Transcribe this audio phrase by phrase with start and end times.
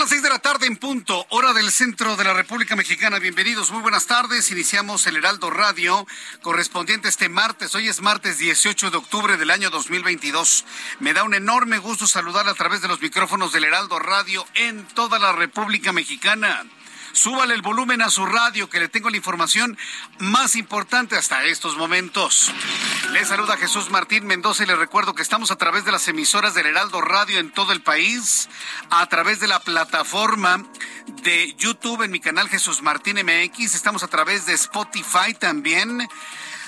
[0.00, 3.18] Las seis de la tarde en punto, hora del centro de la República Mexicana.
[3.18, 4.50] Bienvenidos, muy buenas tardes.
[4.50, 6.06] Iniciamos el Heraldo Radio
[6.40, 7.74] correspondiente este martes.
[7.74, 10.64] Hoy es martes 18 de octubre del año 2022.
[11.00, 14.86] Me da un enorme gusto saludar a través de los micrófonos del Heraldo Radio en
[14.86, 16.64] toda la República Mexicana.
[17.12, 19.76] Súbale el volumen a su radio que le tengo la información
[20.18, 22.52] más importante hasta estos momentos.
[23.12, 26.54] Le saluda Jesús Martín Mendoza y le recuerdo que estamos a través de las emisoras
[26.54, 28.48] del Heraldo Radio en todo el país,
[28.90, 30.64] a través de la plataforma
[31.22, 36.08] de YouTube en mi canal Jesús Martín MX, estamos a través de Spotify también.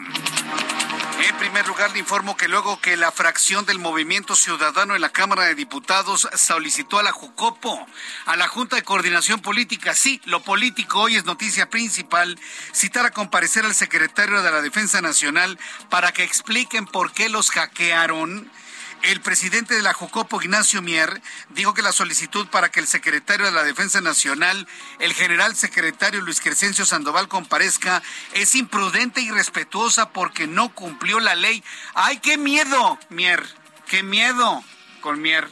[1.20, 5.10] En primer lugar, le informo que luego que la fracción del Movimiento Ciudadano en la
[5.10, 7.86] Cámara de Diputados solicitó a la Jucopo,
[8.24, 12.38] a la Junta de Coordinación Política, sí, lo político hoy es noticia principal,
[12.72, 15.58] citar a comparecer al secretario de la Defensa Nacional
[15.90, 18.50] para que expliquen por qué los hackearon
[19.02, 23.46] el presidente de la Jocopo, Ignacio Mier, dijo que la solicitud para que el secretario
[23.46, 24.66] de la Defensa Nacional,
[24.98, 31.36] el general secretario Luis Crescencio Sandoval, comparezca es imprudente y respetuosa porque no cumplió la
[31.36, 31.62] ley.
[31.94, 33.42] ¡Ay, qué miedo, Mier!
[33.86, 34.64] ¡Qué miedo
[35.00, 35.48] con Mier!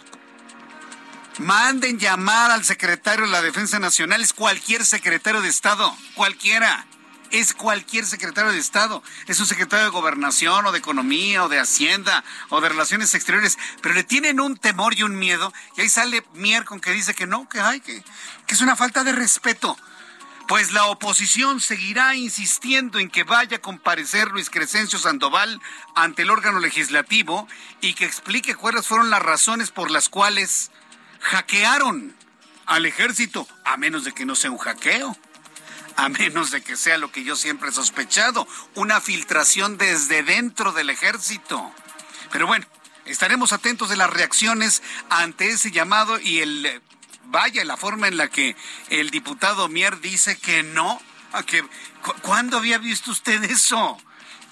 [1.38, 6.86] Manden llamar al secretario de la Defensa Nacional, es cualquier secretario de Estado, cualquiera
[7.30, 11.58] es cualquier secretario de Estado, es un secretario de Gobernación o de Economía o de
[11.58, 15.88] Hacienda o de Relaciones Exteriores, pero le tienen un temor y un miedo, y ahí
[15.88, 18.02] sale Mier con que dice que no, que hay, que,
[18.46, 19.76] que es una falta de respeto.
[20.48, 25.60] Pues la oposición seguirá insistiendo en que vaya a comparecer Luis Crescencio Sandoval
[25.96, 27.48] ante el órgano legislativo
[27.80, 30.70] y que explique cuáles fueron las razones por las cuales
[31.20, 32.14] hackearon
[32.64, 35.16] al ejército, a menos de que no sea un hackeo
[36.06, 40.72] a menos de que sea lo que yo siempre he sospechado, una filtración desde dentro
[40.72, 41.72] del ejército.
[42.30, 42.66] Pero bueno,
[43.06, 46.82] estaremos atentos de las reacciones ante ese llamado y el
[47.28, 48.54] vaya la forma en la que
[48.88, 51.00] el diputado Mier dice que no,
[51.32, 51.64] a que
[52.22, 53.98] ¿cuándo había visto usted eso?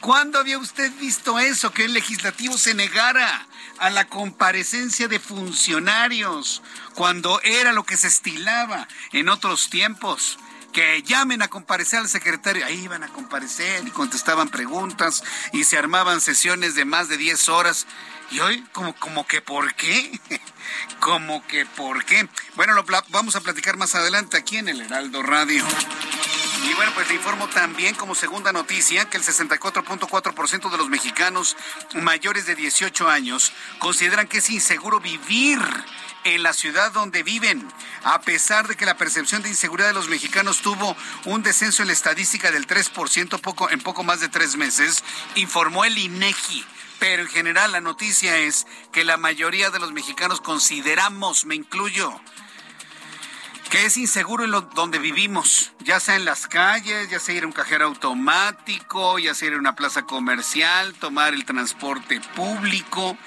[0.00, 1.72] ¿Cuándo había usted visto eso?
[1.72, 3.47] Que el legislativo se negara
[3.78, 6.62] a la comparecencia de funcionarios
[6.94, 10.38] cuando era lo que se estilaba en otros tiempos
[10.74, 12.66] que llamen a comparecer al secretario.
[12.66, 17.48] Ahí iban a comparecer y contestaban preguntas y se armaban sesiones de más de 10
[17.48, 17.86] horas.
[18.30, 20.20] Y hoy, como, como que por qué?
[21.00, 22.28] como que por qué.
[22.56, 25.64] Bueno, lo vamos a platicar más adelante aquí en el Heraldo Radio.
[26.64, 31.56] Y bueno, pues le informo también como segunda noticia que el 64.4% de los mexicanos
[31.94, 35.59] mayores de 18 años consideran que es inseguro vivir
[36.24, 37.71] en la ciudad donde viven.
[38.03, 40.97] A pesar de que la percepción de inseguridad de los mexicanos tuvo
[41.27, 45.04] un descenso en la estadística del 3% poco, en poco más de tres meses,
[45.34, 46.65] informó el INEGI.
[46.98, 52.18] Pero en general la noticia es que la mayoría de los mexicanos consideramos, me incluyo,
[53.74, 57.42] que es inseguro en lo, donde vivimos, ya sea en las calles, ya sea ir
[57.42, 63.18] a un cajero automático, ya sea ir a una plaza comercial, tomar el transporte público.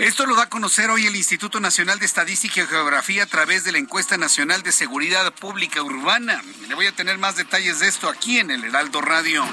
[0.00, 3.64] Esto lo da a conocer hoy el Instituto Nacional de Estadística y Geografía a través
[3.64, 6.42] de la encuesta nacional de seguridad pública urbana.
[6.68, 9.46] Le voy a tener más detalles de esto aquí en el Heraldo Radio.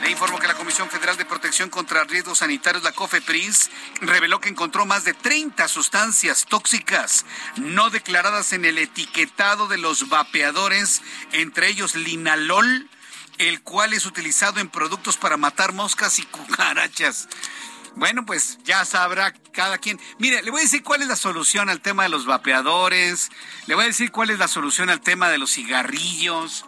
[0.00, 3.70] Le informo que la Comisión Federal de Protección contra Riesgos Sanitarios, la COFEPRIS,
[4.00, 7.26] reveló que encontró más de 30 sustancias tóxicas
[7.56, 11.02] no declaradas en el etiquetado de los vapeadores,
[11.32, 12.88] entre ellos linalol,
[13.36, 17.28] el cual es utilizado en productos para matar moscas y cucarachas.
[17.96, 19.98] Bueno, pues ya sabrá cada quien.
[20.18, 23.30] Mire, le voy a decir cuál es la solución al tema de los vapeadores,
[23.66, 26.66] le voy a decir cuál es la solución al tema de los cigarrillos,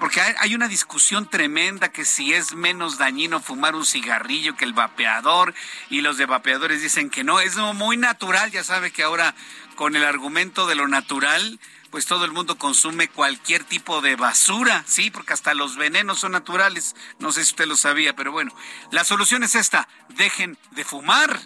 [0.00, 4.72] porque hay, una discusión tremenda que si es menos dañino fumar un cigarrillo que el
[4.72, 5.54] vapeador,
[5.90, 9.36] y los de vapeadores dicen que no, es muy natural, ya sabe que ahora
[9.76, 11.60] con el argumento de lo natural,
[11.94, 16.32] pues todo el mundo consume cualquier tipo de basura, sí, porque hasta los venenos son
[16.32, 16.96] naturales.
[17.20, 18.52] No sé si usted lo sabía, pero bueno,
[18.90, 21.40] la solución es esta, dejen de fumar.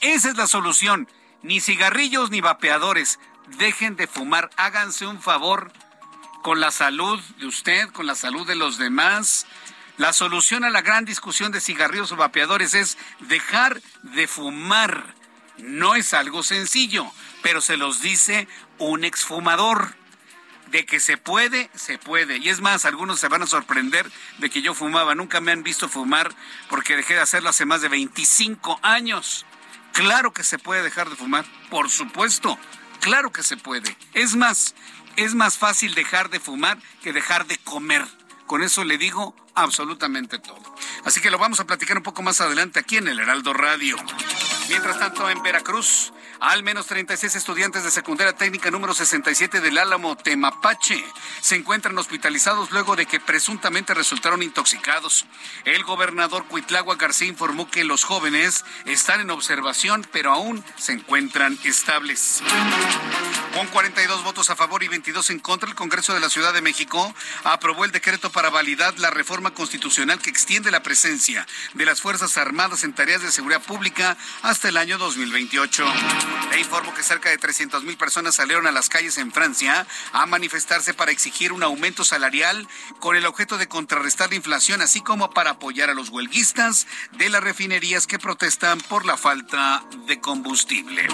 [0.00, 1.08] Esa es la solución.
[1.42, 3.18] Ni cigarrillos ni vapeadores.
[3.58, 4.50] Dejen de fumar.
[4.56, 5.72] Háganse un favor
[6.44, 9.46] con la salud de usted, con la salud de los demás.
[9.96, 15.16] La solución a la gran discusión de cigarrillos o vapeadores es dejar de fumar.
[15.58, 17.10] No es algo sencillo,
[17.42, 18.46] pero se los dice
[18.86, 19.94] un exfumador.
[20.70, 22.38] De que se puede, se puede.
[22.38, 25.14] Y es más, algunos se van a sorprender de que yo fumaba.
[25.14, 26.34] Nunca me han visto fumar
[26.70, 29.44] porque dejé de hacerlo hace más de 25 años.
[29.92, 32.58] Claro que se puede dejar de fumar, por supuesto.
[33.00, 33.94] Claro que se puede.
[34.14, 34.74] Es más,
[35.16, 38.06] es más fácil dejar de fumar que dejar de comer.
[38.46, 40.74] Con eso le digo absolutamente todo.
[41.04, 43.96] Así que lo vamos a platicar un poco más adelante aquí en el Heraldo Radio.
[44.68, 50.16] Mientras tanto, en Veracruz, al menos 36 estudiantes de secundaria técnica número 67 del Álamo
[50.16, 51.04] Temapache
[51.40, 55.24] se encuentran hospitalizados luego de que presuntamente resultaron intoxicados.
[55.64, 61.56] El gobernador Cuitlagua García informó que los jóvenes están en observación, pero aún se encuentran
[61.62, 62.42] estables.
[63.54, 66.62] Con 42 votos a favor y 22 en contra, el Congreso de la Ciudad de
[66.62, 67.14] México
[67.44, 72.38] aprobó el decreto para validar la reforma constitucional que extiende la presencia de las Fuerzas
[72.38, 75.84] Armadas en tareas de seguridad pública hasta el año 2028.
[76.50, 80.24] Le informo que cerca de 300 mil personas salieron a las calles en Francia a
[80.24, 82.66] manifestarse para exigir un aumento salarial
[83.00, 87.28] con el objeto de contrarrestar la inflación, así como para apoyar a los huelguistas de
[87.28, 91.06] las refinerías que protestan por la falta de combustible.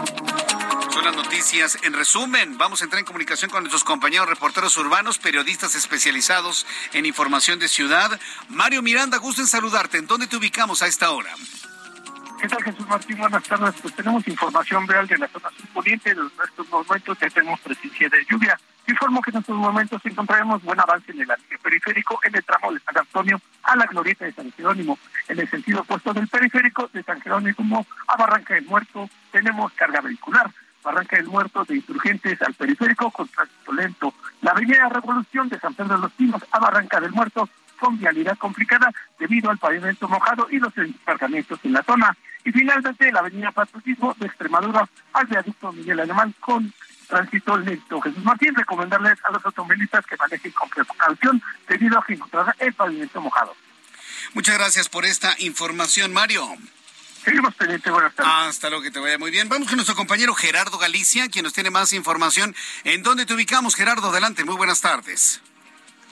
[0.98, 1.78] Son noticias.
[1.84, 7.06] En resumen, vamos a entrar en comunicación con nuestros compañeros reporteros urbanos, periodistas especializados en
[7.06, 8.18] información de ciudad.
[8.48, 9.98] Mario Miranda, gusto en saludarte.
[9.98, 11.30] ¿En dónde te ubicamos a esta hora?
[12.40, 13.16] ¿Qué tal, Jesús Martín?
[13.16, 13.74] Buenas tardes.
[13.80, 16.10] Pues tenemos información real de la zona surponiente.
[16.10, 18.58] En estos momentos ya tenemos presencia de lluvia.
[18.88, 21.28] Informo que en estos momentos encontraremos buen avance en el
[21.62, 24.98] periférico en el tramo de San Antonio a la glorieta de San Jerónimo.
[25.28, 30.00] En el sentido opuesto del periférico de San Jerónimo a Barranca del Muerto tenemos carga
[30.00, 30.50] vehicular.
[30.88, 34.14] Barranca del Muerto de Insurgentes al periférico con tránsito lento.
[34.40, 37.48] La avenida Revolución de San Pedro de los Pinos a Barranca del Muerto
[37.78, 42.16] con vialidad complicada debido al pavimento mojado y los encargamientos en la zona.
[42.44, 46.72] Y finalmente la avenida Patriotismo de Extremadura al viaducto Miguel Alemán con
[47.06, 48.00] tránsito lento.
[48.00, 52.72] Jesús Martín, recomendarles a los automovilistas que manejen con precaución debido a que encontrará el
[52.72, 53.54] pavimento mojado.
[54.32, 56.46] Muchas gracias por esta información, Mario.
[57.28, 58.32] Seguimos pendientes, buenas tardes.
[58.48, 59.50] Hasta luego, que te vaya muy bien.
[59.50, 62.56] Vamos con nuestro compañero Gerardo Galicia, quien nos tiene más información.
[62.84, 64.08] ¿En dónde te ubicamos, Gerardo?
[64.08, 65.42] Adelante, muy buenas tardes.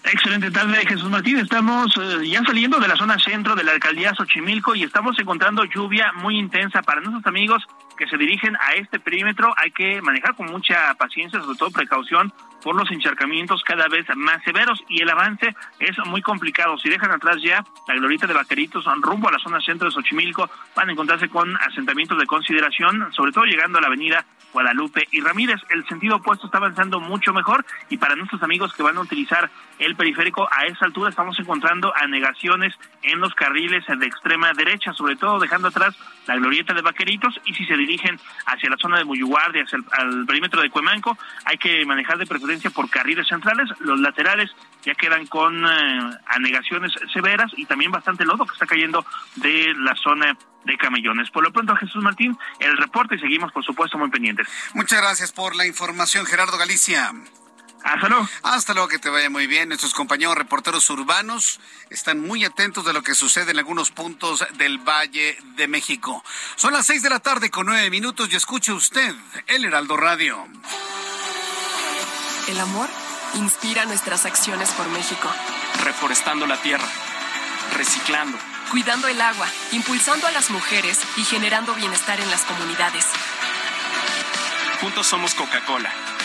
[0.05, 1.39] Excelente tarde, Jesús Martín.
[1.39, 5.65] Estamos eh, ya saliendo de la zona centro de la alcaldía Xochimilco y estamos encontrando
[5.65, 7.63] lluvia muy intensa para nuestros amigos
[7.97, 9.55] que se dirigen a este perímetro.
[9.57, 12.31] Hay que manejar con mucha paciencia, sobre todo precaución,
[12.67, 16.77] por los encharcamientos cada vez más severos y el avance es muy complicado.
[16.79, 20.51] Si dejan atrás ya la glorita de Vaqueritos rumbo a la zona centro de Xochimilco,
[20.75, 25.21] van a encontrarse con asentamientos de consideración, sobre todo llegando a la avenida Guadalupe y
[25.21, 25.61] Ramírez.
[25.71, 29.49] El sentido opuesto está avanzando mucho mejor y para nuestros amigos que van a utilizar
[29.79, 35.17] el periférico a esa altura estamos encontrando anegaciones en los carriles de extrema derecha, sobre
[35.17, 35.95] todo dejando atrás
[36.27, 40.27] la glorieta de Vaqueritos y si se dirigen hacia la zona de Muyuguardia, hacia el
[40.27, 44.51] perímetro de Cuemanco, hay que manejar de preferencia por carriles centrales, los laterales
[44.83, 49.05] ya quedan con eh, anegaciones severas y también bastante lodo que está cayendo
[49.37, 51.31] de la zona de camellones.
[51.31, 54.49] Por lo pronto, Jesús Martín, el reporte y seguimos, por supuesto, muy pendientes.
[54.75, 57.13] Muchas gracias por la información, Gerardo Galicia.
[57.87, 58.29] Hasta luego.
[58.43, 59.69] Hasta luego, que te vaya muy bien.
[59.69, 64.79] Nuestros compañeros reporteros urbanos están muy atentos de lo que sucede en algunos puntos del
[64.79, 66.25] Valle de México.
[66.57, 69.15] Son las seis de la tarde con nueve minutos y escuche usted
[69.47, 70.49] el Heraldo Radio.
[72.49, 72.89] El amor
[73.35, 75.33] inspira nuestras acciones por México.
[75.85, 76.89] Reforestando la tierra,
[77.77, 78.37] reciclando
[78.73, 83.07] cuidando el agua, impulsando a las mujeres y generando bienestar en las comunidades.
[84.81, 86.16] Juntos somos Coca-Cola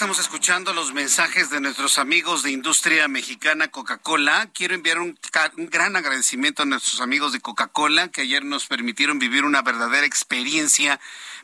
[0.00, 5.18] Estamos escuchando los mensajes de nuestros amigos de Industria Mexicana Coca-Cola, quiero enviar un,
[5.70, 10.98] gran agradecimiento a nuestros amigos de Coca-Cola que ayer nos permitieron vivir una verdadera experiencia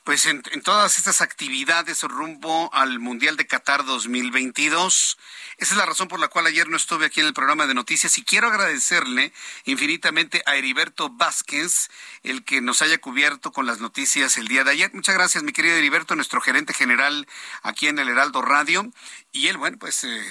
[0.04, 5.18] pues en, todas estas actividades rumbo al Mundial de Qatar 2022.
[5.58, 7.74] Esa es la razón por la cual ayer no estuve aquí en el programa de
[7.74, 9.32] noticias y quiero agradecerle
[9.64, 11.90] infinitamente a Heriberto Vázquez
[12.22, 14.94] el que nos haya cubierto con las noticias el día de ayer.
[14.94, 17.26] Muchas gracias, mi querido Heriberto, nuestro gerente general
[17.62, 18.90] aquí en el Heraldo Radio.
[19.32, 20.24] Y él, bueno, pues eh,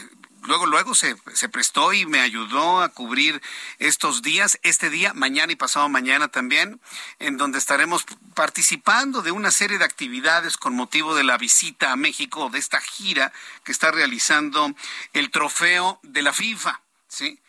[0.43, 3.41] luego, luego se, se, prestó y me ayudó a cubrir
[3.79, 6.81] estos días, este día, mañana y pasado mañana también,
[7.19, 11.95] en donde estaremos participando de una serie de actividades con motivo de la visita a
[11.95, 13.31] México, de esta gira
[13.63, 14.73] que está realizando
[15.13, 17.39] el trofeo de la FIFA, ¿sí?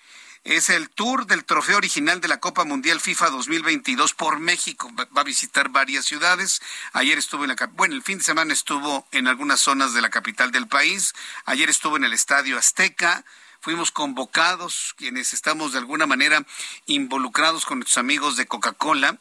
[0.47, 4.89] Es el tour del trofeo original de la Copa Mundial FIFA 2022 por México.
[4.95, 6.63] Va a visitar varias ciudades.
[6.93, 10.09] Ayer estuvo en la bueno, el fin de semana estuvo en algunas zonas de la
[10.09, 11.15] capital del país.
[11.47, 13.25] Ayer estuvo en el Estadio Azteca.
[13.61, 16.47] Fuimos convocados quienes estamos de alguna manera
[16.87, 19.19] involucrados con nuestros amigos de Coca-Cola.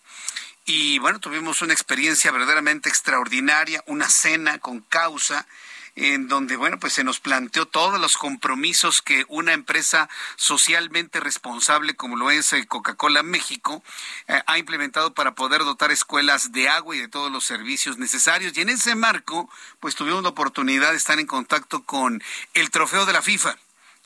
[0.67, 5.47] Y bueno, tuvimos una experiencia verdaderamente extraordinaria, una cena con causa
[5.95, 11.95] en donde, bueno, pues se nos planteó todos los compromisos que una empresa socialmente responsable
[11.95, 13.81] como lo es eh, Coca-Cola México
[14.27, 18.57] eh, ha implementado para poder dotar escuelas de agua y de todos los servicios necesarios.
[18.57, 19.49] Y en ese marco,
[19.79, 22.21] pues tuvimos la oportunidad de estar en contacto con
[22.53, 23.57] el trofeo de la FIFA.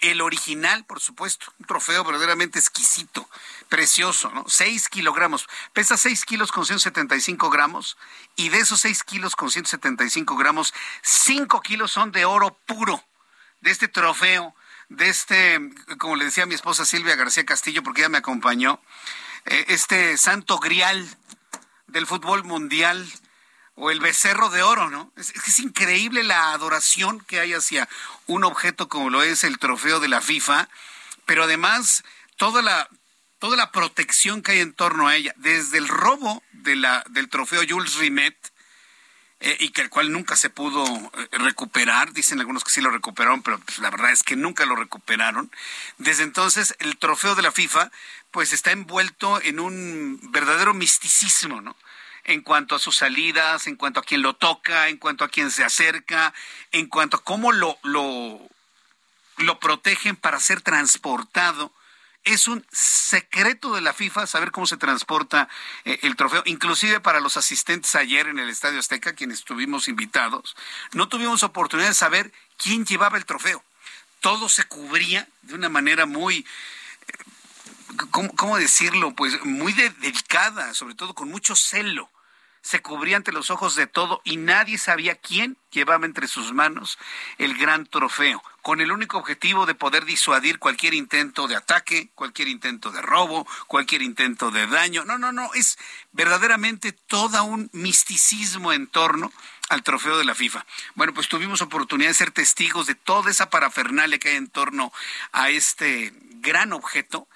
[0.02, 3.28] El original, por supuesto, un trofeo verdaderamente exquisito,
[3.70, 4.46] precioso, ¿no?
[4.48, 7.98] 6 kilogramos, pesa 6 kilos con 175 gramos
[8.36, 10.74] y de esos 6 kilos con 175 gramos,
[11.04, 13.04] 5 kilos son de oro puro,
[13.62, 14.56] de este trofeo,
[14.90, 15.60] de este,
[16.00, 18.82] como le decía mi esposa Silvia García Castillo, porque ella me acompañó,
[19.46, 21.08] eh, este santo grial
[21.88, 23.08] del fútbol mundial
[23.76, 25.14] o el becerro de oro, ¿no?
[25.16, 27.88] Es, es, increíble la adoración que hay hacia
[28.26, 30.68] un objeto como lo es el trofeo de la FIFA,
[31.26, 32.04] pero además
[32.36, 32.90] toda la
[33.40, 37.96] toda la protección que hay en torno a ella, desde el robo del trofeo Jules
[37.96, 38.36] Rimet,
[39.42, 42.90] eh, y que el cual nunca se pudo eh, recuperar, dicen algunos que sí lo
[42.90, 45.50] recuperaron, pero pues, la verdad es que nunca lo recuperaron.
[45.98, 47.90] Desde entonces el trofeo de la FIFA
[48.32, 51.78] pues está envuelto en un verdadero misticismo, ¿no?
[52.26, 55.50] en cuanto a sus salidas, en cuanto a quién lo toca, en cuanto a quién
[55.52, 56.34] se acerca,
[56.74, 61.72] en cuanto a cómo lo, lo protegen para ser transportado.
[62.30, 65.50] Es un secreto de la FIFA saber cómo se transporta
[65.84, 70.56] eh, el trofeo, inclusive para los asistentes ayer en el Estadio Azteca, quienes estuvimos invitados,
[70.92, 73.64] no tuvimos oportunidad de saber quién llevaba el trofeo.
[74.20, 76.46] Todo se cubría de una manera muy,
[77.08, 77.14] eh,
[78.36, 79.16] ¿cómo, decirlo?
[79.16, 82.12] Pues muy delicada, sobre todo con mucho celo
[82.62, 86.98] se cubría ante los ojos de todo y nadie sabía quién llevaba entre sus manos
[87.38, 92.48] el gran trofeo, con el único objetivo de poder disuadir cualquier intento de ataque, cualquier
[92.48, 95.06] intento de robo, cualquier intento de daño.
[95.06, 95.78] No, no, no, es
[96.12, 99.32] verdaderamente todo un misticismo en torno
[99.70, 100.66] al trofeo de la FIFA.
[100.96, 104.92] Bueno, pues tuvimos oportunidad de ser testigos de toda esa parafernalia que hay en torno
[105.32, 106.12] a este
[106.42, 107.28] gran objeto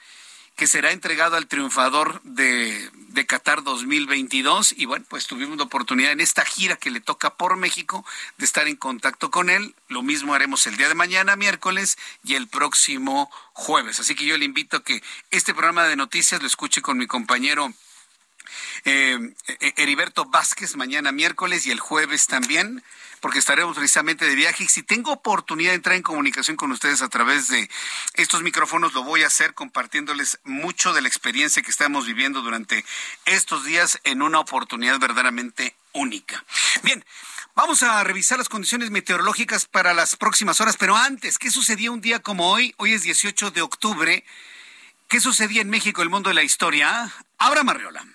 [0.56, 4.74] que será entregado al triunfador de, de Qatar 2022.
[4.78, 8.06] Y bueno, pues tuvimos la oportunidad en esta gira que le toca por México
[8.38, 9.76] de estar en contacto con él.
[9.88, 14.00] Lo mismo haremos el día de mañana, miércoles, y el próximo jueves.
[14.00, 17.08] Así que yo le invito a que este programa de noticias lo escuche con mi
[17.08, 17.72] compañero.
[18.86, 19.18] Eh,
[19.78, 22.84] Heriberto Vázquez mañana miércoles y el jueves también
[23.24, 24.66] porque estaremos precisamente de viaje.
[24.66, 27.70] Y si tengo oportunidad de entrar en comunicación con ustedes a través de
[28.16, 32.84] estos micrófonos, lo voy a hacer compartiéndoles mucho de la experiencia que estamos viviendo durante
[33.24, 36.44] estos días en una oportunidad verdaderamente única.
[36.84, 37.06] Bien.
[37.56, 42.02] Vamos a revisar las condiciones meteorológicas para las próximas horas, pero antes, ¿qué sucedía un
[42.02, 42.74] día como hoy?
[42.76, 44.26] Hoy es 18 de octubre.
[45.08, 47.10] ¿Qué sucedía en México, el mundo de la historia?
[47.38, 48.06] Abra Marriola.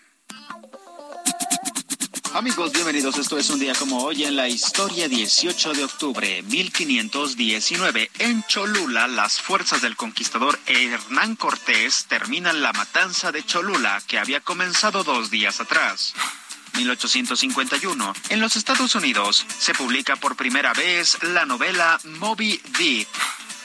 [2.35, 3.16] Amigos, bienvenidos.
[3.18, 8.11] Esto es un día como hoy en la historia 18 de octubre 1519.
[8.18, 14.40] En Cholula, las fuerzas del conquistador Hernán Cortés terminan la matanza de Cholula que había
[14.40, 16.14] comenzado dos días atrás.
[16.75, 18.12] 1851.
[18.28, 23.08] En los Estados Unidos se publica por primera vez la novela Moby Dick.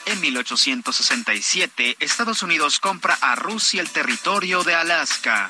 [0.06, 5.48] En 1867, Estados Unidos compra a Rusia el territorio de Alaska.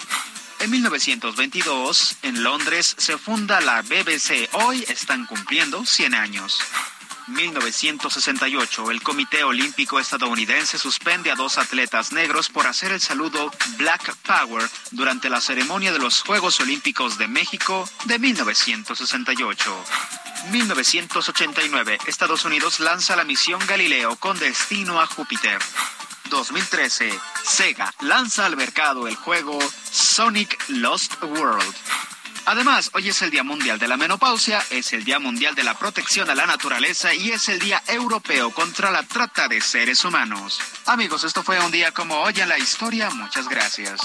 [0.64, 4.48] En 1922, en Londres se funda la BBC.
[4.52, 6.58] Hoy están cumpliendo 100 años.
[7.26, 14.16] 1968, el Comité Olímpico Estadounidense suspende a dos atletas negros por hacer el saludo Black
[14.26, 19.84] Power durante la ceremonia de los Juegos Olímpicos de México de 1968.
[20.50, 25.58] 1989, Estados Unidos lanza la misión Galileo con destino a Júpiter.
[26.30, 29.58] 2013, Sega lanza al mercado el juego
[29.90, 31.74] Sonic Lost World.
[32.46, 35.74] Además, hoy es el Día Mundial de la Menopausia, es el Día Mundial de la
[35.78, 40.60] Protección a la Naturaleza y es el Día Europeo contra la Trata de Seres Humanos.
[40.86, 43.08] Amigos, esto fue un día como hoy en la historia.
[43.10, 44.00] Muchas gracias.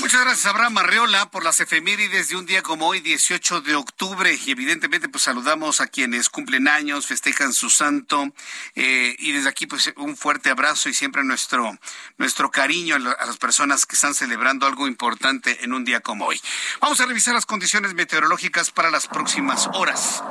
[0.00, 4.38] Muchas gracias, Abraham Arreola, por las efemérides de un día como hoy, 18 de octubre.
[4.44, 8.32] Y evidentemente, pues saludamos a quienes cumplen años, festejan su santo.
[8.74, 11.78] Eh, y desde aquí, pues un fuerte abrazo y siempre nuestro,
[12.18, 16.40] nuestro cariño a, las personas que están celebrando algo importante en un día como hoy.
[16.80, 20.22] Vamos a revisar las condiciones meteorológicas para las próximas horas.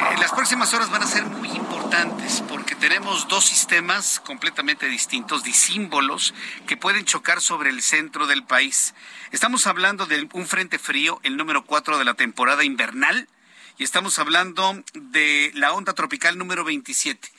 [0.00, 1.67] Eh, las próximas horas van a ser muy importantes
[2.48, 6.34] porque tenemos dos sistemas completamente distintos, disímbolos,
[6.66, 8.94] que pueden chocar sobre el centro del país
[9.30, 13.28] Estamos hablando de un frente frío, el número 4 de la temporada invernal,
[13.76, 17.30] y estamos hablando de la onda tropical número 27.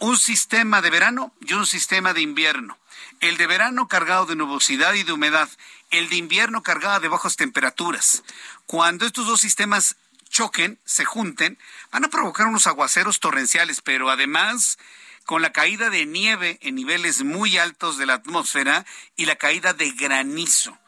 [0.00, 2.78] Un sistema de verano y un sistema de invierno.
[3.20, 5.48] El de verano cargado de nubosidad y de humedad,
[5.90, 8.24] el de invierno cargado de bajas temperaturas.
[8.66, 9.96] Cuando estos dos sistemas
[10.28, 11.58] choquen, se junten,
[11.90, 14.78] van a provocar unos aguaceros torrenciales, pero además
[15.24, 19.72] con la caída de nieve en niveles muy altos de la atmósfera y la caída
[19.72, 20.78] de granizo.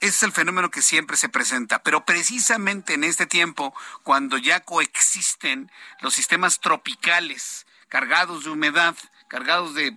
[0.00, 3.74] Ese es el fenómeno que siempre se presenta, pero precisamente en este tiempo,
[4.04, 8.94] cuando ya coexisten los sistemas tropicales cargados de humedad,
[9.26, 9.96] cargados de,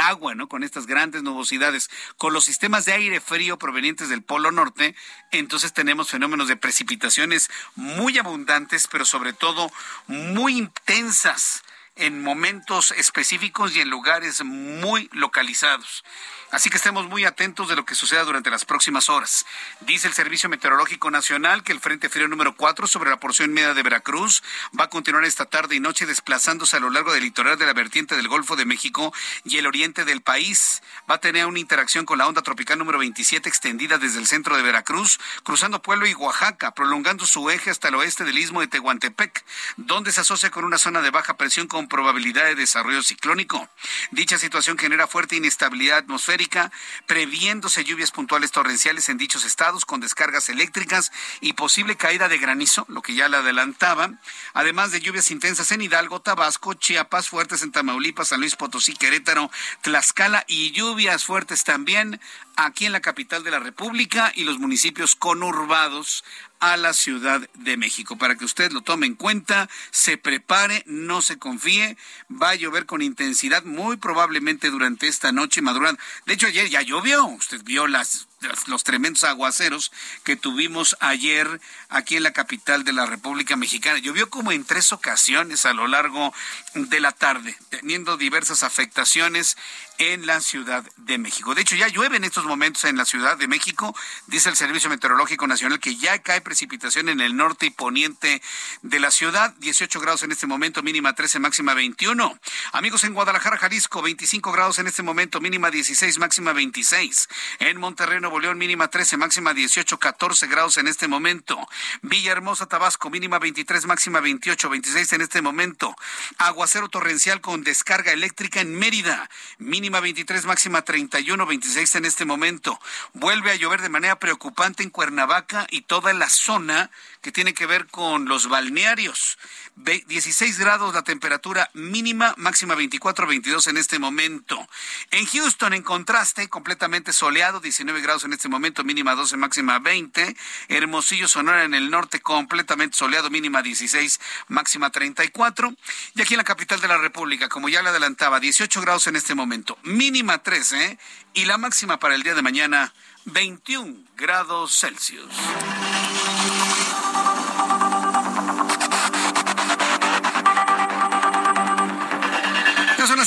[0.00, 0.48] agua, ¿no?
[0.48, 4.94] Con estas grandes nubosidades, con los sistemas de aire frío provenientes del Polo Norte,
[5.30, 9.70] entonces tenemos fenómenos de precipitaciones muy abundantes, pero sobre todo
[10.06, 11.62] muy intensas
[12.00, 16.02] en momentos específicos y en lugares muy localizados.
[16.50, 19.46] Así que estemos muy atentos de lo que suceda durante las próximas horas.
[19.82, 23.72] Dice el Servicio Meteorológico Nacional que el Frente Frío número 4 sobre la porción media
[23.72, 24.42] de Veracruz
[24.78, 27.72] va a continuar esta tarde y noche desplazándose a lo largo del litoral de la
[27.72, 29.14] vertiente del Golfo de México
[29.44, 30.82] y el oriente del país.
[31.08, 34.56] Va a tener una interacción con la onda tropical número 27 extendida desde el centro
[34.56, 38.66] de Veracruz, cruzando Pueblo y Oaxaca, prolongando su eje hasta el oeste del istmo de
[38.66, 39.44] Tehuantepec,
[39.76, 43.68] donde se asocia con una zona de baja presión con probabilidad de desarrollo ciclónico.
[44.12, 46.72] Dicha situación genera fuerte inestabilidad atmosférica
[47.06, 52.86] previéndose lluvias puntuales torrenciales en dichos estados con descargas eléctricas y posible caída de granizo,
[52.88, 54.12] lo que ya le adelantaba,
[54.54, 59.50] además de lluvias intensas en Hidalgo, Tabasco, Chiapas, fuertes en Tamaulipas, San Luis Potosí, Querétaro,
[59.82, 62.20] Tlaxcala y lluvias fuertes también
[62.56, 66.24] aquí en la capital de la República y los municipios conurbados
[66.60, 68.16] a la Ciudad de México.
[68.16, 71.96] Para que usted lo tome en cuenta, se prepare, no se confíe,
[72.30, 75.98] va a llover con intensidad muy probablemente durante esta noche madrugada.
[76.26, 78.28] De hecho, ayer ya llovió, usted vio las
[78.66, 79.92] los tremendos aguaceros
[80.24, 83.98] que tuvimos ayer aquí en la capital de la República Mexicana.
[83.98, 86.32] Llovió como en tres ocasiones a lo largo
[86.74, 89.56] de la tarde, teniendo diversas afectaciones
[90.00, 91.54] en la Ciudad de México.
[91.54, 93.94] De hecho, ya llueve en estos momentos en la Ciudad de México.
[94.28, 98.40] Dice el Servicio Meteorológico Nacional que ya cae precipitación en el norte y poniente
[98.80, 99.54] de la ciudad.
[99.58, 102.38] 18 grados en este momento, mínima 13, máxima 21.
[102.72, 107.28] Amigos en Guadalajara, Jalisco, 25 grados en este momento, mínima 16, máxima 26.
[107.58, 111.58] En Monterrey, Nuevo mínima 13, máxima 18, 14 grados en este momento.
[112.02, 115.96] Villahermosa, Tabasco, mínima 23, máxima 28, 26 en este momento.
[116.38, 122.78] Aguacero torrencial con descarga eléctrica en Mérida, mínima 23, máxima 31, 26 en este momento.
[123.14, 127.66] Vuelve a llover de manera preocupante en Cuernavaca y toda la zona que tiene que
[127.66, 129.38] ver con los balnearios.
[129.76, 134.68] 16 grados la temperatura mínima, máxima 24, 22 en este momento.
[135.10, 140.36] En Houston, en contraste, completamente soleado, 19 grados en este momento, mínima 12, máxima 20.
[140.68, 145.74] Hermosillo, Sonora en el norte, completamente soleado, mínima 16, máxima 34.
[146.14, 149.16] Y aquí en la capital de la República, como ya le adelantaba, 18 grados en
[149.16, 150.98] este momento, mínima 13
[151.34, 152.92] y la máxima para el día de mañana
[153.24, 155.32] 21 grados Celsius.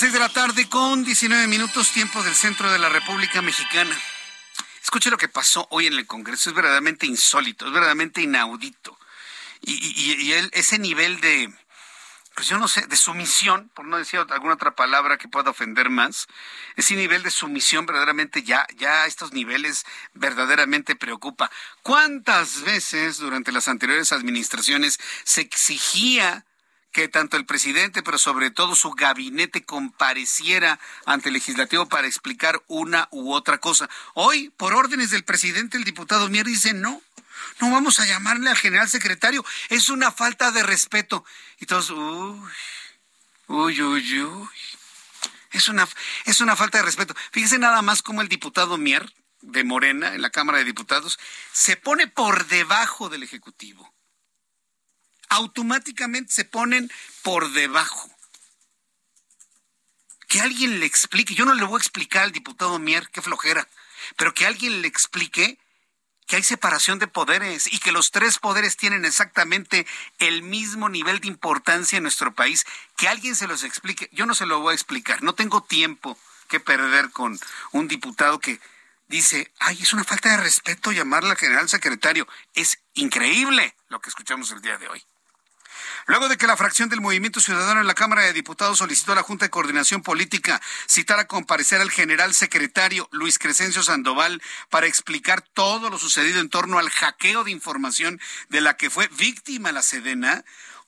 [0.03, 3.97] 6 de la tarde con 19 minutos tiempo del centro de la República Mexicana.
[4.83, 6.49] Escuche lo que pasó hoy en el Congreso.
[6.49, 8.99] Es verdaderamente insólito, es verdaderamente inaudito.
[9.61, 11.53] Y, ese nivel de,
[12.35, 15.89] pues yo no sé, de sumisión, por no decir alguna otra palabra que pueda ofender
[15.89, 16.27] más,
[16.75, 21.49] ese nivel de sumisión verdaderamente ya, ya estos niveles verdaderamente preocupa.
[21.81, 26.43] ¿Cuántas veces durante las anteriores administraciones se exigía
[26.93, 32.61] que tanto el presidente, pero sobre todo su gabinete compareciera ante el legislativo para explicar
[32.67, 33.89] una u otra cosa.
[34.13, 37.01] Hoy, por órdenes del presidente, el diputado Mier dice no.
[37.59, 39.43] No vamos a llamarle al general secretario.
[39.69, 41.25] Es una falta de respeto.
[41.59, 42.49] Y todos, uy,
[43.47, 44.49] uy, uy, uy.
[45.51, 45.87] Es una,
[46.25, 47.15] es una falta de respeto.
[47.31, 51.19] Fíjese nada más cómo el diputado Mier, de Morena, en la Cámara de Diputados,
[51.51, 53.92] se pone por debajo del Ejecutivo
[55.33, 56.91] automáticamente se ponen
[57.23, 58.09] por debajo.
[60.27, 63.67] Que alguien le explique, yo no le voy a explicar al diputado Mier, qué flojera,
[64.15, 65.59] pero que alguien le explique
[66.27, 69.85] que hay separación de poderes y que los tres poderes tienen exactamente
[70.19, 72.65] el mismo nivel de importancia en nuestro país,
[72.95, 74.09] que alguien se los explique.
[74.13, 76.17] Yo no se lo voy a explicar, no tengo tiempo
[76.47, 77.39] que perder con
[77.71, 78.59] un diputado que
[79.07, 82.27] dice, ay, es una falta de respeto llamarle al general secretario.
[82.53, 85.03] Es increíble lo que escuchamos el día de hoy.
[86.05, 89.15] Luego de que la fracción del Movimiento Ciudadano en la Cámara de Diputados solicitó a
[89.15, 94.87] la Junta de Coordinación Política citar a comparecer al general secretario Luis Crescencio Sandoval para
[94.87, 98.19] explicar todo lo sucedido en torno al hackeo de información
[98.49, 100.43] de la que fue víctima la Sedena,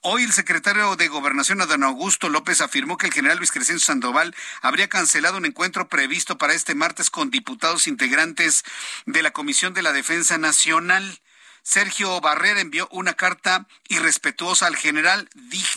[0.08, 4.36] Hoy el secretario de Gobernación, Adán Augusto López, afirmó que el general Luis Crescencio Sandoval
[4.62, 8.64] habría cancelado un encuentro previsto para este martes con diputados integrantes
[9.08, 11.22] de la Comisión de la Defensa Nacional.
[11.66, 15.28] Sergio Barrera envió una carta irrespetuosa al general,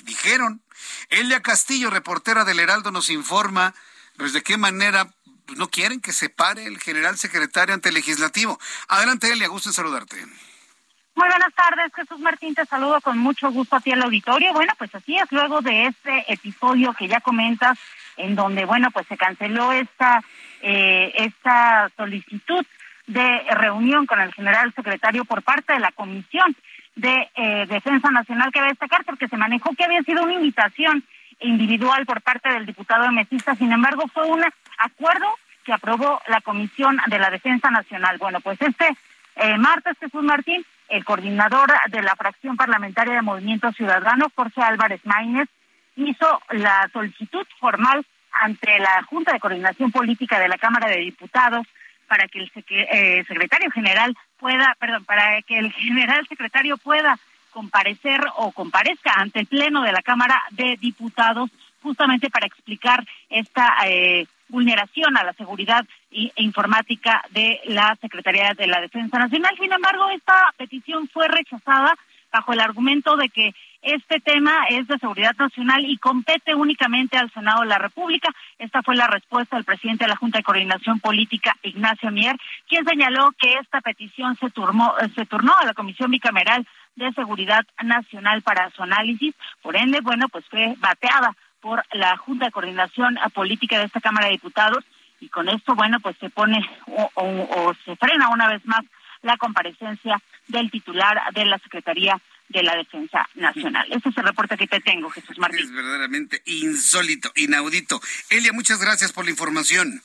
[0.05, 0.61] dijeron.
[1.09, 3.74] Elia Castillo, reportera del Heraldo, nos informa
[4.18, 5.09] pues, de qué manera
[5.46, 8.61] pues, no quieren que se pare el general secretario ante el legislativo.
[8.87, 10.16] Adelante, Elia, gusto en saludarte.
[11.14, 14.53] Muy buenas tardes, Jesús Martín, te saludo con mucho gusto a ti al auditorio.
[14.53, 17.79] Bueno, pues así es, luego de este episodio que ya comentas,
[18.18, 20.22] en donde, bueno, pues se canceló esta,
[20.61, 22.64] eh, esta solicitud
[23.08, 26.54] de reunión con el general secretario por parte de la Comisión
[26.94, 30.34] de eh, Defensa Nacional que va a destacar porque se manejó que había sido una
[30.34, 31.02] invitación
[31.40, 34.44] individual por parte del diputado de Mesista, sin embargo fue un
[34.78, 35.26] acuerdo
[35.64, 38.18] que aprobó la Comisión de la Defensa Nacional.
[38.18, 38.96] Bueno, pues este
[39.36, 45.00] eh, martes Jesús Martín, el coordinador de la fracción parlamentaria de Movimiento Ciudadano, Jorge Álvarez
[45.04, 45.48] Maínez,
[45.96, 51.66] hizo la solicitud formal ante la Junta de Coordinación Política de la Cámara de Diputados
[52.08, 57.18] para que el eh, secretario general pueda, perdón, para que el general secretario pueda
[57.50, 61.50] comparecer o comparezca ante el Pleno de la Cámara de Diputados
[61.82, 68.66] justamente para explicar esta eh, vulneración a la seguridad e informática de la Secretaría de
[68.66, 69.54] la Defensa Nacional.
[69.58, 71.94] Sin embargo, esta petición fue rechazada
[72.32, 77.32] bajo el argumento de que este tema es de seguridad nacional y compete únicamente al
[77.32, 78.28] Senado de la República.
[78.58, 82.36] Esta fue la respuesta del presidente de la Junta de Coordinación Política, Ignacio Mier,
[82.68, 87.64] quien señaló que esta petición se, turnó, se turnó a la Comisión Bicameral de Seguridad
[87.82, 89.34] Nacional para su análisis.
[89.62, 94.26] Por ende, bueno, pues fue bateada por la Junta de Coordinación Política de esta Cámara
[94.26, 94.84] de Diputados
[95.20, 96.58] y con esto, bueno, pues se pone
[97.14, 98.84] o se frena una vez más
[99.22, 103.87] la comparecencia del titular de la Secretaría de la Defensa Nacional.
[103.92, 105.61] Ese es el reporte que te tengo, Jesús Martín.
[105.61, 108.00] Es verdaderamente insólito, inaudito.
[108.30, 110.02] Elia, muchas gracias por la información.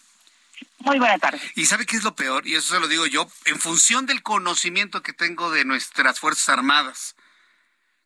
[0.79, 1.39] Muy buena tarde.
[1.55, 2.45] ¿Y sabe qué es lo peor?
[2.45, 6.49] Y eso se lo digo yo, en función del conocimiento que tengo de nuestras Fuerzas
[6.49, 7.15] Armadas,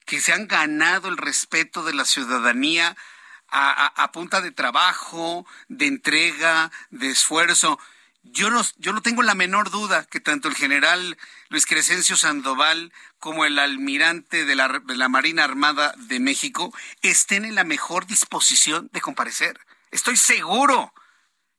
[0.05, 2.95] que se han ganado el respeto de la ciudadanía
[3.49, 7.79] a, punta de trabajo, de entrega, de esfuerzo.
[8.31, 11.17] Yo no, yo no tengo la menor duda que tanto el general
[11.49, 17.45] Luis Crescencio Sandoval como el almirante de la, de la Marina Armada de México estén
[17.45, 19.59] en la mejor disposición de comparecer.
[19.91, 20.93] Estoy seguro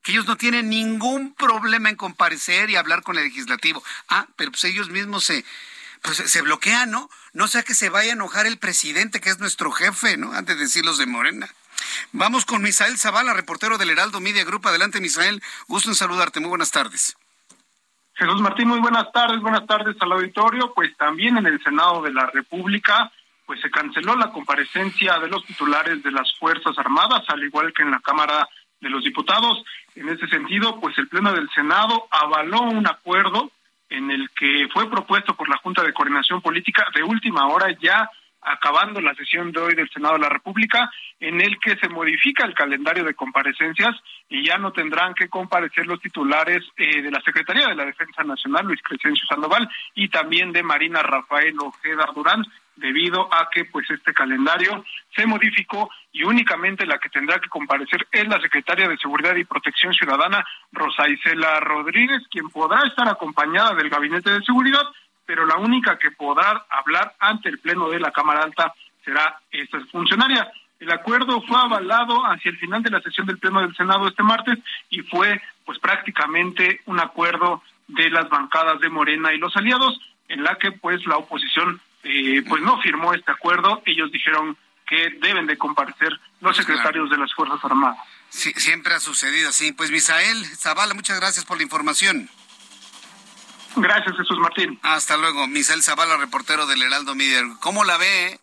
[0.02, 3.82] que ellos no tienen ningún problema en comparecer y hablar con el legislativo.
[4.08, 5.44] Ah, pero pues ellos mismos se,
[6.02, 7.10] pues se bloquean, ¿no?
[7.32, 10.32] No sea que se vaya a enojar el presidente, que es nuestro jefe, ¿no?
[10.32, 11.48] Antes de decirlos de Morena.
[12.12, 14.66] Vamos con Misael Zavala, reportero del Heraldo Media Group.
[14.66, 15.42] Adelante, Misael.
[15.66, 16.40] Gusto en saludarte.
[16.40, 17.16] Muy buenas tardes.
[18.14, 19.40] Jesús Martín, muy buenas tardes.
[19.40, 20.72] Buenas tardes al auditorio.
[20.74, 23.12] Pues también en el Senado de la República,
[23.46, 27.82] pues se canceló la comparecencia de los titulares de las Fuerzas Armadas, al igual que
[27.82, 28.48] en la Cámara
[28.80, 29.62] de los Diputados.
[29.94, 33.50] En ese sentido, pues el Pleno del Senado avaló un acuerdo
[33.88, 38.10] en el que fue propuesto por la Junta de Coordinación Política de última hora ya
[38.40, 42.44] acabando la sesión de hoy del Senado de la República, en el que se modifica
[42.44, 43.96] el calendario de comparecencias
[44.28, 48.22] y ya no tendrán que comparecer los titulares eh, de la Secretaría de la Defensa
[48.22, 52.44] Nacional, Luis Crescencio Sandoval, y también de Marina Rafael Ojeda Durán,
[52.76, 58.06] debido a que pues este calendario se modificó y únicamente la que tendrá que comparecer
[58.12, 63.74] es la secretaria de Seguridad y Protección Ciudadana, Rosa Isela Rodríguez, quien podrá estar acompañada
[63.74, 64.82] del Gabinete de Seguridad
[65.28, 68.72] pero la única que podrá hablar ante el Pleno de la Cámara Alta
[69.04, 70.50] será esta funcionaria.
[70.80, 74.22] El acuerdo fue avalado hacia el final de la sesión del Pleno del Senado este
[74.22, 80.00] martes y fue pues prácticamente un acuerdo de las bancadas de Morena y los aliados
[80.28, 83.82] en la que pues la oposición eh, pues no firmó este acuerdo.
[83.84, 87.98] Ellos dijeron que deben de comparecer los secretarios de las Fuerzas Armadas.
[88.30, 89.72] Sí, siempre ha sucedido así.
[89.72, 92.30] Pues Misael Zavala, muchas gracias por la información.
[93.76, 94.78] Gracias, Jesús Martín.
[94.82, 95.46] Hasta luego.
[95.46, 97.42] Misael Zavala, reportero del Heraldo Media.
[97.60, 98.40] ¿Cómo la ve?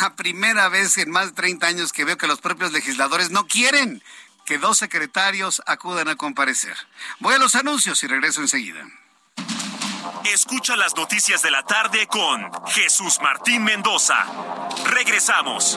[0.00, 3.46] La primera vez en más de 30 años que veo que los propios legisladores no
[3.46, 4.02] quieren
[4.44, 6.76] que dos secretarios acudan a comparecer.
[7.20, 8.84] Voy a los anuncios y regreso enseguida.
[10.24, 14.24] Escucha las noticias de la tarde con Jesús Martín Mendoza.
[14.86, 15.76] Regresamos.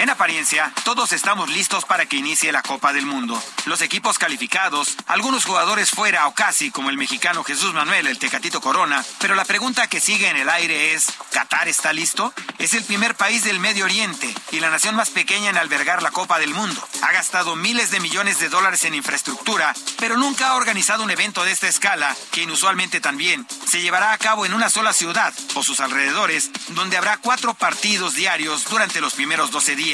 [0.00, 3.38] En apariencia, todos estamos listos para que inicie la Copa del Mundo.
[3.66, 8.62] Los equipos calificados, algunos jugadores fuera o casi, como el mexicano Jesús Manuel, el Tecatito
[8.62, 12.32] Corona, pero la pregunta que sigue en el aire es, ¿Qatar está listo?
[12.56, 16.12] Es el primer país del Medio Oriente y la nación más pequeña en albergar la
[16.12, 16.82] Copa del Mundo.
[17.02, 21.44] Ha gastado miles de millones de dólares en infraestructura, pero nunca ha organizado un evento
[21.44, 25.62] de esta escala, que inusualmente también se llevará a cabo en una sola ciudad o
[25.62, 29.89] sus alrededores, donde habrá cuatro partidos diarios durante los primeros 12 días.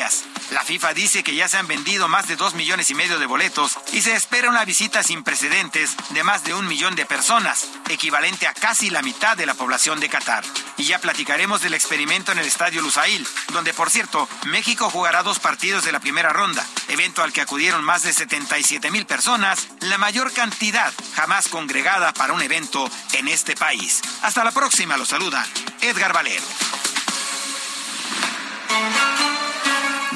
[0.50, 3.24] La FIFA dice que ya se han vendido más de dos millones y medio de
[3.24, 7.66] boletos y se espera una visita sin precedentes de más de un millón de personas,
[7.88, 10.44] equivalente a casi la mitad de la población de Qatar.
[10.76, 15.38] Y ya platicaremos del experimento en el Estadio Lusail, donde por cierto México jugará dos
[15.38, 19.96] partidos de la primera ronda, evento al que acudieron más de 77 mil personas, la
[19.96, 24.02] mayor cantidad jamás congregada para un evento en este país.
[24.22, 25.46] Hasta la próxima, lo saluda
[25.80, 26.44] Edgar Valero.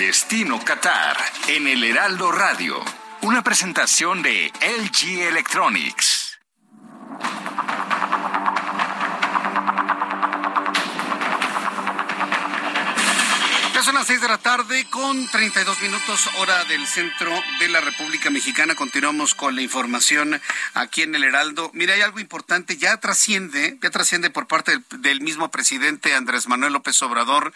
[0.00, 1.14] Destino Qatar
[1.48, 2.82] en el Heraldo Radio.
[3.20, 6.38] Una presentación de LG Electronics.
[13.74, 17.82] Ya son las 6 de la tarde con 32 minutos hora del centro de la
[17.82, 18.74] República Mexicana.
[18.74, 20.40] Continuamos con la información
[20.72, 21.70] aquí en el Heraldo.
[21.74, 26.48] Mira, hay algo importante, ya trasciende, ya trasciende por parte del, del mismo presidente Andrés
[26.48, 27.52] Manuel López Obrador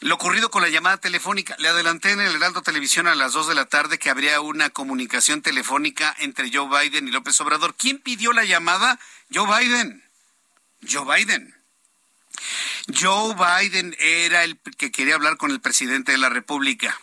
[0.00, 1.56] lo ocurrido con la llamada telefónica.
[1.58, 4.70] Le adelanté en el Heraldo Televisión a las 2 de la tarde que habría una
[4.70, 7.74] comunicación telefónica entre Joe Biden y López Obrador.
[7.76, 8.98] ¿Quién pidió la llamada?
[9.32, 10.04] Joe Biden.
[10.88, 11.54] Joe Biden.
[12.94, 17.00] Joe Biden era el que quería hablar con el presidente de la República.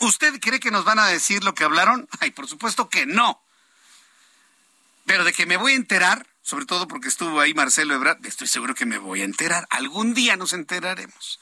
[0.00, 2.08] ¿Usted cree que nos van a decir lo que hablaron?
[2.20, 3.40] Ay, por supuesto que no.
[5.06, 8.48] Pero de que me voy a enterar, sobre todo porque estuvo ahí Marcelo Ebrard, estoy
[8.48, 9.66] seguro que me voy a enterar.
[9.70, 11.38] Algún día nos enteraremos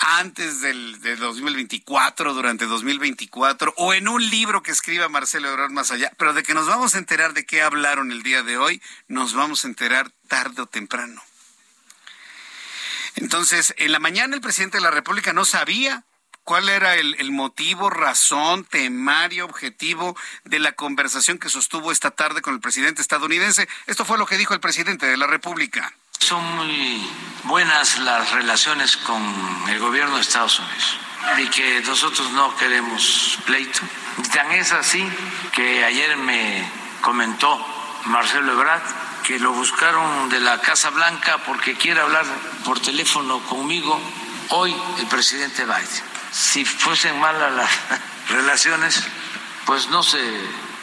[0.00, 6.12] antes del, 2024, durante 2024, o en un libro que escriba Marcelo Ebrard más allá,
[6.18, 9.34] pero de que nos vamos a enterar de qué hablaron el día de hoy, nos
[9.34, 11.22] vamos a enterar tarde o temprano.
[13.16, 16.04] Entonces, en la mañana el presidente de la República no sabía
[16.44, 22.40] cuál era el, el, motivo, razón, temario, objetivo de la conversación que sostuvo esta tarde
[22.42, 23.68] con el presidente estadounidense.
[23.86, 25.92] Esto fue lo que dijo el presidente de la República.
[26.18, 27.08] Son muy
[27.44, 29.22] buenas las relaciones con
[29.68, 30.98] el gobierno de Estados Unidos
[31.38, 33.80] y que nosotros no queremos pleito.
[34.32, 35.08] Tan es así
[35.52, 37.64] que ayer me comentó
[38.06, 38.82] Marcelo Ebrard
[39.22, 42.24] que lo buscaron de la Casa Blanca porque quiere hablar
[42.64, 44.00] por teléfono conmigo
[44.50, 46.02] hoy el presidente Biden.
[46.32, 47.70] Si fuesen malas las
[48.28, 49.02] relaciones,
[49.66, 50.18] pues no se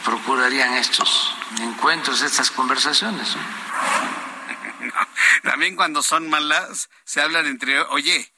[0.04, 3.36] procurarían estos encuentros, estas conversaciones.
[5.42, 8.32] También cuando son malas, se hablan entre, oye,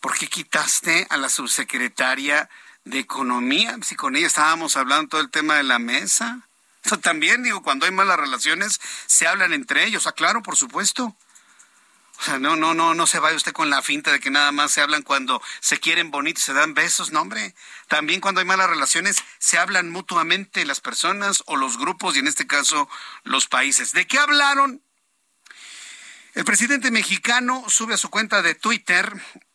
[0.00, 2.48] ¿por qué quitaste a la subsecretaria
[2.84, 3.76] de Economía?
[3.82, 6.40] Si con ella estábamos hablando todo el tema de la mesa.
[6.84, 10.06] Eso también, digo, cuando hay malas relaciones, se hablan entre ellos.
[10.06, 11.16] Ah, claro, por supuesto.
[12.18, 14.50] O sea, no, no, no, no se vaya usted con la finta de que nada
[14.50, 17.54] más se hablan cuando se quieren bonitos, se dan besos, no, hombre.
[17.88, 22.26] También cuando hay malas relaciones, se hablan mutuamente las personas o los grupos y en
[22.26, 22.88] este caso
[23.24, 23.92] los países.
[23.92, 24.82] ¿De qué hablaron?
[26.36, 29.10] El presidente mexicano sube a su cuenta de Twitter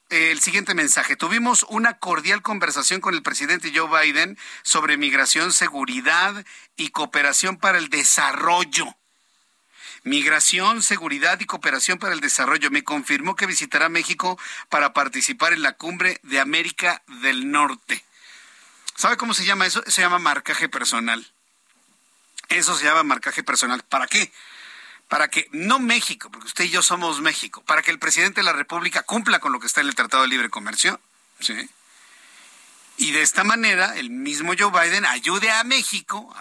[0.09, 1.15] el siguiente mensaje.
[1.15, 6.43] Tuvimos una cordial conversación con el presidente Joe Biden sobre migración, seguridad
[6.77, 8.95] y cooperación para el desarrollo.
[10.03, 12.71] Migración, Seguridad y Cooperación para el Desarrollo.
[12.71, 18.03] Me confirmó que visitará México para participar en la cumbre de América del Norte.
[18.95, 19.83] ¿Sabe cómo se llama eso?
[19.85, 21.31] Se llama marcaje personal.
[22.49, 23.83] Eso se llama marcaje personal.
[23.83, 24.31] ¿Para qué?
[25.11, 28.45] Para que, no México, porque usted y yo somos México, para que el presidente de
[28.45, 31.01] la República cumpla con lo que está en el Tratado de Libre Comercio.
[31.41, 31.69] ¿sí?
[32.95, 36.33] Y de esta manera, el mismo Joe Biden ayude a México,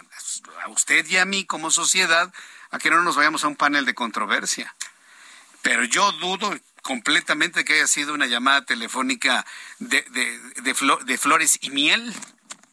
[0.62, 2.32] a usted y a mí como sociedad,
[2.70, 4.72] a que no nos vayamos a un panel de controversia.
[5.62, 9.44] Pero yo dudo completamente que haya sido una llamada telefónica
[9.80, 10.02] de,
[10.62, 12.14] de, flores y miel.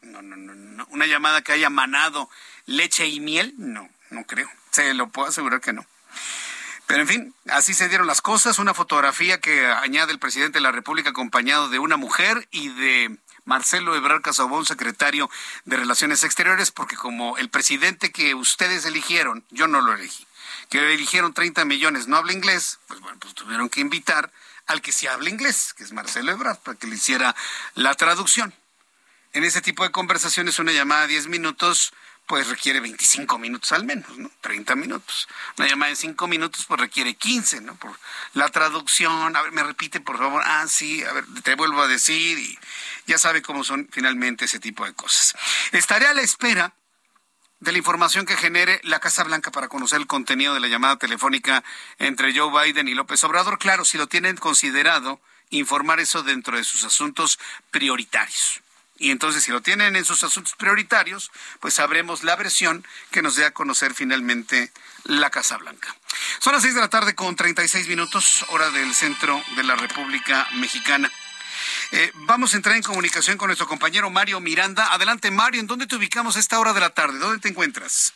[0.02, 0.86] No, no, no, no.
[0.90, 2.30] Una llamada que haya manado
[2.66, 3.52] leche y miel.
[3.58, 4.48] No, no creo.
[4.78, 5.84] Se lo puedo asegurar que no.
[6.86, 8.60] Pero en fin, así se dieron las cosas.
[8.60, 13.18] Una fotografía que añade el presidente de la República acompañado de una mujer y de
[13.44, 15.28] Marcelo Ebrard Casabón, secretario
[15.64, 20.24] de Relaciones Exteriores, porque como el presidente que ustedes eligieron, yo no lo elegí,
[20.70, 24.30] que eligieron 30 millones, no habla inglés, pues bueno, pues tuvieron que invitar
[24.68, 27.34] al que sí habla inglés, que es Marcelo Ebrard, para que le hiciera
[27.74, 28.54] la traducción.
[29.32, 31.92] En ese tipo de conversaciones, una llamada de 10 minutos,
[32.28, 34.30] pues requiere 25 minutos al menos, ¿no?
[34.42, 35.26] 30 minutos.
[35.56, 37.74] Una llamada de 5 minutos, pues requiere 15, ¿no?
[37.76, 37.98] Por
[38.34, 41.88] la traducción, a ver, me repite, por favor, ah, sí, a ver, te vuelvo a
[41.88, 42.58] decir, y
[43.06, 45.34] ya sabe cómo son finalmente ese tipo de cosas.
[45.72, 46.74] Estaré a la espera
[47.60, 50.96] de la información que genere la Casa Blanca para conocer el contenido de la llamada
[50.96, 51.64] telefónica
[51.98, 53.58] entre Joe Biden y López Obrador.
[53.58, 57.38] Claro, si lo tienen considerado, informar eso dentro de sus asuntos
[57.70, 58.60] prioritarios.
[58.98, 61.30] Y entonces, si lo tienen en sus asuntos prioritarios,
[61.60, 64.72] pues sabremos la versión que nos dé a conocer finalmente
[65.04, 65.94] la Casa Blanca.
[66.40, 70.48] Son las seis de la tarde con 36 minutos, hora del centro de la República
[70.54, 71.10] Mexicana.
[71.92, 74.92] Eh, vamos a entrar en comunicación con nuestro compañero Mario Miranda.
[74.92, 77.18] Adelante, Mario, ¿en dónde te ubicamos a esta hora de la tarde?
[77.18, 78.12] ¿Dónde te encuentras?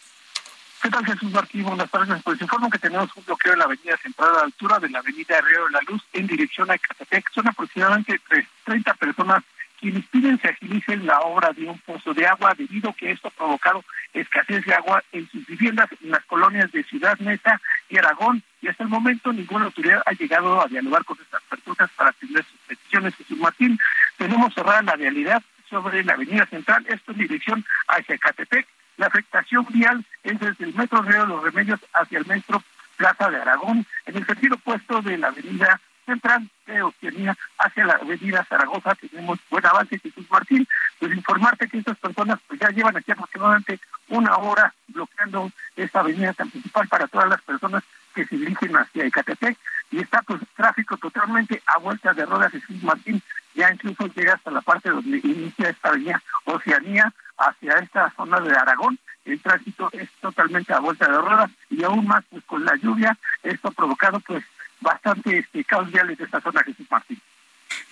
[0.82, 1.62] ¿Qué tal, Jesús Martín?
[1.62, 2.20] Buenas tardes.
[2.24, 5.40] Pues informo que tenemos un bloqueo en la avenida central a altura de la avenida
[5.40, 7.32] Río de la Luz en dirección a Ecatepec.
[7.32, 8.20] Son aproximadamente
[8.64, 9.44] 30 personas
[9.82, 13.26] quienes piden se agilice la obra de un pozo de agua debido a que esto
[13.26, 17.98] ha provocado escasez de agua en sus viviendas en las colonias de Ciudad Mesa y
[17.98, 18.44] Aragón.
[18.60, 22.44] Y hasta el momento ninguna autoridad ha llegado a dialogar con estas personas para atender
[22.44, 23.16] sus peticiones.
[23.16, 23.76] Jesús Martín,
[24.18, 28.68] tenemos cerrada la realidad sobre la avenida central, esto en dirección hacia Catepec.
[28.98, 32.62] La afectación vial es desde el metro Río de los Remedios hacia el metro
[32.96, 37.94] Plaza de Aragón, en el sentido opuesto de la avenida central de Oceanía hacia la
[37.94, 38.94] avenida Zaragoza.
[38.94, 40.66] Tenemos buen avance, Jesús Martín.
[40.98, 46.32] Pues informarte que estas personas pues ya llevan aquí aproximadamente una hora bloqueando esta avenida
[46.32, 47.82] tan principal para todas las personas
[48.14, 49.56] que se dirigen hacia Ecatepec
[49.90, 53.22] y está pues tráfico totalmente a vuelta de ruedas Jesús Martín
[53.54, 58.54] ya incluso llega hasta la parte donde inicia esta avenida Oceanía hacia esta zona de
[58.54, 62.74] Aragón el tránsito es totalmente a vuelta de ruedas y aún más pues con la
[62.76, 64.44] lluvia esto ha provocado pues
[64.82, 67.20] bastante este, caos viales de esta zona, Jesús Martín.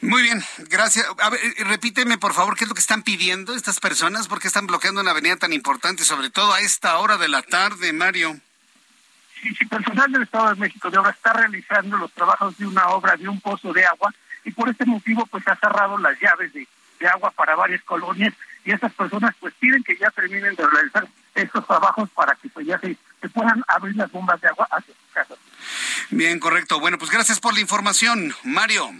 [0.03, 1.07] Muy bien, gracias.
[1.19, 4.41] A ver, eh, repíteme, por favor, qué es lo que están pidiendo estas personas, por
[4.41, 7.93] qué están bloqueando una avenida tan importante, sobre todo a esta hora de la tarde,
[7.93, 8.37] Mario.
[9.43, 12.89] Sí, sí, personal del Estado de México de ahora está realizando los trabajos de una
[12.89, 14.13] obra de un pozo de agua
[14.45, 16.67] y por este motivo pues ha cerrado las llaves de,
[16.99, 21.09] de agua para varias colonias y estas personas pues piden que ya terminen de realizar
[21.35, 24.95] estos trabajos para que pues ya se, se puedan abrir las bombas de agua hacia
[24.95, 25.39] sus casas.
[26.11, 26.81] Bien, correcto.
[26.81, 28.91] Bueno, pues gracias por la información, Mario.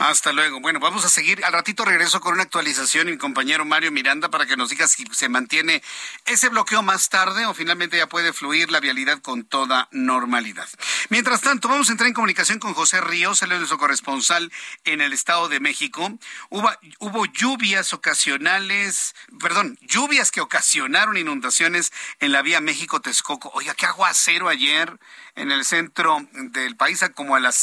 [0.00, 0.60] Hasta luego.
[0.60, 1.44] Bueno, vamos a seguir.
[1.44, 5.04] Al ratito regreso con una actualización mi compañero Mario Miranda para que nos diga si
[5.12, 5.82] se mantiene
[6.24, 10.68] ese bloqueo más tarde o finalmente ya puede fluir la vialidad con toda normalidad.
[11.10, 14.50] Mientras tanto, vamos a entrar en comunicación con José Ríos, él es nuestro corresponsal
[14.84, 16.10] en el Estado de México.
[16.48, 23.50] Hubo, hubo lluvias ocasionales, perdón, lluvias que ocasionaron inundaciones en la vía México-Texcoco.
[23.54, 24.98] Oiga, qué aguacero ayer
[25.34, 27.56] en el centro del país, como a las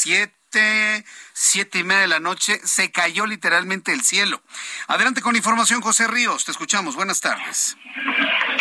[1.33, 4.41] siete y media de la noche, se cayó literalmente el cielo.
[4.87, 6.95] Adelante con información, José Ríos, te escuchamos.
[6.95, 7.77] Buenas tardes.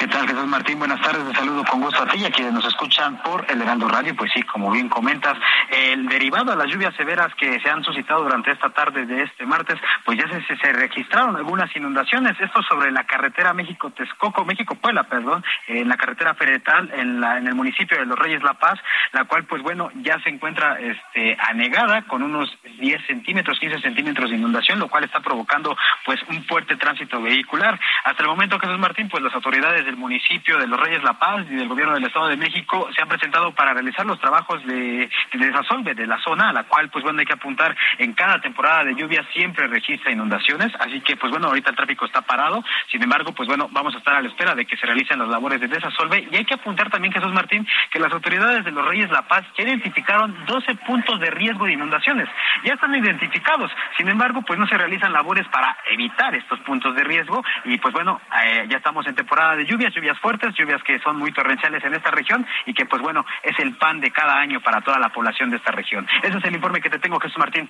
[0.03, 0.80] ¿Qué tal, Jesús Martín?
[0.80, 3.62] Buenas tardes, te saludo con gusto a ti y a quienes nos escuchan por el
[3.62, 4.16] Heraldo Radio.
[4.16, 5.38] Pues sí, como bien comentas,
[5.70, 9.46] el derivado de las lluvias severas que se han suscitado durante esta tarde de este
[9.46, 12.32] martes, pues ya se, se registraron algunas inundaciones.
[12.40, 17.55] Esto sobre la carretera México-Texcoco, México-Puebla, perdón, en la carretera Feretal, en, la, en el
[17.55, 18.80] municipio de Los Reyes La Paz,
[19.12, 24.30] la cual, pues bueno, ya se encuentra este, anegada con unos 10 centímetros, 15 centímetros
[24.30, 27.78] de inundación, lo cual está provocando pues un fuerte tránsito vehicular.
[28.03, 31.45] Hasta el momento, Jesús Martín, pues las autoridades del municipio de Los Reyes La Paz
[31.51, 35.11] y del gobierno del Estado de México se han presentado para realizar los trabajos de,
[35.32, 38.40] de desasolve de la zona, a la cual, pues bueno, hay que apuntar en cada
[38.40, 42.64] temporada de lluvia siempre registra inundaciones, así que, pues bueno, ahorita el tráfico está parado,
[42.90, 45.28] sin embargo, pues bueno, vamos a estar a la espera de que se realicen las
[45.28, 48.86] labores de desasolve y hay que apuntar también, Jesús Martín, que las autoridades de Los
[48.86, 52.28] Reyes La Paz ya identificaron 12 puntos de riesgo de inundaciones,
[52.64, 57.05] ya están identificados, sin embargo, pues no se realizan labores para evitar estos puntos de
[57.05, 57.45] riesgo.
[57.64, 61.16] Y pues bueno, eh, ya estamos en temporada de lluvias, lluvias fuertes, lluvias que son
[61.16, 64.61] muy torrenciales en esta región y que pues bueno, es el pan de cada año
[64.61, 66.07] para toda la población de esta región.
[66.23, 67.68] Ese es el informe que te tengo, Jesús Martín.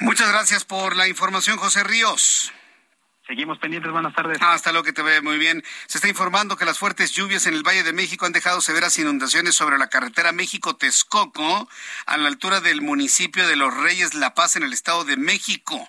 [0.00, 2.52] Muchas gracias por la información, José Ríos.
[3.28, 4.38] Seguimos pendientes, buenas tardes.
[4.40, 5.62] Hasta luego, que te ve muy bien.
[5.86, 8.98] Se está informando que las fuertes lluvias en el Valle de México han dejado severas
[8.98, 11.68] inundaciones sobre la carretera México-Texcoco,
[12.06, 15.86] a la altura del municipio de Los Reyes La Paz, en el Estado de México.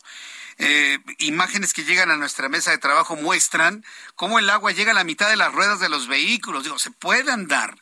[0.62, 3.86] Eh, imágenes que llegan a nuestra mesa de trabajo muestran
[4.16, 6.66] cómo el agua llega a la mitad de las ruedas de los vehículos.
[6.66, 7.78] Digo, se puede andar.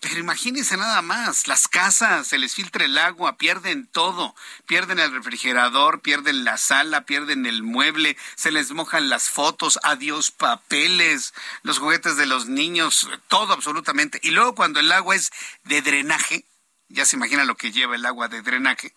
[0.00, 5.12] Pero imagínense nada más, las casas, se les filtra el agua, pierden todo, pierden el
[5.12, 11.78] refrigerador, pierden la sala, pierden el mueble, se les mojan las fotos, adiós papeles, los
[11.78, 14.20] juguetes de los niños, todo absolutamente.
[14.22, 15.32] Y luego cuando el agua es
[15.64, 16.46] de drenaje,
[16.88, 18.94] ya se imagina lo que lleva el agua de drenaje,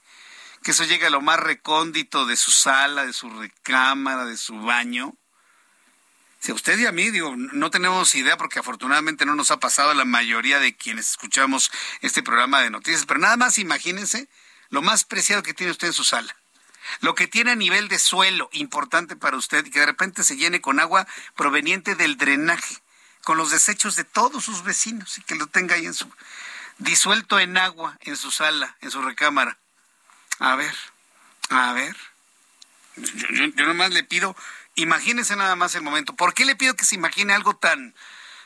[0.63, 4.59] que eso llega a lo más recóndito de su sala, de su recámara, de su
[4.59, 5.15] baño.
[6.39, 9.59] Si a usted y a mí, digo, no tenemos idea porque afortunadamente no nos ha
[9.59, 14.27] pasado a la mayoría de quienes escuchamos este programa de noticias, pero nada más imagínense
[14.69, 16.35] lo más preciado que tiene usted en su sala.
[16.99, 20.35] Lo que tiene a nivel de suelo, importante para usted, y que de repente se
[20.35, 22.77] llene con agua proveniente del drenaje,
[23.23, 26.09] con los desechos de todos sus vecinos, y que lo tenga ahí en su,
[26.77, 29.57] disuelto en agua, en su sala, en su recámara.
[30.39, 30.75] A ver,
[31.49, 31.95] a ver.
[32.95, 34.35] Yo, nomás le pido
[34.75, 36.15] Imagínense nada más el momento.
[36.15, 37.93] ¿Por qué le pido que se imagine algo tan,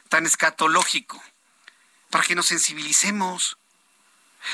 [0.09, 1.23] tan escatológico?
[2.09, 3.57] Para que nos sensibilicemos,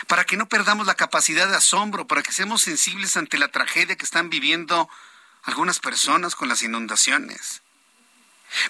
[0.07, 3.95] para que no perdamos la capacidad de asombro, para que seamos sensibles ante la tragedia
[3.95, 4.87] que están viviendo
[5.43, 7.61] algunas personas con las inundaciones.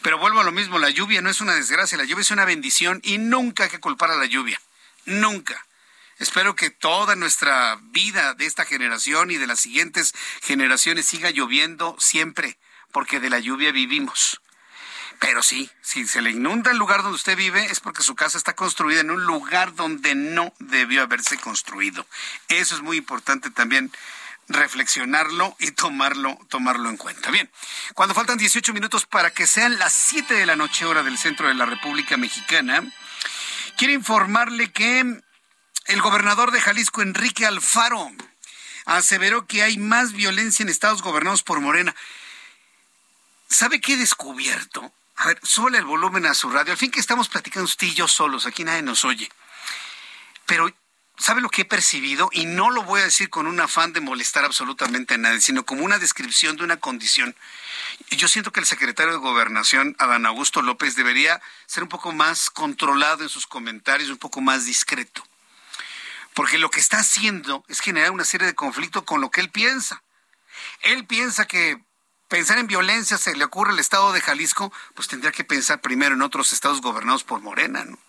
[0.02, 2.46] Pero vuelvo a lo mismo, la lluvia no es una desgracia, la lluvia es una
[2.46, 4.62] bendición y nunca hay que culpar a la lluvia.
[5.06, 5.66] Nunca.
[6.24, 11.98] Espero que toda nuestra vida de esta generación y de las siguientes generaciones siga lloviendo
[12.00, 12.58] siempre
[12.94, 14.40] porque de la lluvia vivimos.
[15.20, 18.38] Pero sí, si se le inunda el lugar donde usted vive es porque su casa
[18.38, 22.08] está construida en un lugar donde no debió haberse construido.
[22.48, 23.92] Eso es muy importante también
[24.48, 27.32] reflexionarlo y tomarlo, tomarlo en cuenta.
[27.32, 27.52] Bien,
[27.96, 31.50] cuando faltan 18 minutos para que sean las 7 de la noche hora del centro
[31.50, 32.82] de la República Mexicana,
[33.76, 35.22] quiero informarle que
[35.86, 38.12] el gobernador de Jalisco, Enrique Alfaro,
[38.86, 41.96] aseveró que hay más violencia en estados gobernados por Morena.
[43.50, 44.92] ¿Sabe qué he descubierto?
[45.16, 46.72] A ver, súbale el volumen a su radio.
[46.72, 49.30] Al fin que estamos platicando usted y yo solos, aquí nadie nos oye.
[50.46, 50.74] Pero,
[51.18, 52.30] ¿sabe lo que he percibido?
[52.32, 55.66] Y no lo voy a decir con un afán de molestar absolutamente a nadie, sino
[55.66, 57.36] como una descripción de una condición.
[58.10, 62.50] Yo siento que el secretario de Gobernación, Adán Augusto López, debería ser un poco más
[62.50, 65.24] controlado en sus comentarios, un poco más discreto.
[66.34, 69.52] Porque lo que está haciendo es generar una serie de conflictos con lo que él
[69.52, 70.04] piensa.
[70.82, 71.84] Él piensa que
[72.28, 76.16] pensar en violencia se le ocurre al estado de Jalisco, pues tendría que pensar primero
[76.16, 78.00] en otros estados gobernados por Morena, ¿no?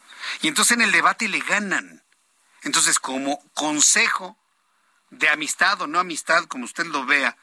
[0.40, 2.02] Y entonces en el debate le ganan.
[2.62, 4.38] Entonces, como consejo
[5.10, 7.36] de amistad o no amistad, como usted lo vea,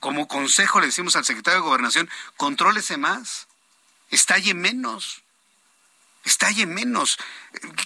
[0.00, 3.48] como consejo le decimos al secretario de Gobernación, contrólese más,
[4.10, 5.24] estalle menos,
[6.24, 7.18] estalle menos.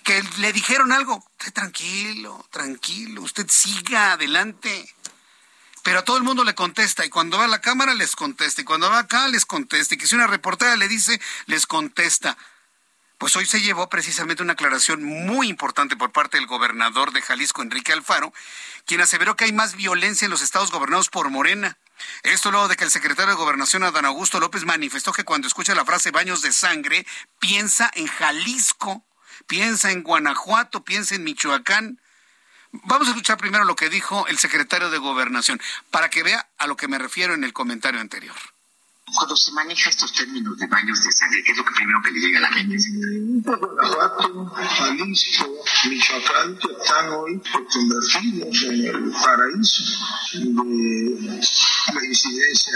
[0.05, 4.93] Que le dijeron algo, tranquilo, tranquilo, usted siga adelante
[5.83, 8.61] pero a todo el mundo le contesta y cuando va a la cámara les contesta
[8.61, 12.37] y cuando va acá les contesta y que si una reportera le dice les contesta.
[13.19, 17.63] Pues hoy se llevó precisamente una aclaración muy importante por parte del gobernador de Jalisco,
[17.63, 18.33] Enrique Alfaro,
[18.85, 21.79] quien aseveró que hay más violencia en los estados gobernados por Morena.
[22.23, 25.75] Esto luego de que el secretario de Gobernación, Adán Augusto López, manifestó que cuando escucha
[25.75, 27.07] la frase baños de sangre,
[27.39, 29.05] piensa en Jalisco,
[29.47, 32.01] piensa en Guanajuato, piensa en Michoacán.
[32.73, 36.67] Vamos a escuchar primero lo que dijo el secretario de Gobernación, para que vea a
[36.67, 38.37] lo que me refiero en el comentario anterior.
[39.05, 42.11] Cuando se maneja estos términos de baños de sangre, ¿qué es lo que primero que
[42.13, 42.77] le llega a la mente?
[42.77, 47.43] de Guanajuato, Jalisco, Michoacán, que están hoy
[47.73, 49.85] convertidos en el paraíso
[50.33, 50.45] de
[51.95, 52.73] la incidencia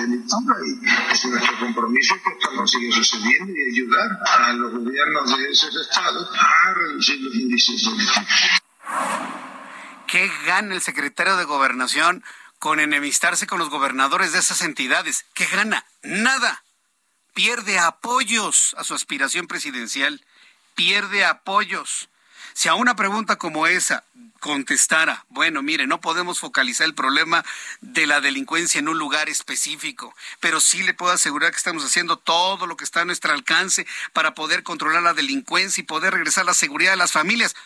[0.00, 4.72] delictiva y pues nuestro compromiso es que esto no siga sucediendo y ayudar a los
[4.72, 8.62] gobiernos de esos estados a reducir los índices delictivos.
[10.08, 12.24] ¿Qué gana el secretario de Gobernación
[12.60, 15.24] con enemistarse con los gobernadores de esas entidades?
[15.34, 15.84] ¿Qué gana?
[16.02, 16.62] Nada.
[17.34, 20.24] Pierde apoyos a su aspiración presidencial.
[20.74, 22.08] Pierde apoyos.
[22.52, 24.04] Si a una pregunta como esa
[24.40, 27.44] contestara, bueno, mire, no podemos focalizar el problema
[27.80, 32.18] de la delincuencia en un lugar específico, pero sí le puedo asegurar que estamos haciendo
[32.18, 36.44] todo lo que está a nuestro alcance para poder controlar la delincuencia y poder regresar
[36.44, 37.56] la seguridad de las familias.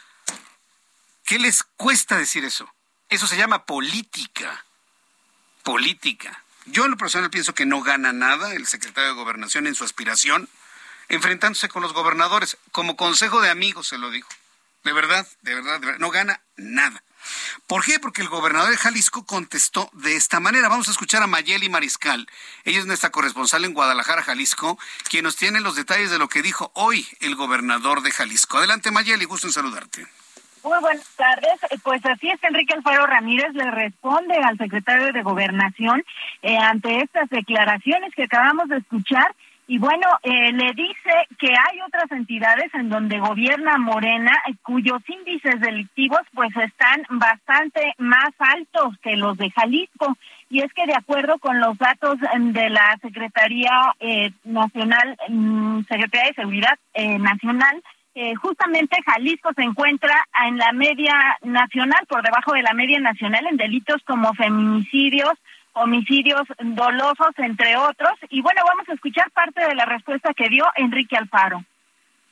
[1.25, 2.73] ¿Qué les cuesta decir eso?
[3.09, 4.65] Eso se llama política.
[5.65, 6.45] Política.
[6.67, 9.83] Yo en lo personal pienso que no gana nada el secretario de Gobernación en su
[9.83, 10.49] aspiración
[11.09, 12.57] enfrentándose con los gobernadores.
[12.71, 14.29] Como consejo de amigos se lo digo.
[14.85, 17.03] De verdad, de verdad, de verdad, no gana nada.
[17.67, 17.99] ¿Por qué?
[17.99, 20.69] Porque el gobernador de Jalisco contestó de esta manera.
[20.69, 22.29] Vamos a escuchar a Mayeli Mariscal.
[22.65, 26.43] Ella es nuestra corresponsal en Guadalajara, Jalisco, quien nos tiene los detalles de lo que
[26.43, 28.59] dijo hoy el gobernador de Jalisco.
[28.59, 30.07] Adelante, Mayeli, gusto en saludarte.
[30.65, 31.63] Muy buenas tardes.
[31.71, 36.03] Eh, pues así es, Enrique Alfaro Ramírez le responde al secretario de Gobernación
[36.43, 39.35] eh, ante estas declaraciones que acabamos de escuchar
[39.67, 45.01] y bueno, eh, le dice que hay otras entidades en donde gobierna Morena eh, cuyos
[45.09, 50.19] índices delictivos pues están bastante más altos que los de Jalisco.
[50.51, 55.81] Y es que de acuerdo con los datos mm, de la Secretaría eh, Nacional, mm,
[55.89, 57.83] Secretaría de Seguridad Nacional,
[58.41, 63.57] justamente Jalisco se encuentra en la media nacional, por debajo de la media nacional en
[63.57, 65.33] delitos como feminicidios,
[65.73, 68.13] homicidios dolosos, entre otros.
[68.31, 71.65] Y bueno, vamos a escuchar parte de la respuesta que dio Enrique Alfaro.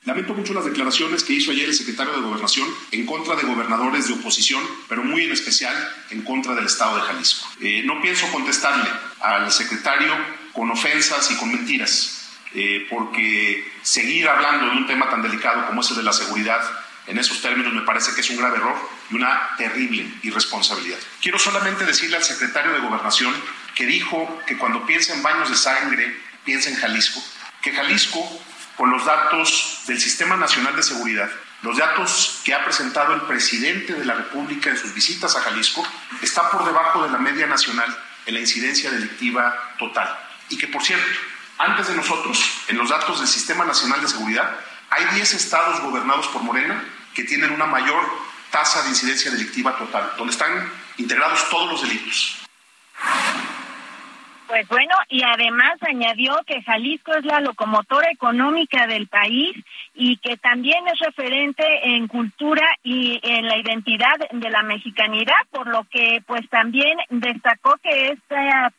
[0.05, 4.09] Lamento mucho las declaraciones que hizo ayer el secretario de Gobernación en contra de gobernadores
[4.09, 5.73] de oposición, pero muy en especial
[6.09, 7.47] en contra del Estado de Jalisco.
[7.61, 8.89] Eh, no pienso contestarle
[9.21, 10.13] al secretario
[10.51, 12.22] con ofensas y con mentiras,
[12.55, 16.61] eh, porque seguir hablando de un tema tan delicado como ese de la seguridad
[17.07, 18.77] en esos términos me parece que es un grave error
[19.09, 20.97] y una terrible irresponsabilidad.
[21.21, 23.33] Quiero solamente decirle al secretario de Gobernación
[23.75, 27.21] que dijo que cuando piensa en baños de sangre, piensa en Jalisco,
[27.61, 28.41] que Jalisco,
[28.77, 31.29] con los datos del Sistema Nacional de Seguridad,
[31.61, 35.85] los datos que ha presentado el presidente de la República en sus visitas a Jalisco,
[36.21, 40.09] está por debajo de la media nacional en la incidencia delictiva total.
[40.49, 41.07] Y que, por cierto,
[41.63, 44.59] antes de nosotros, en los datos del Sistema Nacional de Seguridad,
[44.89, 46.83] hay 10 estados gobernados por Morena
[47.13, 48.03] que tienen una mayor
[48.51, 52.37] tasa de incidencia delictiva total, donde están integrados todos los delitos.
[54.53, 59.51] Pues bueno, y además añadió que Jalisco es la locomotora económica del país
[59.95, 65.65] y que también es referente en cultura y en la identidad de la mexicanidad, por
[65.65, 68.71] lo que pues también destacó que esta,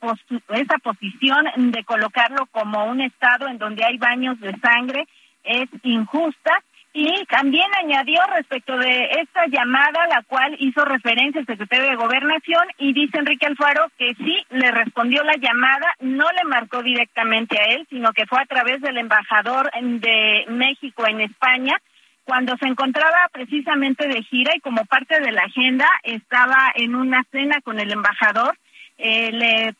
[0.50, 5.08] esta posición de colocarlo como un estado en donde hay baños de sangre
[5.42, 6.62] es injusta
[6.96, 12.68] y también añadió respecto de esta llamada, la cual hizo referencia el secretario de Gobernación,
[12.78, 17.64] y dice Enrique Alfaro que sí le respondió la llamada, no le marcó directamente a
[17.64, 21.76] él, sino que fue a través del embajador de México en España,
[22.22, 27.24] cuando se encontraba precisamente de gira y como parte de la agenda estaba en una
[27.32, 28.56] cena con el embajador
[28.96, 29.74] eh, le,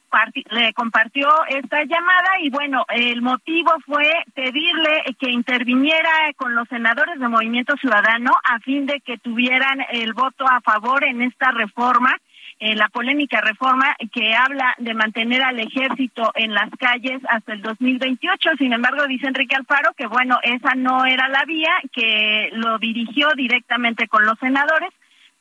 [0.51, 7.21] le compartió esta llamada y bueno, el motivo fue pedirle que interviniera con los senadores
[7.21, 12.17] de Movimiento Ciudadano a fin de que tuvieran el voto a favor en esta reforma.
[12.61, 17.63] Eh, la polémica reforma que habla de mantener al ejército en las calles hasta el
[17.63, 18.51] 2028.
[18.59, 23.29] Sin embargo, dice Enrique Alfaro que, bueno, esa no era la vía, que lo dirigió
[23.37, 24.91] directamente con los senadores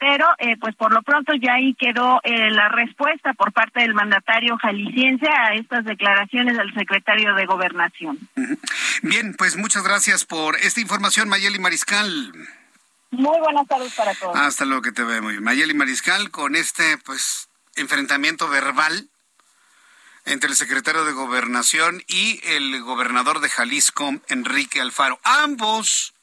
[0.04, 3.94] pero eh, pues por lo pronto ya ahí quedó eh, la respuesta por parte del
[3.94, 8.20] mandatario jalisciense a estas declaraciones del secretario de Gobernación.
[9.02, 12.34] Bien, pues muchas gracias por esta información, Mayeli Mariscal.
[13.12, 14.36] Muy buenas tardes para todos.
[14.36, 15.44] Hasta luego que te veo muy bien.
[15.46, 17.48] Mayeli Mariscal con este pues
[17.78, 19.08] enfrentamiento verbal
[20.26, 25.18] entre el secretario de Gobernación y el gobernador de Jalisco, Enrique Alfaro.
[25.24, 26.14] Ambos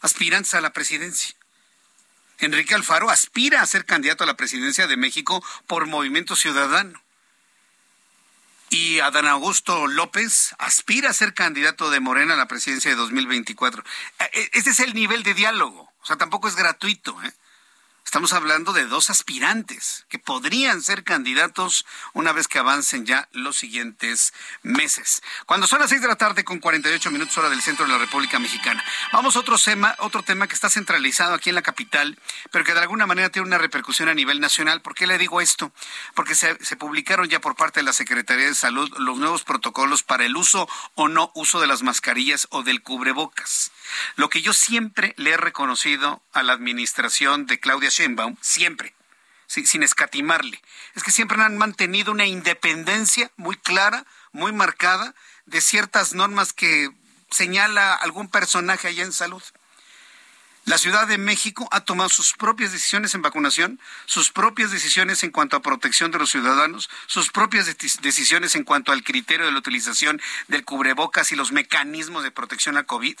[0.00, 1.36] aspirantes a la presidencia.
[2.38, 7.00] Enrique Alfaro aspira a ser candidato a la presidencia de México por Movimiento Ciudadano.
[8.70, 13.84] Y Adán Augusto López aspira a ser candidato de Morena a la presidencia de 2024.
[14.52, 15.92] Este es el nivel de diálogo.
[16.00, 17.16] O sea, tampoco es gratuito.
[17.22, 17.32] ¿eh?
[18.04, 23.56] Estamos hablando de dos aspirantes que podrían ser candidatos una vez que avancen ya los
[23.56, 24.32] siguientes
[24.62, 25.22] meses.
[25.46, 27.98] Cuando son las seis de la tarde con 48 minutos hora del centro de la
[27.98, 28.84] República Mexicana.
[29.12, 32.18] Vamos a otro tema, otro tema que está centralizado aquí en la capital,
[32.52, 34.80] pero que de alguna manera tiene una repercusión a nivel nacional.
[34.80, 35.72] ¿Por qué le digo esto?
[36.14, 40.02] Porque se, se publicaron ya por parte de la Secretaría de Salud los nuevos protocolos
[40.02, 43.72] para el uso o no uso de las mascarillas o del cubrebocas.
[44.16, 48.94] Lo que yo siempre le he reconocido a la administración de Claudia Sheinbaum, siempre,
[49.46, 50.60] sin escatimarle,
[50.94, 55.14] es que siempre han mantenido una independencia muy clara, muy marcada
[55.46, 56.90] de ciertas normas que
[57.30, 59.42] señala algún personaje allá en salud.
[60.66, 65.30] La Ciudad de México ha tomado sus propias decisiones en vacunación, sus propias decisiones en
[65.30, 69.58] cuanto a protección de los ciudadanos, sus propias decisiones en cuanto al criterio de la
[69.58, 73.18] utilización del cubrebocas y los mecanismos de protección a COVID.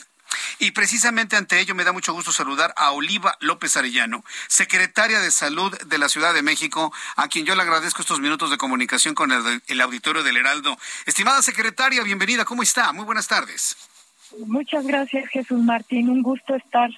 [0.58, 5.30] Y precisamente ante ello me da mucho gusto saludar a Oliva López Arellano, secretaria de
[5.30, 9.14] Salud de la Ciudad de México, a quien yo le agradezco estos minutos de comunicación
[9.14, 10.76] con el, el auditorio del Heraldo.
[11.06, 12.92] Estimada secretaria, bienvenida, ¿cómo está?
[12.92, 13.76] Muy buenas tardes.
[14.46, 16.08] Muchas gracias, Jesús Martín.
[16.08, 16.90] Un gusto estar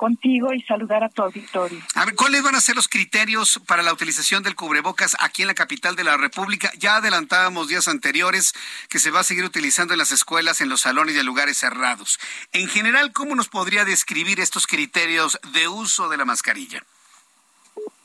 [0.00, 1.78] contigo y saludar a tu auditorio.
[1.94, 5.48] A ver, ¿cuáles van a ser los criterios para la utilización del cubrebocas aquí en
[5.48, 6.70] la capital de la República?
[6.78, 8.54] Ya adelantábamos días anteriores
[8.88, 11.58] que se va a seguir utilizando en las escuelas, en los salones y en lugares
[11.58, 12.18] cerrados.
[12.52, 16.80] En general, ¿cómo nos podría describir estos criterios de uso de la mascarilla?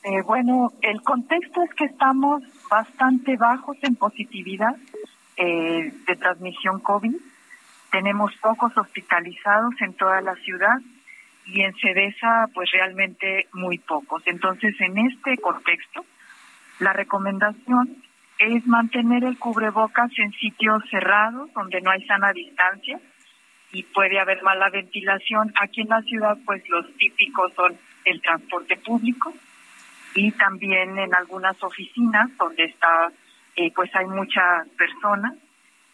[0.04, 4.76] Eh, bueno, el contexto es que estamos bastante bajos en positividad
[5.38, 7.16] eh, de transmisión COVID.
[7.90, 10.80] Tenemos pocos hospitalizados en toda la ciudad
[11.46, 14.24] y en Cedesa pues realmente muy pocos.
[14.26, 16.06] Entonces, en este contexto,
[16.80, 18.04] la recomendación
[18.40, 23.00] es mantener el cubrebocas en sitios cerrados donde no hay sana distancia
[23.72, 25.54] y puede haber mala ventilación.
[25.62, 29.34] Aquí en la ciudad pues los típicos son el transporte público
[30.16, 33.12] y también en algunas oficinas donde está
[33.56, 35.34] eh, pues hay muchas personas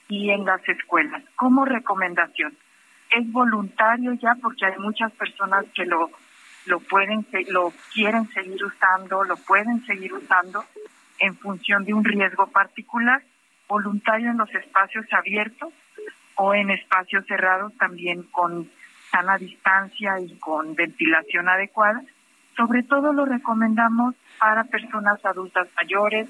[0.09, 1.23] y en las escuelas.
[1.35, 2.57] Como recomendación,
[3.12, 6.09] es voluntario ya porque hay muchas personas que lo
[6.66, 10.64] lo pueden lo quieren seguir usando, lo pueden seguir usando
[11.20, 13.24] en función de un riesgo particular,
[13.68, 15.74] voluntario en los espacios abiertos
[16.36, 18.70] o en espacios cerrados también con
[19.12, 22.01] sana distancia y con ventilación adecuada.
[22.55, 26.30] Sobre todo lo recomendamos para personas adultas mayores,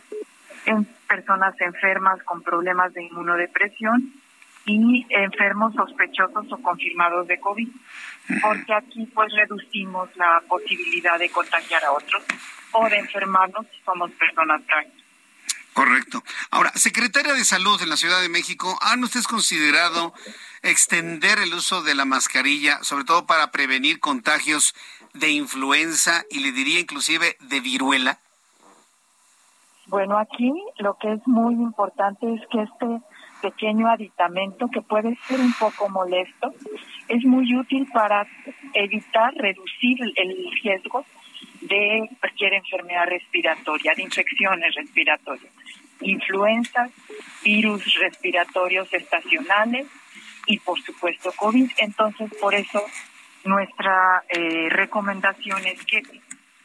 [0.65, 4.13] en personas enfermas con problemas de inmunodepresión
[4.65, 7.69] y enfermos sospechosos o confirmados de COVID,
[8.41, 12.23] porque aquí pues reducimos la posibilidad de contagiar a otros
[12.73, 15.01] o de enfermarnos si somos personas grandes.
[15.73, 16.21] Correcto.
[16.49, 20.13] Ahora, secretaria de Salud en la Ciudad de México, ¿han ustedes considerado
[20.63, 24.75] extender el uso de la mascarilla, sobre todo para prevenir contagios
[25.13, 28.19] de influenza y le diría inclusive de viruela?
[29.87, 33.01] Bueno, aquí lo que es muy importante es que este
[33.41, 36.53] pequeño aditamento que puede ser un poco molesto,
[37.07, 38.25] es muy útil para
[38.73, 41.05] evitar, reducir el riesgo
[41.61, 45.51] de cualquier enfermedad respiratoria, de infecciones respiratorias,
[46.01, 46.89] influenza,
[47.43, 49.87] virus respiratorios estacionales
[50.47, 51.69] y por supuesto COVID.
[51.77, 52.83] Entonces, por eso
[53.45, 56.01] nuestra eh, recomendación es que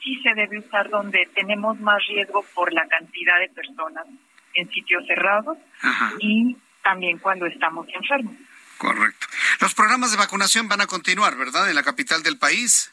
[0.03, 4.07] sí se debe usar donde tenemos más riesgo por la cantidad de personas
[4.55, 5.59] en sitios cerrados
[6.21, 6.57] y
[6.87, 8.37] también cuando estamos enfermos.
[8.79, 9.27] Correcto.
[9.61, 11.69] Los programas de vacunación van a continuar, ¿verdad?
[11.69, 12.93] En la capital del país.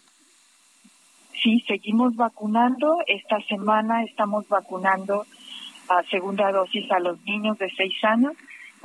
[1.44, 2.98] Sí, seguimos vacunando.
[3.06, 5.28] Esta semana estamos vacunando
[5.90, 8.34] a segunda dosis a los niños de 6 años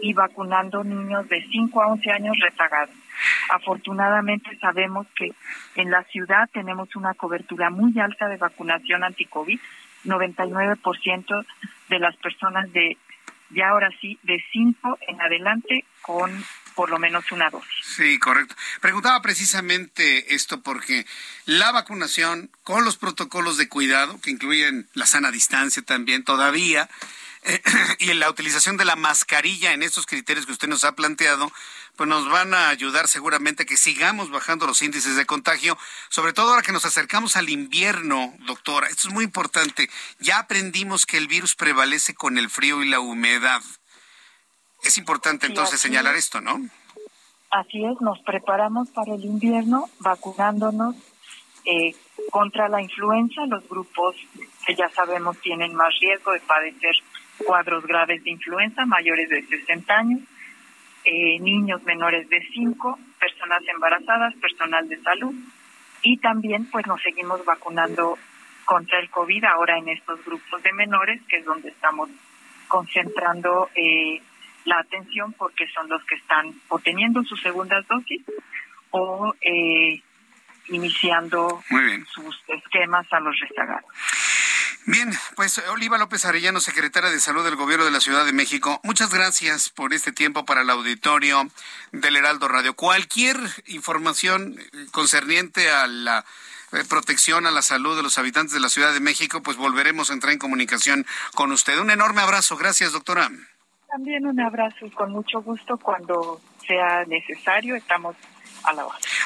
[0.00, 2.94] y vacunando niños de 5 a 11 años rezagados.
[3.50, 5.32] Afortunadamente sabemos que
[5.76, 9.58] en la ciudad tenemos una cobertura muy alta de vacunación anti-COVID.
[10.04, 11.46] 99%
[11.88, 12.96] de las personas de
[13.50, 16.44] y ahora sí de cinco en adelante con
[16.74, 17.68] por lo menos una dosis.
[17.82, 18.54] Sí, correcto.
[18.80, 21.06] Preguntaba precisamente esto porque
[21.44, 26.88] la vacunación con los protocolos de cuidado, que incluyen la sana distancia también todavía,
[27.98, 31.50] y la utilización de la mascarilla en estos criterios que usted nos ha planteado,
[31.98, 35.76] pues nos van a ayudar seguramente a que sigamos bajando los índices de contagio,
[36.10, 38.86] sobre todo ahora que nos acercamos al invierno, doctora.
[38.86, 39.88] Esto es muy importante.
[40.20, 43.60] Ya aprendimos que el virus prevalece con el frío y la humedad.
[44.84, 46.60] Es importante entonces señalar esto, ¿no?
[47.50, 50.94] Así es, nos preparamos para el invierno vacunándonos
[51.64, 51.96] eh,
[52.30, 54.14] contra la influenza, los grupos
[54.64, 56.94] que ya sabemos tienen más riesgo de padecer
[57.38, 60.20] cuadros graves de influenza, mayores de 60 años
[61.10, 65.34] eh, niños menores de 5, personas embarazadas, personal de salud
[66.02, 68.18] y también pues nos seguimos vacunando
[68.66, 72.10] contra el COVID ahora en estos grupos de menores, que es donde estamos
[72.68, 74.20] concentrando eh,
[74.66, 78.22] la atención porque son los que están o teniendo sus segundas dosis
[78.90, 80.02] o eh,
[80.68, 81.62] iniciando
[82.12, 83.90] sus esquemas a los rezagados.
[84.86, 88.80] Bien, pues Oliva López Arellano, secretaria de Salud del Gobierno de la Ciudad de México,
[88.82, 91.48] muchas gracias por este tiempo para el auditorio
[91.92, 92.74] del Heraldo Radio.
[92.74, 94.58] Cualquier información
[94.90, 96.24] concerniente a la
[96.72, 100.10] eh, protección a la salud de los habitantes de la Ciudad de México, pues volveremos
[100.10, 101.78] a entrar en comunicación con usted.
[101.78, 102.56] Un enorme abrazo.
[102.56, 103.30] Gracias, doctora.
[103.88, 107.74] También un abrazo y con mucho gusto cuando sea necesario.
[107.74, 108.16] Estamos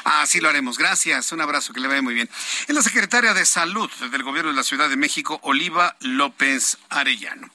[0.03, 0.77] Así lo haremos.
[0.77, 1.31] Gracias.
[1.31, 2.29] Un abrazo, que le vaya muy bien.
[2.67, 7.49] Es la secretaria de Salud del Gobierno de la Ciudad de México, Oliva López Arellano.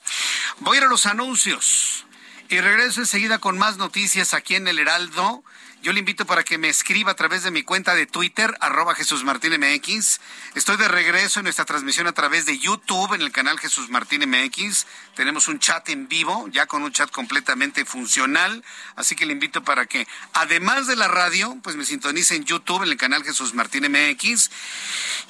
[0.60, 2.06] Voy a ir a los anuncios
[2.48, 5.44] y regreso enseguida con más noticias aquí en el Heraldo.
[5.80, 8.96] Yo le invito para que me escriba a través de mi cuenta de Twitter, arroba
[8.96, 10.18] Jesús Martín MX.
[10.56, 14.28] Estoy de regreso en nuestra transmisión a través de YouTube, en el canal Jesús Martín
[14.28, 14.86] MX.
[15.14, 18.64] Tenemos un chat en vivo, ya con un chat completamente funcional.
[18.96, 22.82] Así que le invito para que, además de la radio, pues me sintonice en YouTube,
[22.82, 24.50] en el canal Jesús Martín MX.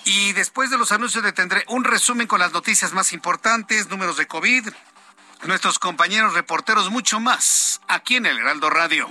[0.06, 4.16] Y después de los anuncios le tendré un resumen con las noticias más importantes, números
[4.16, 4.66] de COVID,
[5.44, 9.10] nuestros compañeros reporteros, mucho más, aquí en el Heraldo Radio.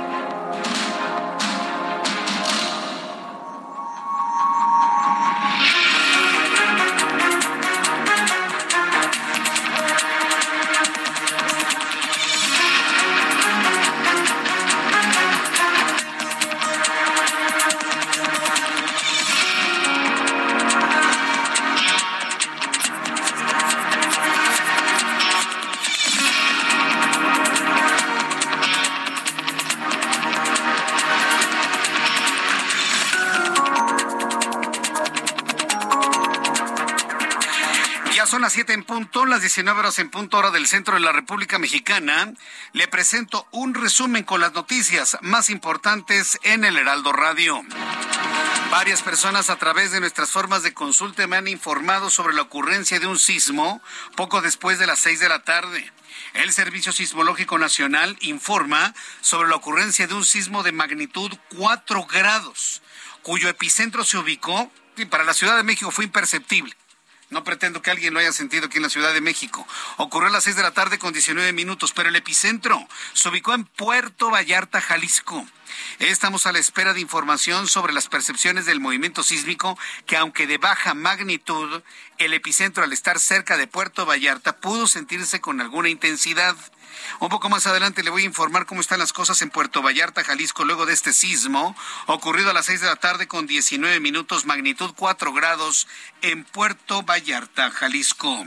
[38.91, 42.33] Punto, las 19 horas en punto hora del centro de la República Mexicana.
[42.73, 47.61] Le presento un resumen con las noticias más importantes en el Heraldo Radio.
[48.69, 52.99] Varias personas a través de nuestras formas de consulta me han informado sobre la ocurrencia
[52.99, 53.81] de un sismo
[54.17, 55.89] poco después de las 6 de la tarde.
[56.33, 62.81] El Servicio Sismológico Nacional informa sobre la ocurrencia de un sismo de magnitud 4 grados,
[63.21, 66.75] cuyo epicentro se ubicó, y para la Ciudad de México fue imperceptible
[67.31, 69.67] no pretendo que alguien lo haya sentido aquí en la Ciudad de México.
[69.97, 73.53] Ocurrió a las 6 de la tarde con 19 minutos, pero el epicentro se ubicó
[73.53, 75.47] en Puerto Vallarta, Jalisco.
[75.99, 80.57] Estamos a la espera de información sobre las percepciones del movimiento sísmico que aunque de
[80.57, 81.81] baja magnitud,
[82.17, 86.55] el epicentro al estar cerca de Puerto Vallarta pudo sentirse con alguna intensidad.
[87.19, 90.23] Un poco más adelante le voy a informar cómo están las cosas en Puerto Vallarta,
[90.23, 91.75] Jalisco, luego de este sismo
[92.07, 95.87] ocurrido a las 6 de la tarde con 19 minutos, magnitud 4 grados
[96.21, 98.45] en Puerto Vallarta, Jalisco.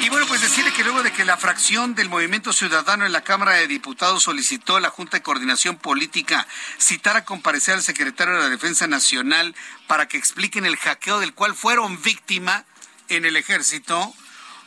[0.00, 3.24] Y bueno, pues decirle que luego de que la fracción del Movimiento Ciudadano en la
[3.24, 6.46] Cámara de Diputados solicitó a la Junta de Coordinación Política
[6.78, 9.54] citar a comparecer al secretario de la Defensa Nacional
[9.86, 12.64] para que expliquen el hackeo del cual fueron víctima
[13.08, 14.14] en el ejército,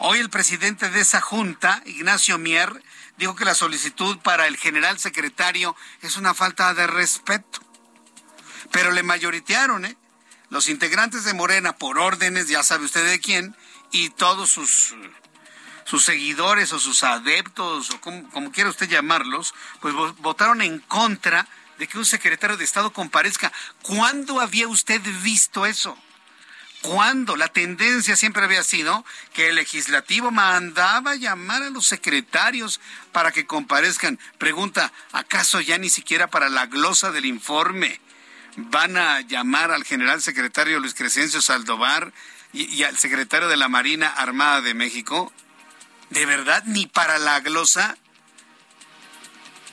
[0.04, 2.84] Hoy el presidente de esa junta, Ignacio Mier,
[3.18, 7.60] dijo que la solicitud para el general secretario es una falta de respeto.
[8.72, 9.96] Pero le mayoritearon, ¿eh?
[10.50, 13.56] Los integrantes de Morena, por órdenes, ya sabe usted de quién,
[13.92, 14.96] y todos sus,
[15.86, 21.48] sus seguidores o sus adeptos, o como, como quiera usted llamarlos, pues votaron en contra
[21.78, 23.54] de que un secretario de Estado comparezca.
[23.84, 25.96] ¿Cuándo había usted visto eso?
[26.82, 27.36] ¿Cuándo?
[27.36, 33.46] La tendencia siempre había sido que el legislativo mandaba llamar a los secretarios para que
[33.46, 34.20] comparezcan.
[34.40, 38.02] Pregunta, ¿acaso ya ni siquiera para la glosa del informe
[38.58, 42.12] van a llamar al general secretario Luis Crescencio Saldovar
[42.52, 45.32] y, y al secretario de la Marina Armada de México?
[46.10, 47.96] ¿De verdad ni para la glosa?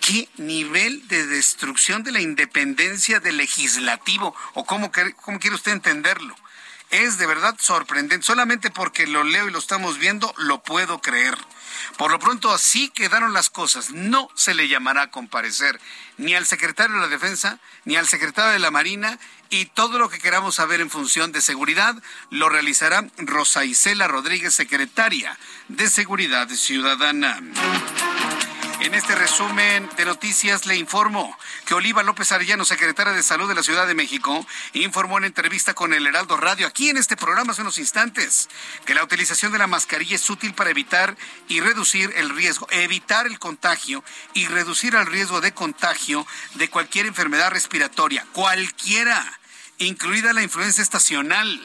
[0.03, 4.35] ¿Qué nivel de destrucción de la independencia del legislativo?
[4.55, 4.93] ¿O cómo,
[5.23, 6.37] cómo quiere usted entenderlo?
[6.91, 8.25] Es de verdad sorprendente.
[8.25, 11.37] Solamente porque lo leo y lo estamos viendo, lo puedo creer.
[11.97, 13.91] Por lo pronto, así quedaron las cosas.
[13.91, 15.81] No se le llamará a comparecer
[16.17, 19.19] ni al secretario de la Defensa, ni al secretario de la Marina,
[19.51, 21.97] y todo lo que queramos saber en función de seguridad
[22.31, 27.41] lo realizará Rosa Isela Rodríguez, secretaria de Seguridad Ciudadana.
[28.81, 33.57] En este resumen de noticias le informo que Oliva López Arellano, secretaria de Salud de
[33.57, 37.53] la Ciudad de México, informó en entrevista con el Heraldo Radio aquí en este programa
[37.53, 38.49] hace unos instantes
[38.87, 41.17] que la utilización de la mascarilla es útil para evitar
[41.49, 46.25] y reducir el riesgo, evitar el contagio y reducir el riesgo de contagio
[46.55, 49.41] de cualquier enfermedad respiratoria, cualquiera,
[49.79, 51.61] incluida la influenza estacional.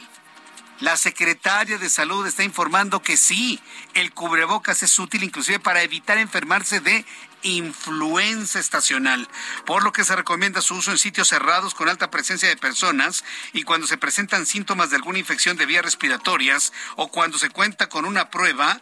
[0.80, 3.60] La secretaria de Salud está informando que sí,
[3.94, 7.06] el cubrebocas es útil inclusive para evitar enfermarse de
[7.42, 9.28] influenza estacional,
[9.66, 13.24] por lo que se recomienda su uso en sitios cerrados con alta presencia de personas
[13.52, 17.88] y cuando se presentan síntomas de alguna infección de vías respiratorias o cuando se cuenta
[17.88, 18.80] con una prueba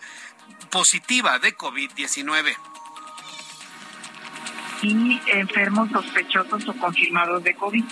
[0.70, 2.71] positiva de COVID-19
[4.82, 7.84] y enfermos sospechosos o confirmados de COVID,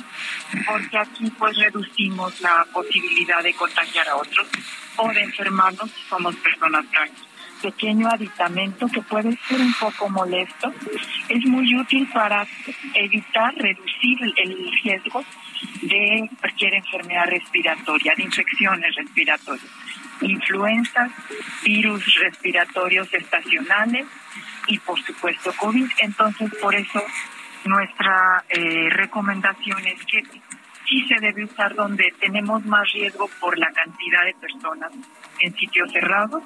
[0.66, 4.49] porque aquí pues reducimos la posibilidad de contagiar a otros
[4.97, 7.12] o de enfermarnos si somos personas trans.
[7.62, 10.72] Pequeño aditamento que puede ser un poco molesto,
[11.28, 12.47] es muy útil para
[12.95, 15.22] evitar, reducir el riesgo
[15.82, 19.66] de cualquier enfermedad respiratoria, de infecciones respiratorias,
[20.22, 21.11] influenzas,
[21.62, 24.07] virus respiratorios estacionales,
[24.67, 25.91] y por supuesto COVID.
[25.99, 27.03] Entonces, por eso
[27.65, 30.23] nuestra eh, recomendación es que
[30.89, 34.93] sí se debe usar donde tenemos más riesgo por la cantidad de personas
[35.39, 36.43] en sitios cerrados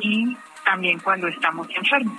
[0.00, 2.18] y también cuando estamos enfermos.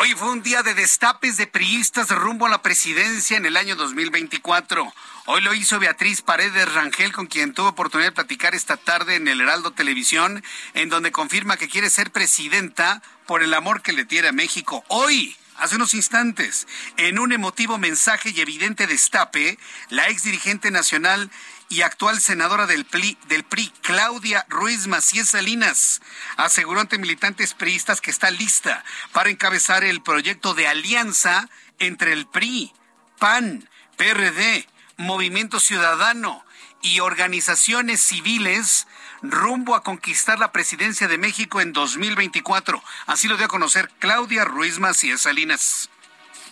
[0.00, 3.76] Hoy fue un día de destapes de priistas rumbo a la presidencia en el año
[3.76, 4.90] 2024.
[5.24, 9.28] Hoy lo hizo Beatriz Paredes Rangel, con quien tuvo oportunidad de platicar esta tarde en
[9.28, 10.42] el Heraldo Televisión,
[10.74, 14.84] en donde confirma que quiere ser presidenta por el amor que le tiene a México.
[14.88, 16.66] Hoy hace unos instantes,
[16.96, 19.60] en un emotivo mensaje y evidente destape,
[19.90, 21.30] la ex dirigente nacional
[21.68, 26.02] y actual senadora del PRI, Claudia Ruiz Macías Salinas,
[26.36, 31.48] aseguró ante militantes priistas que está lista para encabezar el proyecto de alianza
[31.78, 32.72] entre el PRI,
[33.20, 34.66] PAN, PRD,
[35.02, 36.44] Movimiento Ciudadano
[36.80, 38.86] y organizaciones civiles
[39.22, 42.82] rumbo a conquistar la presidencia de México en 2024.
[43.06, 45.88] Así lo dio a conocer Claudia Ruiz Macías Salinas.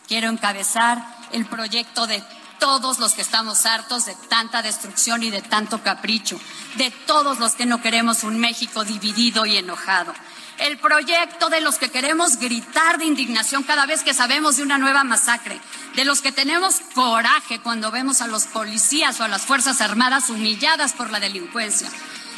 [0.07, 2.23] Quiero encabezar el proyecto de
[2.59, 6.39] todos los que estamos hartos de tanta destrucción y de tanto capricho,
[6.77, 10.13] de todos los que no queremos un México dividido y enojado.
[10.61, 14.77] El proyecto de los que queremos gritar de indignación cada vez que sabemos de una
[14.77, 15.59] nueva masacre,
[15.97, 20.29] de los que tenemos coraje cuando vemos a los policías o a las Fuerzas Armadas
[20.29, 21.89] humilladas por la delincuencia,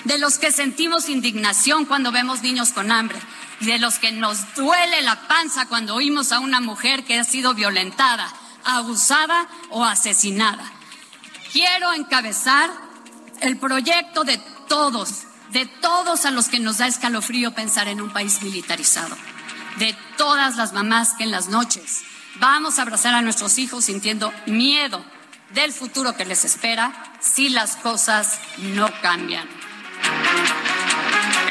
[0.05, 3.19] de los que sentimos indignación cuando vemos niños con hambre,
[3.59, 7.55] de los que nos duele la panza cuando oímos a una mujer que ha sido
[7.55, 8.33] violentada,
[8.65, 10.63] abusada o asesinada.
[11.53, 12.71] Quiero encabezar
[13.41, 18.11] el proyecto de todos, de todos a los que nos da escalofrío pensar en un
[18.11, 19.17] país militarizado,
[19.77, 22.03] de todas las mamás que en las noches
[22.37, 25.05] vamos a abrazar a nuestros hijos sintiendo miedo
[25.51, 29.47] del futuro que les espera si las cosas no cambian.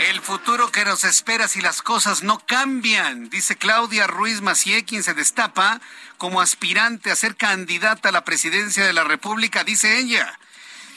[0.09, 5.03] El futuro que nos espera si las cosas no cambian, dice Claudia Ruiz Macié, quien
[5.03, 5.79] se destapa
[6.17, 10.39] como aspirante a ser candidata a la presidencia de la República, dice ella.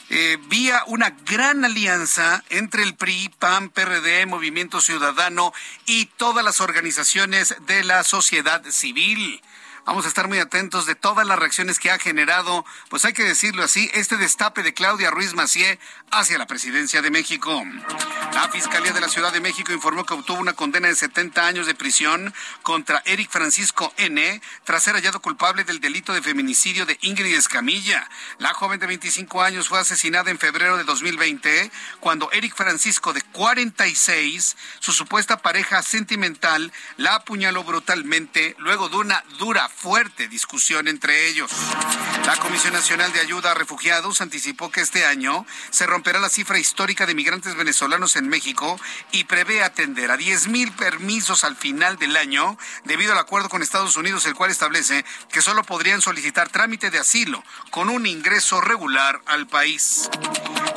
[0.09, 5.51] Eh, vía una gran alianza entre el PRI, PAN, PRD, Movimiento Ciudadano
[5.87, 9.41] y todas las organizaciones de la sociedad civil.
[9.85, 13.23] Vamos a estar muy atentos de todas las reacciones que ha generado, pues hay que
[13.23, 15.79] decirlo así, este destape de Claudia Ruiz Macié
[16.09, 17.63] hacia la presidencia de México.
[18.33, 21.67] La Fiscalía de la Ciudad de México informó que obtuvo una condena de 70 años
[21.67, 22.33] de prisión
[22.63, 24.41] contra Eric Francisco N.
[24.63, 28.09] tras ser hallado culpable del delito de feminicidio de Ingrid Escamilla.
[28.39, 33.21] La joven de 25 años fue asesinada en febrero de 2020 cuando Eric Francisco de
[33.21, 41.27] 46, su supuesta pareja sentimental, la apuñaló brutalmente luego de una dura fuerte discusión entre
[41.27, 41.51] ellos.
[42.25, 46.57] La Comisión Nacional de Ayuda a Refugiados anticipó que este año se romperá la cifra
[46.57, 48.79] histórica de migrantes venezolanos en México
[49.11, 53.61] y prevé atender a 10 mil permisos al final del año debido al acuerdo con
[53.61, 58.61] Estados Unidos, el cual establece que solo podrían solicitar trámite de asilo con un ingreso
[58.61, 60.09] regular al país.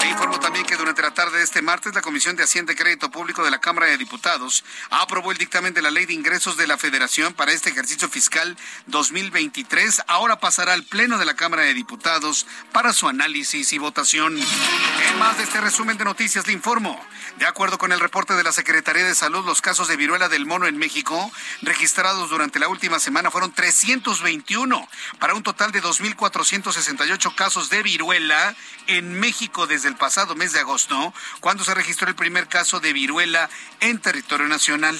[0.09, 3.11] informo también que durante la tarde de este martes la Comisión de Hacienda y Crédito
[3.11, 6.66] Público de la Cámara de Diputados aprobó el dictamen de la Ley de Ingresos de
[6.66, 8.57] la Federación para este ejercicio fiscal
[8.89, 10.03] 2023.
[10.07, 14.36] Ahora pasará al Pleno de la Cámara de Diputados para su análisis y votación.
[14.39, 16.99] En más de este resumen de noticias le informo.
[17.39, 20.47] De acuerdo con el reporte de la Secretaría de Salud, los casos de viruela del
[20.47, 21.30] mono en México
[21.62, 28.57] registrados durante la última semana fueron 321 para un total de 2.468 casos de viruela
[28.86, 32.93] en México desde el pasado mes de agosto, cuando se registró el primer caso de
[32.93, 33.49] viruela
[33.80, 34.99] en territorio nacional.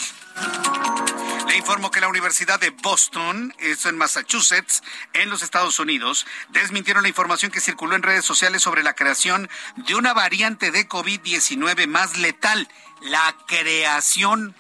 [1.49, 4.83] Le informo que la Universidad de Boston, eso en Massachusetts,
[5.15, 9.49] en los Estados Unidos, desmintieron la información que circuló en redes sociales sobre la creación
[9.77, 12.69] de una variante de COVID-19 más letal.
[13.01, 14.55] La creación,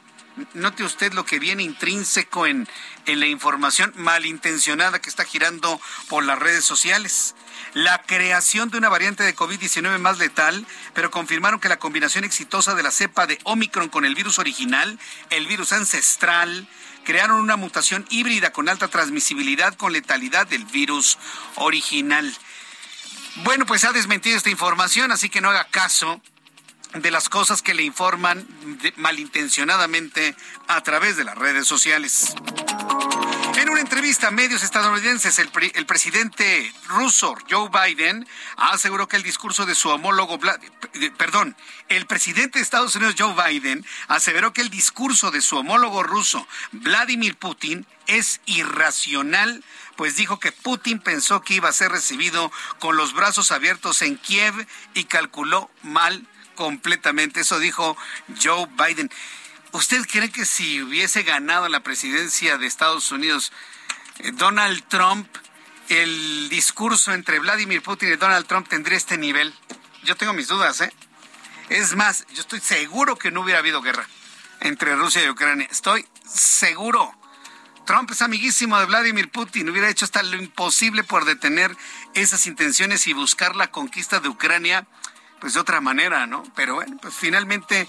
[0.54, 2.66] note usted lo que viene intrínseco en,
[3.04, 5.78] en la información malintencionada que está girando
[6.08, 7.34] por las redes sociales
[7.74, 12.74] la creación de una variante de COVID-19 más letal, pero confirmaron que la combinación exitosa
[12.74, 14.98] de la cepa de Omicron con el virus original,
[15.30, 16.68] el virus ancestral,
[17.04, 21.18] crearon una mutación híbrida con alta transmisibilidad con letalidad del virus
[21.54, 22.36] original.
[23.44, 26.20] Bueno, pues ha desmentido esta información, así que no haga caso
[26.94, 28.46] de las cosas que le informan
[28.96, 30.34] malintencionadamente
[30.66, 32.34] a través de las redes sociales.
[33.58, 35.48] En una entrevista a medios estadounidenses, el,
[35.84, 38.24] presidente ruso Joe Biden
[38.56, 40.38] aseguró que el discurso de su homólogo,
[41.16, 41.56] perdón,
[41.88, 46.46] el presidente de Estados Unidos Joe Biden aseveró que el discurso de su homólogo ruso
[46.70, 49.64] Vladimir Putin es irracional,
[49.96, 54.18] pues dijo que Putin pensó que iba a ser recibido con los brazos abiertos en
[54.18, 54.54] Kiev
[54.94, 57.40] y calculó mal completamente.
[57.40, 57.96] Eso dijo
[58.40, 59.10] Joe Biden.
[59.72, 63.52] ¿Usted cree que si hubiese ganado la presidencia de Estados Unidos
[64.18, 65.28] eh, Donald Trump,
[65.88, 69.54] el discurso entre Vladimir Putin y Donald Trump tendría este nivel?
[70.04, 70.92] Yo tengo mis dudas, ¿eh?
[71.68, 74.08] Es más, yo estoy seguro que no hubiera habido guerra
[74.60, 75.68] entre Rusia y Ucrania.
[75.70, 77.14] Estoy seguro.
[77.84, 79.68] Trump es amiguísimo de Vladimir Putin.
[79.68, 81.76] Hubiera hecho hasta lo imposible por detener
[82.14, 84.86] esas intenciones y buscar la conquista de Ucrania,
[85.40, 86.42] pues de otra manera, ¿no?
[86.54, 87.86] Pero bueno, pues finalmente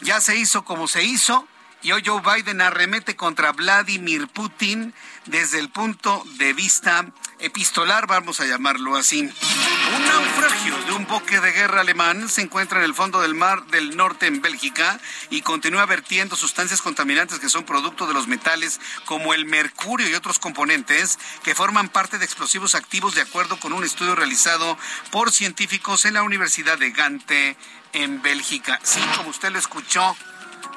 [0.00, 1.46] ya se hizo como se hizo
[1.82, 4.92] y hoy Joe Biden arremete contra Vladimir Putin
[5.26, 7.06] desde el punto de vista
[7.38, 9.20] epistolar, vamos a llamarlo así.
[9.20, 13.66] Un naufragio de un buque de guerra alemán se encuentra en el fondo del mar
[13.66, 15.00] del norte en Bélgica
[15.30, 20.14] y continúa vertiendo sustancias contaminantes que son producto de los metales como el mercurio y
[20.14, 24.76] otros componentes que forman parte de explosivos activos de acuerdo con un estudio realizado
[25.10, 27.56] por científicos en la Universidad de Gante
[27.92, 28.78] en Bélgica.
[28.82, 30.16] Sí, como usted lo escuchó,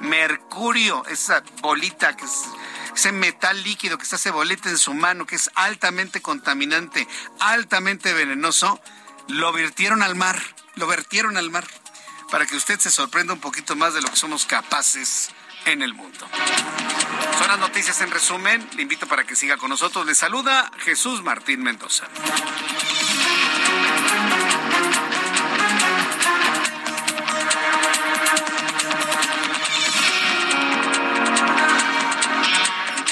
[0.02, 2.46] mercurio, esa bolita que es
[2.96, 7.08] ese metal líquido que se hace bolita en su mano, que es altamente contaminante,
[7.40, 8.80] altamente venenoso,
[9.28, 10.40] lo vertieron al mar,
[10.76, 11.66] lo vertieron al mar,
[12.30, 15.30] para que usted se sorprenda un poquito más de lo que somos capaces
[15.66, 16.28] en el mundo.
[17.38, 18.68] Son las noticias en resumen.
[18.76, 20.06] Le invito para que siga con nosotros.
[20.06, 22.08] Le saluda Jesús Martín Mendoza.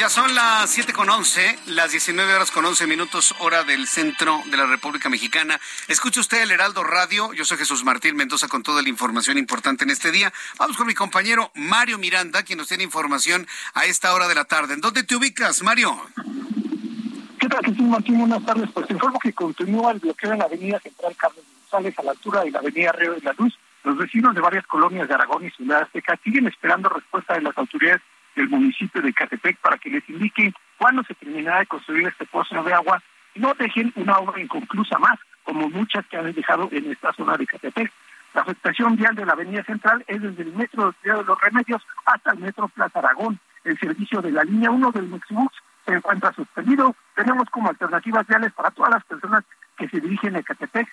[0.02, 4.42] Ya son las siete con once, las 19 horas con 11 minutos, hora del centro
[4.50, 5.60] de la República Mexicana.
[5.88, 7.32] Escucha usted el Heraldo Radio.
[7.34, 10.34] Yo soy Jesús Martín Mendoza con toda la información importante en este día.
[10.58, 13.46] Vamos con mi compañero Mario Miranda, quien nos tiene información
[13.76, 14.74] a esta hora de la tarde.
[14.74, 15.96] ¿En dónde te ubicas, Mario?
[17.40, 18.18] ¿Qué tal, Jesús Martín?
[18.18, 18.72] Buenas tardes.
[18.74, 22.44] Pues informo que continúa el bloqueo en la avenida Central Carlos González a la altura
[22.44, 23.54] de la avenida Río de la Luz.
[23.84, 27.56] Los vecinos de varias colonias de Aragón y Ciudad Azteca siguen esperando respuesta de las
[27.56, 28.02] autoridades
[28.42, 32.64] del municipio de Catepec para que les indiquen cuándo se terminará de construir este pozo
[32.64, 33.02] de agua
[33.36, 37.38] y no dejen una obra inconclusa más, como muchas que han dejado en esta zona
[37.38, 37.92] de Catepec.
[38.34, 42.32] La afectación vial de la avenida central es desde el metro de los Remedios hasta
[42.32, 43.40] el metro Plaza Aragón.
[43.64, 45.52] El servicio de la línea 1 del Mexibus
[45.86, 46.96] se encuentra suspendido.
[47.16, 49.44] Tenemos como alternativas viales para todas las personas
[49.78, 50.88] que se dirigen a Catepec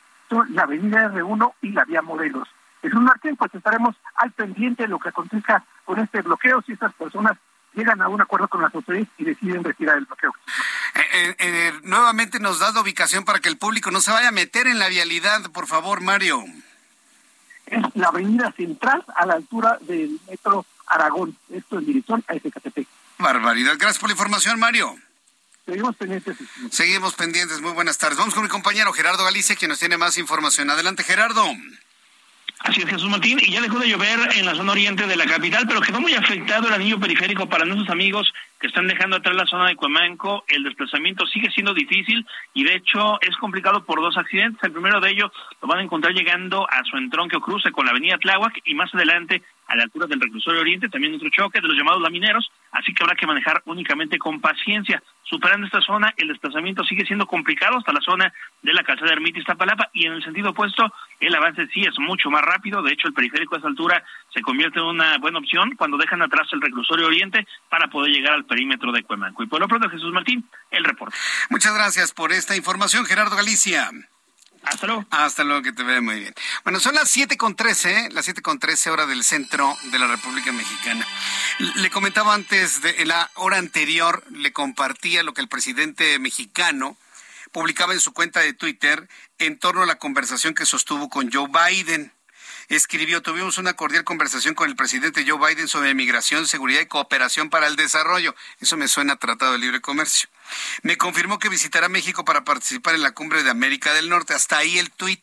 [0.51, 2.49] la avenida R1 y la vía Morelos.
[2.83, 6.73] Es un Martín, pues estaremos al pendiente de lo que acontezca con este bloqueo si
[6.73, 7.37] estas personas
[7.75, 10.33] llegan a un acuerdo con las autoridades y deciden retirar el bloqueo.
[10.95, 14.29] Eh, eh, eh, nuevamente nos da la ubicación para que el público no se vaya
[14.29, 16.45] a meter en la vialidad, por favor, Mario.
[17.67, 22.87] Es la avenida central a la altura del metro Aragón, esto en dirección a SKTP.
[23.19, 23.75] Barbaridad.
[23.79, 24.97] Gracias por la información, Mario.
[25.67, 26.37] Seguimos pendientes.
[26.71, 27.61] Seguimos pendientes.
[27.61, 28.17] Muy buenas tardes.
[28.17, 30.71] Vamos con mi compañero Gerardo Galicia, quien nos tiene más información.
[30.71, 31.45] Adelante, Gerardo.
[32.61, 35.27] Así es, Jesús Martín, y ya dejó de llover en la zona oriente de la
[35.27, 39.37] capital, pero quedó muy afectado el anillo periférico para nuestros amigos que están dejando atrás
[39.37, 40.45] la zona de Cuemanco.
[40.49, 44.63] El desplazamiento sigue siendo difícil y de hecho es complicado por dos accidentes.
[44.65, 45.31] El primero de ellos
[45.63, 48.75] lo van a encontrar llegando a su entronque o cruce con la avenida Tláhuac y
[48.75, 52.51] más adelante a la altura del reclusorio oriente, también otro choque de los llamados lamineros,
[52.73, 55.03] así que habrá que manejar únicamente con paciencia.
[55.23, 59.39] Superando esta zona, el desplazamiento sigue siendo complicado hasta la zona de la calzada Ermita
[59.39, 60.91] Iztapalapa y en el sentido opuesto,
[61.21, 62.83] el avance sí es mucho más rápido.
[62.83, 64.03] De hecho, el periférico a esa altura
[64.33, 68.33] se convierte en una buena opción cuando dejan atrás el reclusorio oriente para poder llegar
[68.33, 69.43] al perímetro de Cuemanco.
[69.43, 71.17] Y por lo pronto, Jesús Martín, el reporte.
[71.51, 73.91] Muchas gracias por esta información, Gerardo Galicia.
[74.63, 75.07] Hasta luego.
[75.11, 76.35] Hasta luego, que te ve muy bien.
[76.65, 78.09] Bueno, son las siete con trece, ¿eh?
[78.13, 81.07] las siete con trece hora del centro de la República Mexicana.
[81.77, 86.97] Le comentaba antes, de, en la hora anterior, le compartía lo que el presidente mexicano
[87.53, 91.49] publicaba en su cuenta de Twitter en torno a la conversación que sostuvo con Joe
[91.49, 92.13] Biden
[92.77, 97.51] escribió, tuvimos una cordial conversación con el presidente Joe Biden sobre migración, seguridad y cooperación
[97.51, 98.35] para el desarrollo.
[98.61, 100.29] Eso me suena a Tratado de Libre Comercio.
[100.83, 104.35] Me confirmó que visitará México para participar en la cumbre de América del Norte.
[104.35, 105.23] Hasta ahí el tuit.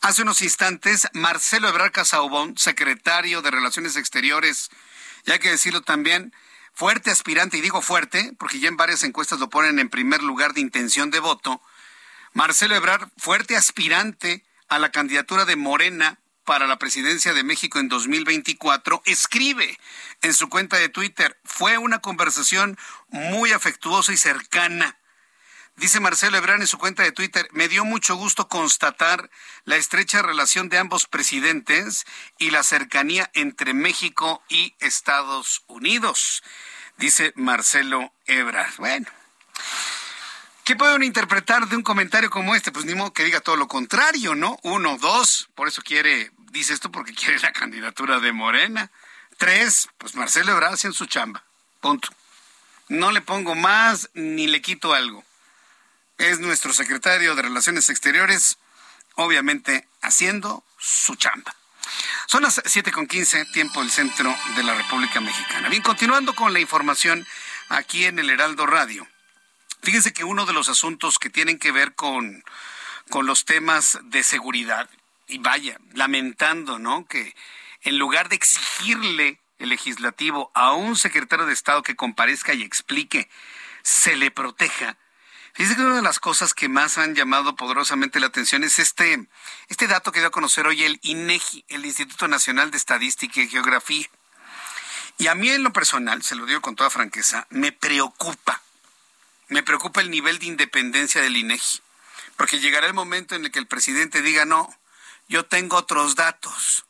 [0.00, 4.70] Hace unos instantes, Marcelo Ebrard Casaubon, secretario de Relaciones Exteriores,
[5.24, 6.34] ya hay que decirlo también,
[6.74, 10.52] fuerte aspirante, y digo fuerte, porque ya en varias encuestas lo ponen en primer lugar
[10.52, 11.62] de intención de voto,
[12.34, 17.88] Marcelo Ebrard, fuerte aspirante a la candidatura de Morena para la presidencia de México en
[17.88, 19.78] 2024, escribe
[20.22, 22.78] en su cuenta de Twitter, fue una conversación
[23.08, 24.98] muy afectuosa y cercana.
[25.76, 29.28] Dice Marcelo Ebrard en su cuenta de Twitter, me dio mucho gusto constatar
[29.64, 32.04] la estrecha relación de ambos presidentes
[32.38, 36.44] y la cercanía entre México y Estados Unidos.
[36.96, 38.76] Dice Marcelo Ebrard.
[38.78, 39.23] Bueno.
[40.64, 42.72] ¿Qué pueden interpretar de un comentario como este?
[42.72, 44.58] Pues ni modo que diga todo lo contrario, ¿no?
[44.62, 48.90] Uno, dos, por eso quiere, dice esto porque quiere la candidatura de Morena.
[49.36, 51.44] Tres, pues Marcelo Ebrard en su chamba.
[51.82, 52.08] Punto.
[52.88, 55.22] No le pongo más ni le quito algo.
[56.16, 58.56] Es nuestro secretario de Relaciones Exteriores,
[59.16, 61.54] obviamente haciendo su chamba.
[62.26, 65.68] Son las siete con quince, tiempo del centro de la República Mexicana.
[65.68, 67.26] Bien, continuando con la información
[67.68, 69.06] aquí en el Heraldo Radio.
[69.84, 72.42] Fíjense que uno de los asuntos que tienen que ver con,
[73.10, 74.88] con los temas de seguridad,
[75.26, 77.06] y vaya, lamentando, ¿no?
[77.06, 77.36] Que
[77.82, 83.28] en lugar de exigirle el legislativo a un secretario de Estado que comparezca y explique,
[83.82, 84.96] se le proteja.
[85.52, 89.28] Fíjense que una de las cosas que más han llamado poderosamente la atención es este,
[89.68, 93.48] este dato que dio a conocer hoy el INEGI, el Instituto Nacional de Estadística y
[93.48, 94.06] Geografía.
[95.18, 98.63] Y a mí en lo personal, se lo digo con toda franqueza, me preocupa
[99.54, 101.80] me preocupa el nivel de independencia del INEGI,
[102.36, 104.68] porque llegará el momento en el que el presidente diga, no,
[105.28, 106.86] yo tengo otros datos,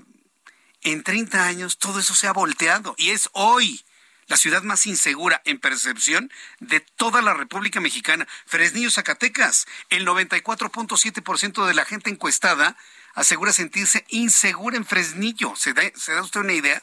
[0.83, 3.83] en 30 años todo eso se ha volteado y es hoy
[4.29, 8.27] la ciudad más insegura en percepción de toda la República Mexicana.
[8.45, 12.77] Fresnillo, Zacatecas, el 94.7% de la gente encuestada
[13.15, 15.55] asegura sentirse insegura en Fresnillo.
[15.55, 16.81] ¿Se da, ¿se da usted una idea?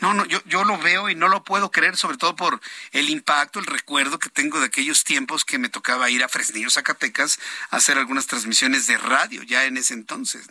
[0.00, 2.60] No, no, yo, yo lo veo y no lo puedo creer, sobre todo por
[2.92, 6.70] el impacto, el recuerdo que tengo de aquellos tiempos que me tocaba ir a Fresnillo,
[6.70, 7.40] Zacatecas,
[7.70, 10.46] a hacer algunas transmisiones de radio, ya en ese entonces.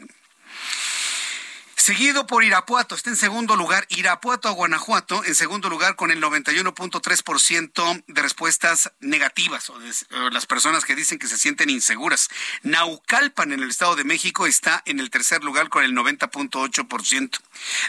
[1.78, 3.86] Seguido por Irapuato, está en segundo lugar.
[3.90, 9.94] Irapuato a Guanajuato, en segundo lugar con el 91.3% de respuestas negativas o de
[10.32, 12.30] las personas que dicen que se sienten inseguras.
[12.64, 17.40] Naucalpan en el Estado de México está en el tercer lugar con el 90.8%.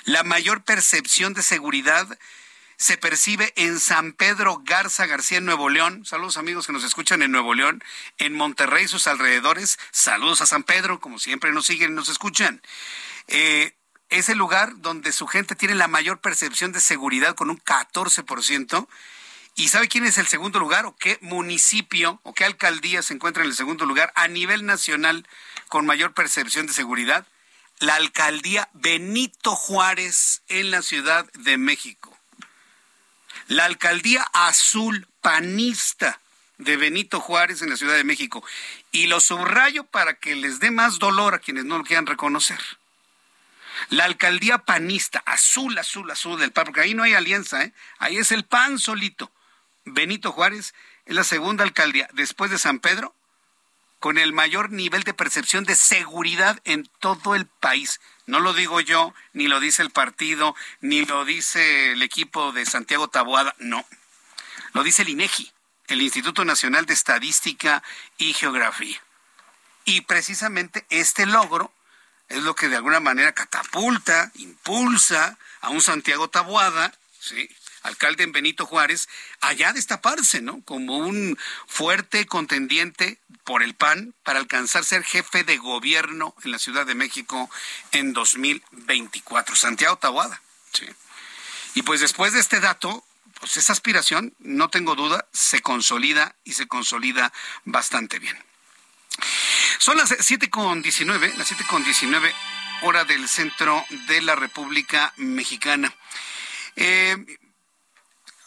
[0.05, 2.07] La mayor percepción de seguridad
[2.77, 6.05] se percibe en San Pedro Garza García, en Nuevo León.
[6.05, 7.83] Saludos amigos que nos escuchan en Nuevo León,
[8.19, 9.79] en Monterrey y sus alrededores.
[9.91, 12.63] Saludos a San Pedro, como siempre nos siguen y nos escuchan.
[13.29, 13.75] Eh,
[14.11, 18.89] es el lugar donde su gente tiene la mayor percepción de seguridad con un 14%.
[19.55, 23.43] ¿Y sabe quién es el segundo lugar o qué municipio o qué alcaldía se encuentra
[23.43, 25.27] en el segundo lugar a nivel nacional
[25.69, 27.27] con mayor percepción de seguridad?
[27.81, 32.17] La alcaldía Benito Juárez en la Ciudad de México.
[33.49, 36.21] La alcaldía azul panista
[36.59, 38.45] de Benito Juárez en la Ciudad de México.
[38.93, 42.59] Y lo subrayo para que les dé más dolor a quienes no lo quieran reconocer.
[43.91, 47.73] La alcaldía panista, azul, azul, azul del PAN, porque ahí no hay alianza, ¿eh?
[47.99, 49.31] ahí es el PAN solito.
[49.85, 50.75] Benito Juárez
[51.07, 53.15] es la segunda alcaldía, después de San Pedro,
[53.99, 58.01] con el mayor nivel de percepción de seguridad en todo el país.
[58.27, 62.67] No lo digo yo, ni lo dice el partido, ni lo dice el equipo de
[62.67, 63.85] Santiago Taboada, no.
[64.75, 65.51] Lo dice el INEGI,
[65.89, 67.83] el Instituto Nacional de Estadística
[68.19, 69.03] y Geografía.
[69.85, 71.73] Y precisamente este logro
[72.29, 77.49] es lo que de alguna manera catapulta, impulsa a un Santiago Taboada, ¿sí?
[77.83, 79.09] alcalde en Benito Juárez,
[79.41, 80.63] allá destaparse, ¿no?
[80.63, 86.59] Como un fuerte contendiente por el PAN para alcanzar ser jefe de gobierno en la
[86.59, 87.51] Ciudad de México
[87.93, 89.57] en 2024.
[89.57, 90.43] Santiago Taboada,
[90.73, 90.87] sí.
[91.75, 93.05] Y pues después de este dato,
[93.41, 97.33] pues esa aspiración, no tengo duda, se consolida y se consolida
[97.65, 98.37] bastante bien.
[99.77, 102.35] Son las 7 con 19, las 7 con 19
[102.83, 105.93] hora del centro de la República Mexicana.
[106.77, 107.17] Eh,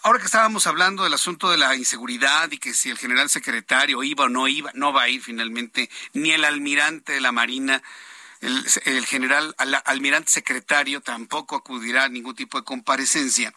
[0.04, 4.04] ahora que estábamos hablando del asunto de la inseguridad y que si el general secretario
[4.04, 7.84] iba o no iba, no va a ir finalmente, ni el almirante de la Marina,
[8.40, 13.54] el, el general al, almirante secretario tampoco acudirá a ningún tipo de comparecencia.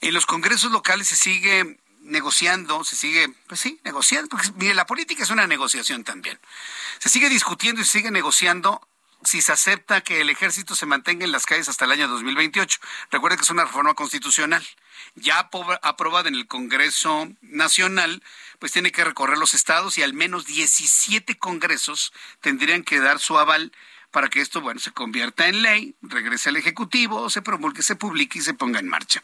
[0.00, 1.78] En los congresos locales se sigue
[2.08, 6.38] negociando, se sigue, pues sí, negociando, porque mire, la política es una negociación también.
[6.98, 8.86] Se sigue discutiendo y se sigue negociando
[9.24, 12.78] si se acepta que el ejército se mantenga en las calles hasta el año 2028.
[13.10, 14.64] Recuerde que es una reforma constitucional.
[15.14, 15.50] Ya
[15.82, 18.22] aprobada en el Congreso Nacional,
[18.58, 23.38] pues tiene que recorrer los estados y al menos 17 congresos tendrían que dar su
[23.38, 23.72] aval
[24.10, 28.38] para que esto, bueno, se convierta en ley, regrese al Ejecutivo, se promulgue, se publique
[28.38, 29.22] y se ponga en marcha.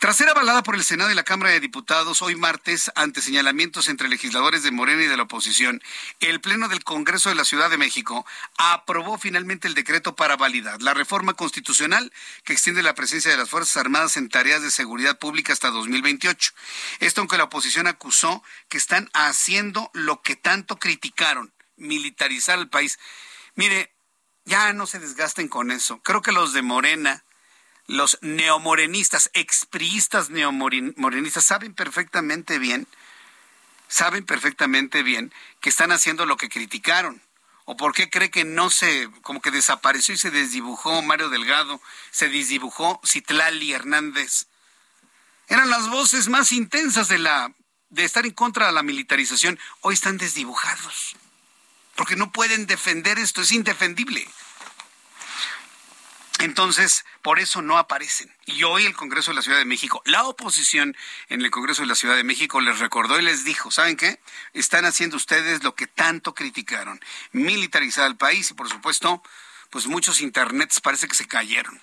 [0.00, 3.88] Tras ser avalada por el Senado y la Cámara de Diputados hoy martes ante señalamientos
[3.88, 5.80] entre legisladores de Morena y de la oposición,
[6.18, 8.26] el Pleno del Congreso de la Ciudad de México
[8.58, 12.12] aprobó finalmente el decreto para validar la reforma constitucional
[12.44, 16.52] que extiende la presencia de las Fuerzas Armadas en tareas de seguridad pública hasta 2028.
[16.98, 22.98] Esto aunque la oposición acusó que están haciendo lo que tanto criticaron, militarizar el país.
[23.54, 23.92] Mire,
[24.44, 26.00] ya no se desgasten con eso.
[26.02, 27.24] Creo que los de Morena,
[27.86, 32.86] los neomorenistas, expriistas neomorenistas, saben perfectamente bien,
[33.88, 37.22] saben perfectamente bien que están haciendo lo que criticaron.
[37.66, 41.80] ¿O por qué cree que no se, como que desapareció y se desdibujó Mario Delgado,
[42.10, 44.46] se desdibujó Citlali Hernández?
[45.46, 47.52] Eran las voces más intensas de la,
[47.90, 49.58] de estar en contra de la militarización.
[49.82, 51.16] Hoy están desdibujados
[52.00, 54.26] porque no pueden defender esto, es indefendible.
[56.38, 58.34] Entonces, por eso no aparecen.
[58.46, 60.96] Y hoy el Congreso de la Ciudad de México, la oposición
[61.28, 64.18] en el Congreso de la Ciudad de México les recordó y les dijo, ¿saben qué?
[64.54, 69.22] Están haciendo ustedes lo que tanto criticaron, militarizar al país y por supuesto,
[69.68, 71.82] pues muchos internets parece que se cayeron.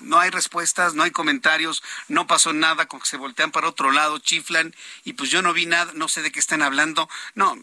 [0.00, 4.74] No hay respuestas, no hay comentarios, no pasó nada, se voltean para otro lado, chiflan
[5.04, 7.08] y pues yo no vi nada, no sé de qué están hablando.
[7.34, 7.56] No,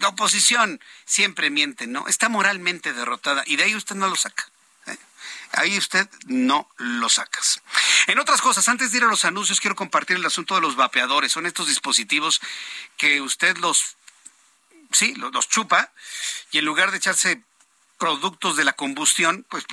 [0.00, 2.06] la oposición siempre miente, ¿no?
[2.08, 4.48] Está moralmente derrotada y de ahí usted no lo saca.
[4.86, 4.96] ¿eh?
[5.52, 7.60] Ahí usted no lo sacas.
[8.06, 10.76] En otras cosas, antes de ir a los anuncios, quiero compartir el asunto de los
[10.76, 11.32] vapeadores.
[11.32, 12.40] Son estos dispositivos
[12.96, 13.96] que usted los,
[14.90, 15.92] sí, los, los chupa
[16.50, 17.42] y en lugar de echarse
[17.98, 19.66] productos de la combustión, pues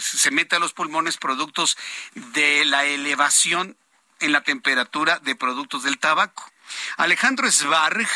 [0.00, 1.76] se mete a los pulmones productos
[2.14, 3.76] de la elevación
[4.20, 6.48] en la temperatura de productos del tabaco.
[6.96, 8.08] Alejandro Svarg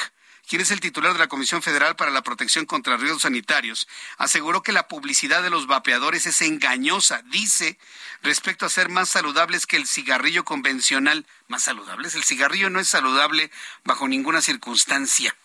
[0.49, 4.62] quien es el titular de la Comisión Federal para la Protección contra Riesgos Sanitarios, aseguró
[4.62, 7.79] que la publicidad de los vapeadores es engañosa, dice,
[8.23, 11.27] respecto a ser más saludables que el cigarrillo convencional.
[11.49, 12.15] ¿Más saludables?
[12.15, 13.51] El cigarrillo no es saludable
[13.85, 15.37] bajo ninguna circunstancia.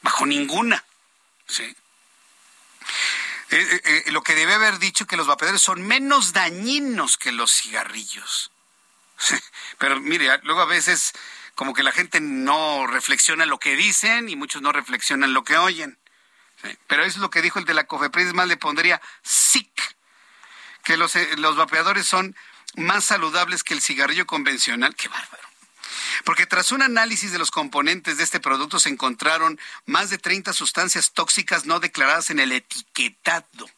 [0.00, 0.82] Bajo ninguna.
[1.46, 1.64] Sí.
[1.64, 1.76] Eh,
[3.50, 7.52] eh, eh, lo que debe haber dicho que los vapeadores son menos dañinos que los
[7.52, 8.50] cigarrillos.
[9.78, 11.12] Pero mire, luego a veces
[11.56, 15.56] como que la gente no reflexiona lo que dicen y muchos no reflexionan lo que
[15.56, 15.98] oyen.
[16.86, 19.96] Pero eso es lo que dijo el de la COFEPRIS, más le pondría SIC,
[20.84, 22.36] que los, los vapeadores son
[22.76, 24.94] más saludables que el cigarrillo convencional.
[24.94, 25.48] ¡Qué bárbaro!
[26.24, 30.52] Porque tras un análisis de los componentes de este producto se encontraron más de 30
[30.52, 33.70] sustancias tóxicas no declaradas en el etiquetado.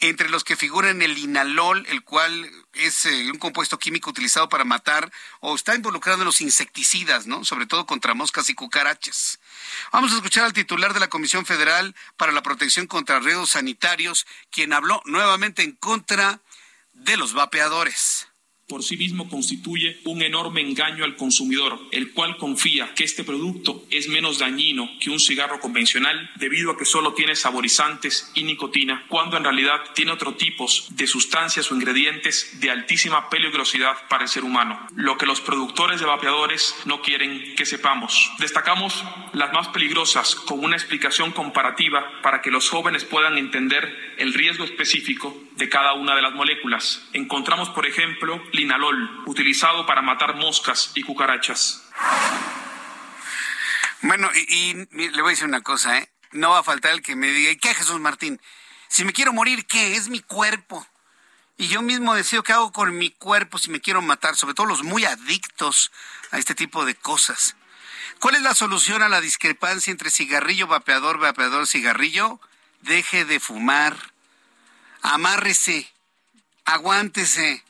[0.00, 4.64] Entre los que figuran el linalol, el cual es eh, un compuesto químico utilizado para
[4.64, 5.10] matar
[5.40, 7.44] o está involucrado en los insecticidas, ¿no?
[7.44, 9.38] Sobre todo contra moscas y cucarachas.
[9.92, 14.26] Vamos a escuchar al titular de la Comisión Federal para la Protección contra Riesgos Sanitarios,
[14.50, 16.40] quien habló nuevamente en contra
[16.92, 18.28] de los vapeadores
[18.68, 23.84] por sí mismo constituye un enorme engaño al consumidor, el cual confía que este producto
[23.90, 29.04] es menos dañino que un cigarro convencional debido a que solo tiene saborizantes y nicotina,
[29.08, 34.28] cuando en realidad tiene otro tipos de sustancias o ingredientes de altísima peligrosidad para el
[34.28, 38.32] ser humano, lo que los productores de vapeadores no quieren que sepamos.
[38.40, 44.34] Destacamos las más peligrosas con una explicación comparativa para que los jóvenes puedan entender el
[44.34, 47.08] riesgo específico de cada una de las moléculas.
[47.12, 51.82] Encontramos, por ejemplo, linalol, utilizado para matar moscas y cucarachas.
[54.02, 56.10] Bueno, y, le voy a decir una cosa, ¿eh?
[56.32, 58.40] No va a faltar el que me diga, ¿y qué, Jesús Martín?
[58.88, 59.96] Si me quiero morir, ¿qué?
[59.96, 60.86] Es mi cuerpo.
[61.56, 64.66] Y yo mismo decido qué hago con mi cuerpo si me quiero matar, sobre todo
[64.66, 65.92] los muy adictos
[66.30, 67.56] a este tipo de cosas.
[68.18, 72.40] ¿Cuál es la solución a la discrepancia entre cigarrillo, vapeador, vapeador, cigarrillo?
[72.82, 73.96] Deje de fumar
[75.06, 75.88] amárrese,
[76.64, 77.62] aguántese,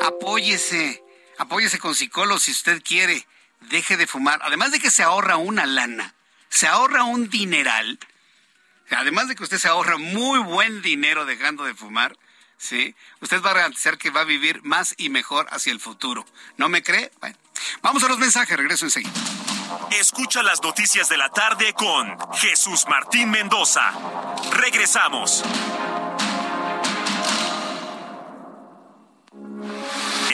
[0.00, 1.02] apóyese,
[1.38, 3.26] apóyese con psicólogos si usted quiere,
[3.60, 4.40] deje de fumar.
[4.42, 6.14] Además de que se ahorra una lana,
[6.48, 7.98] se ahorra un dineral.
[8.90, 12.16] Además de que usted se ahorra muy buen dinero dejando de fumar,
[12.58, 12.94] ¿sí?
[13.20, 16.26] Usted va a garantizar que va a vivir más y mejor hacia el futuro.
[16.56, 17.10] ¿No me cree?
[17.20, 17.36] Bueno,
[17.80, 19.12] vamos a los mensajes, regreso enseguida.
[19.98, 23.92] Escucha las noticias de la tarde con Jesús Martín Mendoza.
[24.52, 25.42] Regresamos.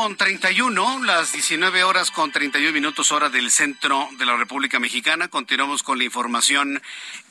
[0.00, 5.26] Con 31, las 19 horas con 31 minutos hora del centro de la República Mexicana.
[5.26, 6.80] Continuamos con la información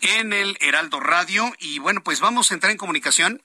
[0.02, 3.42] en el Heraldo Radio y bueno, pues vamos a entrar en comunicación.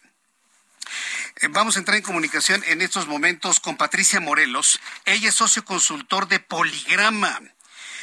[1.41, 4.81] Eh, vamos a entrar en comunicación en estos momentos con Patricia Morelos.
[5.05, 7.41] Ella es socio consultor de Poligrama.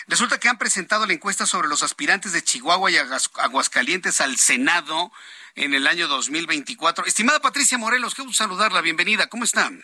[0.08, 5.12] Resulta que han presentado la encuesta sobre los aspirantes de Chihuahua y Aguascalientes al Senado
[5.56, 7.06] en el año 2024.
[7.06, 8.80] Estimada Patricia Morelos, qué gusto saludarla.
[8.80, 9.28] Bienvenida.
[9.28, 9.84] ¿Cómo están?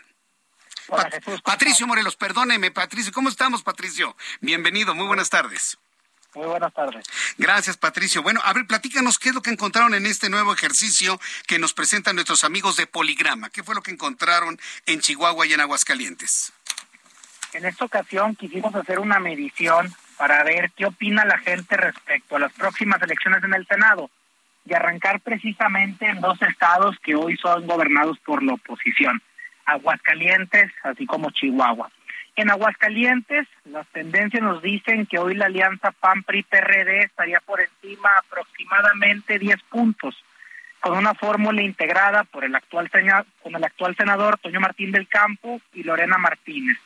[1.44, 3.12] Patricio Morelos, perdóneme, Patricio.
[3.14, 4.16] ¿Cómo estamos, Patricio?
[4.42, 5.78] Bienvenido, muy buenas tardes.
[6.36, 7.06] Muy buenas tardes.
[7.38, 8.22] Gracias, Patricio.
[8.22, 11.74] Bueno, a ver, platícanos qué es lo que encontraron en este nuevo ejercicio que nos
[11.74, 13.50] presentan nuestros amigos de Poligrama.
[13.50, 16.52] ¿Qué fue lo que encontraron en Chihuahua y en Aguascalientes?
[17.54, 22.40] En esta ocasión quisimos hacer una medición para ver qué opina la gente respecto a
[22.40, 24.10] las próximas elecciones en el Senado
[24.66, 29.22] y arrancar precisamente en dos estados que hoy son gobernados por la oposición.
[29.66, 31.90] Aguascalientes, así como Chihuahua.
[32.36, 39.40] En Aguascalientes, las tendencias nos dicen que hoy la alianza PAN-PRI-PRD estaría por encima aproximadamente
[39.40, 40.22] 10 puntos,
[40.82, 42.92] con una fórmula integrada por el actual
[43.42, 46.78] con el actual senador Toño Martín del Campo y Lorena Martínez.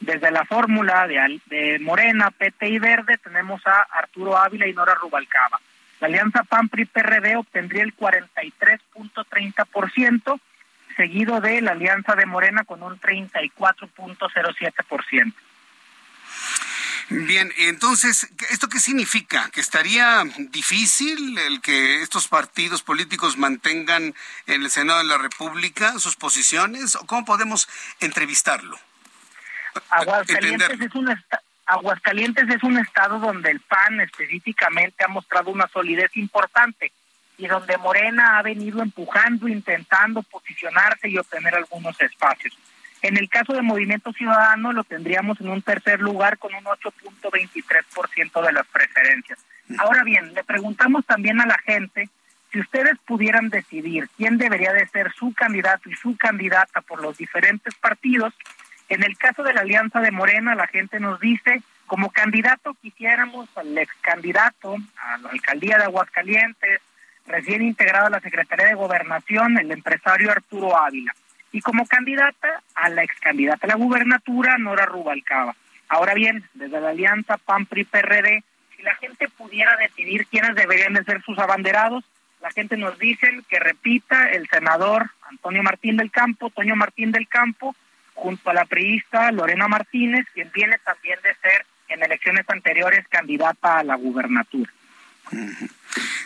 [0.00, 5.60] Desde la fórmula de, Morena, PT y Verde tenemos a Arturo Ávila y Nora Rubalcaba.
[6.00, 10.40] La alianza PAN-PRI-PRD obtendría el 43.30%,
[10.96, 15.34] seguido de la alianza de Morena con un 34.07%.
[17.08, 19.48] Bien, entonces, ¿esto qué significa?
[19.52, 24.12] ¿Que estaría difícil el que estos partidos políticos mantengan
[24.46, 26.96] en el Senado de la República sus posiciones?
[26.96, 27.68] ¿O cómo podemos
[28.00, 28.76] entrevistarlo?
[29.90, 31.16] Aguascalientes es, un
[31.66, 36.90] Aguascalientes es un estado donde el PAN específicamente ha mostrado una solidez importante
[37.38, 42.56] y donde Morena ha venido empujando, intentando posicionarse y obtener algunos espacios.
[43.02, 48.46] En el caso de Movimiento Ciudadano lo tendríamos en un tercer lugar con un 8.23%
[48.46, 49.38] de las preferencias.
[49.78, 52.08] Ahora bien, le preguntamos también a la gente
[52.52, 57.18] si ustedes pudieran decidir quién debería de ser su candidato y su candidata por los
[57.18, 58.32] diferentes partidos,
[58.88, 63.48] en el caso de la Alianza de Morena, la gente nos dice, como candidato quisiéramos
[63.56, 66.80] al ex candidato a la alcaldía de Aguascalientes,
[67.26, 71.14] recién integrado a la Secretaría de Gobernación, el empresario Arturo Ávila.
[71.52, 75.54] Y como candidata a la ex candidata a la gubernatura, Nora Rubalcaba.
[75.88, 78.42] Ahora bien, desde la alianza PAN-PRI-PRD,
[78.76, 82.04] si la gente pudiera decidir quiénes deberían de ser sus abanderados,
[82.42, 87.28] la gente nos dice que repita el senador Antonio Martín del Campo, Toño Martín del
[87.28, 87.74] Campo,
[88.14, 93.78] junto a la priista Lorena Martínez, quien viene también de ser en elecciones anteriores candidata
[93.78, 94.70] a la gubernatura.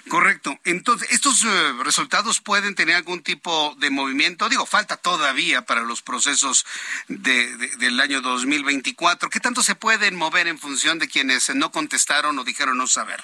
[0.08, 0.58] Correcto.
[0.64, 1.48] Entonces, ¿estos eh,
[1.84, 4.48] resultados pueden tener algún tipo de movimiento?
[4.48, 6.66] Digo, falta todavía para los procesos
[7.08, 9.30] de, del año 2024.
[9.30, 13.22] ¿Qué tanto se pueden mover en función de quienes no contestaron o dijeron no saber?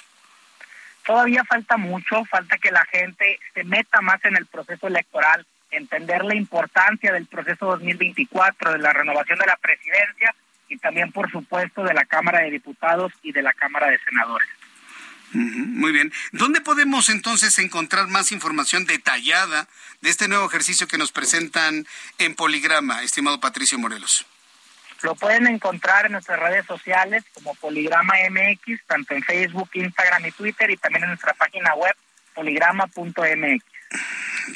[1.05, 6.23] Todavía falta mucho, falta que la gente se meta más en el proceso electoral, entender
[6.23, 10.35] la importancia del proceso 2024, de la renovación de la presidencia
[10.69, 14.47] y también, por supuesto, de la Cámara de Diputados y de la Cámara de Senadores.
[15.33, 16.11] Muy bien.
[16.31, 19.67] ¿Dónde podemos entonces encontrar más información detallada
[20.01, 21.85] de este nuevo ejercicio que nos presentan
[22.17, 24.25] en Poligrama, estimado Patricio Morelos?
[25.01, 30.31] Lo pueden encontrar en nuestras redes sociales como Poligrama MX, tanto en Facebook, Instagram y
[30.31, 31.93] Twitter, y también en nuestra página web
[32.33, 33.63] poligrama.mx.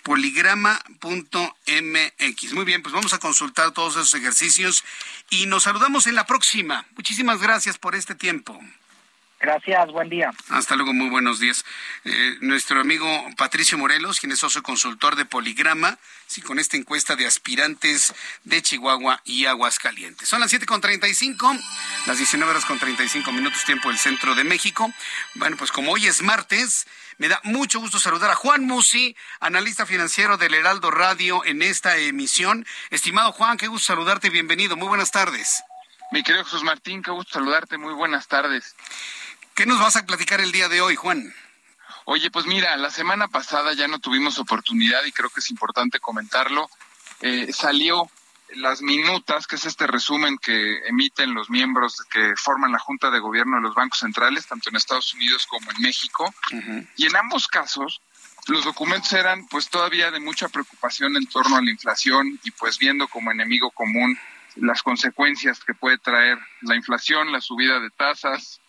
[0.03, 2.53] Poligrama.mx.
[2.53, 4.84] Muy bien, pues vamos a consultar todos esos ejercicios
[5.30, 6.85] y nos saludamos en la próxima.
[6.95, 8.60] Muchísimas gracias por este tiempo.
[9.41, 10.31] Gracias, buen día.
[10.49, 11.65] Hasta luego, muy buenos días.
[12.05, 13.07] Eh, nuestro amigo
[13.38, 15.97] Patricio Morelos, quien es socio consultor de Poligrama,
[16.27, 18.13] sí, con esta encuesta de aspirantes
[18.43, 20.30] de Chihuahua y Aguascalientes.
[20.30, 21.59] Son las 7.35,
[22.05, 24.93] las 19 horas con 35 minutos tiempo del centro de México.
[25.34, 26.85] Bueno, pues como hoy es martes,
[27.18, 31.97] me da mucho gusto saludar a Juan Musi, analista financiero del Heraldo Radio en esta
[31.97, 32.63] emisión.
[32.91, 35.63] Estimado Juan, qué gusto saludarte, bienvenido, muy buenas tardes.
[36.11, 38.76] Mi querido Jesús Martín, qué gusto saludarte, muy buenas tardes.
[39.61, 41.31] ¿Qué nos vas a platicar el día de hoy, Juan?
[42.05, 45.99] Oye, pues mira, la semana pasada ya no tuvimos oportunidad y creo que es importante
[45.99, 46.67] comentarlo.
[47.19, 48.09] Eh, salió
[48.55, 53.19] las minutas, que es este resumen que emiten los miembros que forman la Junta de
[53.19, 56.33] Gobierno de los bancos centrales, tanto en Estados Unidos como en México.
[56.95, 58.01] Y en ambos casos,
[58.47, 62.79] los documentos eran pues todavía de mucha preocupación en torno a la inflación y pues
[62.79, 64.17] viendo como enemigo común
[64.55, 68.60] las consecuencias que puede traer la inflación, la subida de tasas,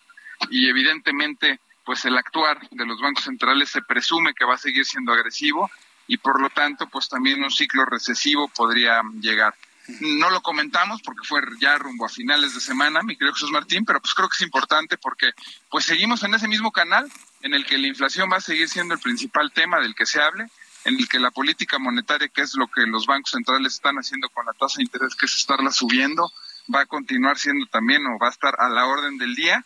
[0.50, 4.84] y evidentemente pues el actuar de los bancos centrales se presume que va a seguir
[4.84, 5.70] siendo agresivo
[6.06, 9.54] y por lo tanto pues también un ciclo recesivo podría llegar.
[10.00, 13.84] No lo comentamos porque fue ya rumbo a finales de semana, mi querido Jesús Martín,
[13.84, 15.32] pero pues creo que es importante porque
[15.70, 17.10] pues seguimos en ese mismo canal
[17.42, 20.22] en el que la inflación va a seguir siendo el principal tema del que se
[20.22, 20.46] hable,
[20.84, 24.28] en el que la política monetaria, que es lo que los bancos centrales están haciendo
[24.28, 26.30] con la tasa de interés, que es estarla subiendo,
[26.72, 29.64] va a continuar siendo también o va a estar a la orden del día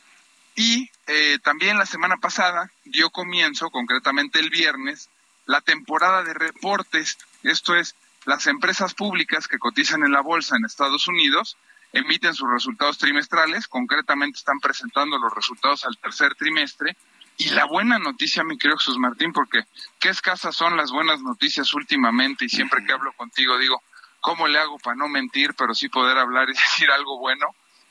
[0.57, 5.11] y eh, también la semana pasada dio comienzo, concretamente el viernes,
[5.45, 7.19] la temporada de reportes.
[7.43, 11.57] Esto es, las empresas públicas que cotizan en la bolsa en Estados Unidos
[11.93, 16.97] emiten sus resultados trimestrales, concretamente están presentando los resultados al tercer trimestre.
[17.39, 19.65] Y la buena noticia, mi querido Jesús Martín, porque
[20.01, 23.83] qué escasas son las buenas noticias últimamente y siempre que hablo contigo digo,
[24.21, 27.47] ¿cómo le hago para no mentir, pero sí poder hablar y decir algo bueno?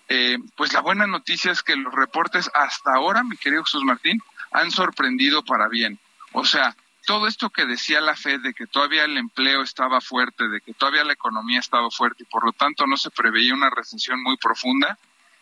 [0.07, 4.21] Eh, pues la buena noticia es que los reportes hasta ahora, mi querido Jesús Martín,
[4.51, 5.99] han sorprendido para bien.
[6.31, 6.75] O sea,
[7.05, 10.73] todo esto que decía la Fed de que todavía el empleo estaba fuerte, de que
[10.73, 14.37] todavía la economía estaba fuerte y por lo tanto no se preveía una recesión muy
[14.37, 14.97] profunda,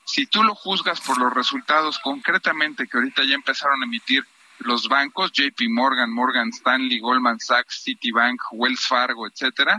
[0.05, 4.25] si tú lo juzgas por los resultados concretamente que ahorita ya empezaron a emitir
[4.59, 9.77] los bancos, JP Morgan, Morgan Stanley, Goldman Sachs, Citibank, Wells Fargo, etcétera,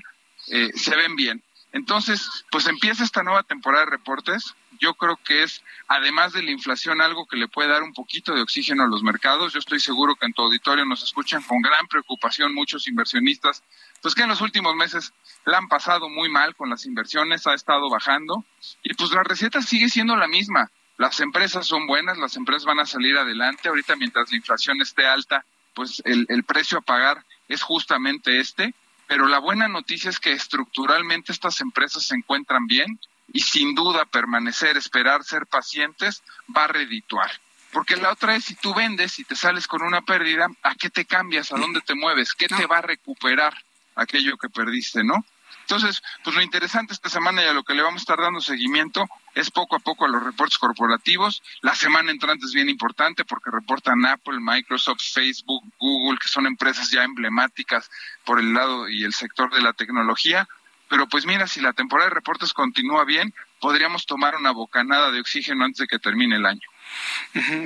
[0.48, 1.42] eh, se ven bien.
[1.74, 4.54] Entonces, pues empieza esta nueva temporada de reportes.
[4.78, 8.32] Yo creo que es, además de la inflación, algo que le puede dar un poquito
[8.32, 9.52] de oxígeno a los mercados.
[9.52, 13.64] Yo estoy seguro que en tu auditorio nos escuchan con gran preocupación muchos inversionistas,
[14.00, 15.12] pues que en los últimos meses
[15.46, 18.44] la han pasado muy mal con las inversiones, ha estado bajando
[18.84, 20.70] y pues la receta sigue siendo la misma.
[20.96, 23.68] Las empresas son buenas, las empresas van a salir adelante.
[23.68, 25.44] Ahorita mientras la inflación esté alta,
[25.74, 28.76] pues el, el precio a pagar es justamente este
[29.06, 32.98] pero la buena noticia es que estructuralmente estas empresas se encuentran bien
[33.32, 36.22] y sin duda permanecer, esperar, ser pacientes
[36.54, 37.30] va a redituar.
[37.72, 40.90] Porque la otra es si tú vendes y te sales con una pérdida, ¿a qué
[40.90, 41.50] te cambias?
[41.50, 42.32] ¿A dónde te mueves?
[42.32, 43.54] ¿Qué te va a recuperar
[43.96, 45.24] aquello que perdiste, no?
[45.62, 48.40] Entonces, pues lo interesante esta semana y a lo que le vamos a estar dando
[48.40, 51.42] seguimiento es poco a poco a los reportes corporativos.
[51.60, 56.90] La semana entrante es bien importante porque reportan Apple, Microsoft, Facebook, Google, que son empresas
[56.90, 57.90] ya emblemáticas
[58.24, 60.48] por el lado y el sector de la tecnología.
[60.88, 65.20] Pero pues mira, si la temporada de reportes continúa bien, podríamos tomar una bocanada de
[65.20, 66.68] oxígeno antes de que termine el año.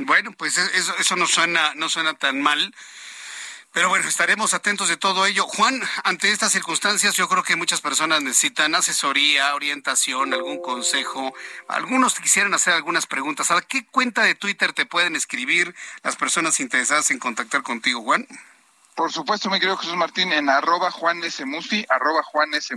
[0.06, 2.74] Bueno, pues eso, eso no suena, no suena tan mal.
[3.72, 5.44] Pero bueno, estaremos atentos de todo ello.
[5.44, 11.34] Juan, ante estas circunstancias, yo creo que muchas personas necesitan asesoría, orientación, algún consejo.
[11.68, 13.50] Algunos quisieran hacer algunas preguntas.
[13.50, 18.26] ¿A qué cuenta de Twitter te pueden escribir las personas interesadas en contactar contigo, Juan?
[18.94, 21.44] Por supuesto, mi querido Jesús Martín, en arroba Juan S.
[21.88, 22.74] arroba Juan S.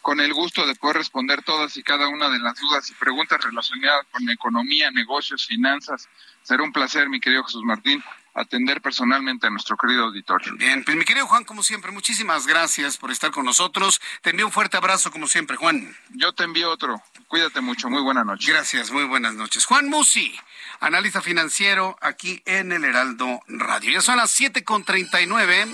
[0.00, 3.40] con el gusto de poder responder todas y cada una de las dudas y preguntas
[3.42, 6.08] relacionadas con economía, negocios, finanzas.
[6.42, 8.04] Será un placer, mi querido Jesús Martín,
[8.34, 10.54] atender personalmente a nuestro querido auditorio.
[10.56, 14.00] Bien, pues mi querido Juan, como siempre, muchísimas gracias por estar con nosotros.
[14.22, 15.94] Te envío un fuerte abrazo, como siempre, Juan.
[16.10, 17.02] Yo te envío otro.
[17.28, 17.88] Cuídate mucho.
[17.90, 18.48] Muy buenas noches.
[18.48, 19.66] Gracias, muy buenas noches.
[19.66, 20.34] Juan Musi,
[20.80, 23.92] analista financiero aquí en el Heraldo Radio.
[23.92, 25.66] Ya son las siete con treinta y nueve.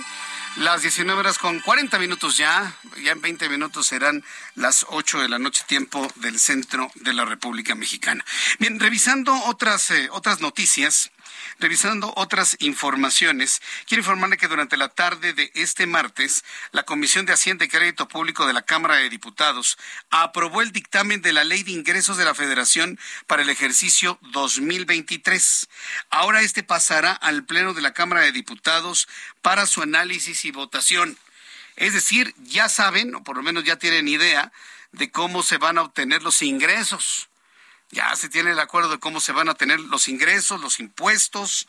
[0.55, 4.23] Las 19 horas con 40 minutos ya, ya en 20 minutos serán
[4.55, 8.25] las 8 de la noche tiempo del centro de la República Mexicana.
[8.57, 11.11] Bien, revisando otras, eh, otras noticias,
[11.59, 17.33] Revisando otras informaciones, quiero informarle que durante la tarde de este martes, la Comisión de
[17.33, 19.77] Hacienda y Crédito Público de la Cámara de Diputados
[20.09, 25.67] aprobó el dictamen de la Ley de Ingresos de la Federación para el ejercicio 2023.
[26.09, 29.09] Ahora este pasará al Pleno de la Cámara de Diputados
[29.41, 31.17] para su análisis y votación.
[31.75, 34.53] Es decir, ya saben, o por lo menos ya tienen idea,
[34.93, 37.28] de cómo se van a obtener los ingresos.
[37.91, 41.67] Ya se tiene el acuerdo de cómo se van a tener los ingresos, los impuestos,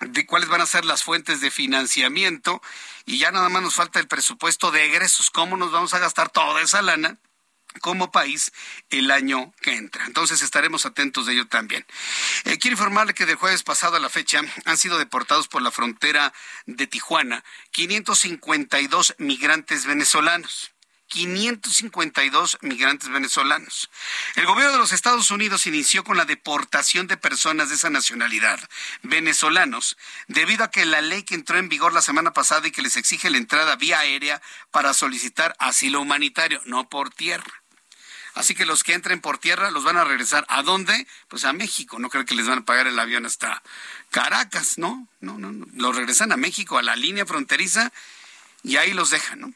[0.00, 2.60] de cuáles van a ser las fuentes de financiamiento
[3.06, 6.30] y ya nada más nos falta el presupuesto de egresos, cómo nos vamos a gastar
[6.30, 7.18] toda esa lana
[7.80, 8.52] como país
[8.90, 10.04] el año que entra.
[10.06, 11.84] Entonces estaremos atentos de ello también.
[12.44, 15.70] Eh, quiero informarle que del jueves pasado a la fecha han sido deportados por la
[15.70, 16.32] frontera
[16.66, 20.73] de Tijuana 552 migrantes venezolanos.
[21.14, 23.88] 552 migrantes venezolanos.
[24.34, 28.58] El gobierno de los Estados Unidos inició con la deportación de personas de esa nacionalidad,
[29.04, 29.96] venezolanos,
[30.26, 32.96] debido a que la ley que entró en vigor la semana pasada y que les
[32.96, 34.42] exige la entrada vía aérea
[34.72, 37.62] para solicitar asilo humanitario, no por tierra.
[38.34, 40.44] Así que los que entren por tierra los van a regresar.
[40.48, 41.06] ¿A dónde?
[41.28, 42.00] Pues a México.
[42.00, 43.62] No creo que les van a pagar el avión hasta
[44.10, 45.06] Caracas, ¿no?
[45.20, 45.66] No, no, no.
[45.74, 47.92] Los regresan a México, a la línea fronteriza,
[48.64, 49.54] y ahí los dejan, ¿no?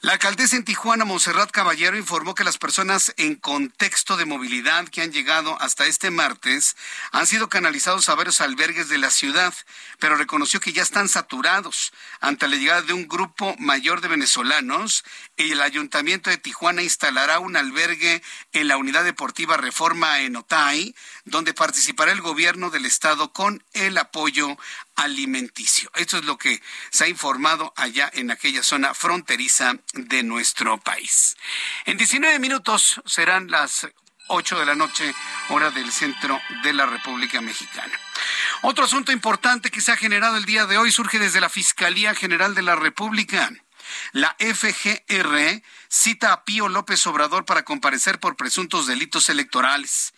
[0.00, 5.02] La alcaldesa en Tijuana, Monserrat Caballero, informó que las personas en contexto de movilidad que
[5.02, 6.76] han llegado hasta este martes
[7.10, 9.52] han sido canalizados a varios albergues de la ciudad,
[9.98, 15.02] pero reconoció que ya están saturados ante la llegada de un grupo mayor de venezolanos.
[15.36, 18.22] Y el ayuntamiento de Tijuana instalará un albergue
[18.52, 20.94] en la unidad deportiva Reforma en Otay,
[21.24, 24.58] donde participará el gobierno del estado con el apoyo
[24.98, 25.90] alimenticio.
[25.94, 26.60] Esto es lo que
[26.90, 31.36] se ha informado allá en aquella zona fronteriza de nuestro país.
[31.86, 33.88] En 19 minutos serán las
[34.26, 35.14] 8 de la noche,
[35.50, 37.92] hora del centro de la República Mexicana.
[38.62, 42.14] Otro asunto importante que se ha generado el día de hoy surge desde la Fiscalía
[42.14, 43.50] General de la República.
[44.12, 50.12] La FGR cita a Pío López Obrador para comparecer por presuntos delitos electorales.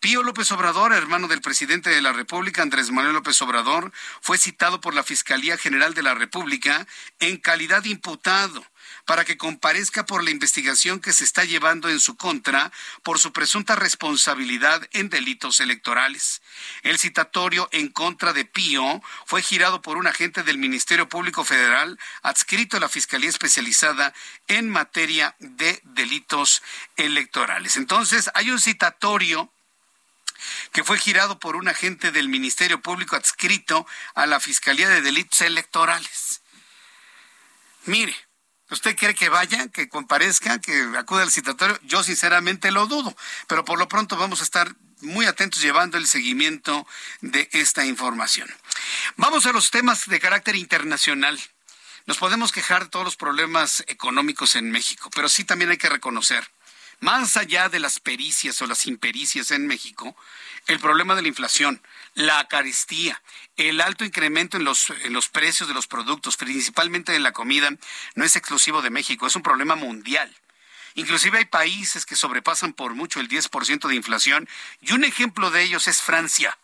[0.00, 4.80] Pío López Obrador, hermano del presidente de la República, Andrés Manuel López Obrador, fue citado
[4.80, 6.86] por la Fiscalía General de la República
[7.18, 8.64] en calidad de imputado
[9.06, 12.70] para que comparezca por la investigación que se está llevando en su contra
[13.02, 16.42] por su presunta responsabilidad en delitos electorales.
[16.84, 21.98] El citatorio en contra de Pío fue girado por un agente del Ministerio Público Federal
[22.22, 24.14] adscrito a la Fiscalía Especializada
[24.46, 26.62] en materia de delitos
[26.96, 27.76] electorales.
[27.76, 29.52] Entonces, hay un citatorio
[30.72, 35.40] que fue girado por un agente del Ministerio Público adscrito a la Fiscalía de Delitos
[35.40, 36.42] Electorales.
[37.84, 38.14] Mire,
[38.70, 41.78] ¿usted quiere que vaya, que comparezca, que acude al citatorio?
[41.82, 43.16] Yo sinceramente lo dudo,
[43.46, 46.86] pero por lo pronto vamos a estar muy atentos llevando el seguimiento
[47.20, 48.48] de esta información.
[49.16, 51.40] Vamos a los temas de carácter internacional.
[52.06, 55.88] Nos podemos quejar de todos los problemas económicos en México, pero sí también hay que
[55.88, 56.50] reconocer
[57.00, 60.16] más allá de las pericias o las impericias en México,
[60.66, 61.80] el problema de la inflación,
[62.14, 63.22] la carestía,
[63.56, 67.70] el alto incremento en los, en los precios de los productos, principalmente en la comida,
[68.14, 70.34] no es exclusivo de México, es un problema mundial.
[70.94, 74.48] Inclusive hay países que sobrepasan por mucho el 10% de inflación
[74.80, 76.58] y un ejemplo de ellos es Francia.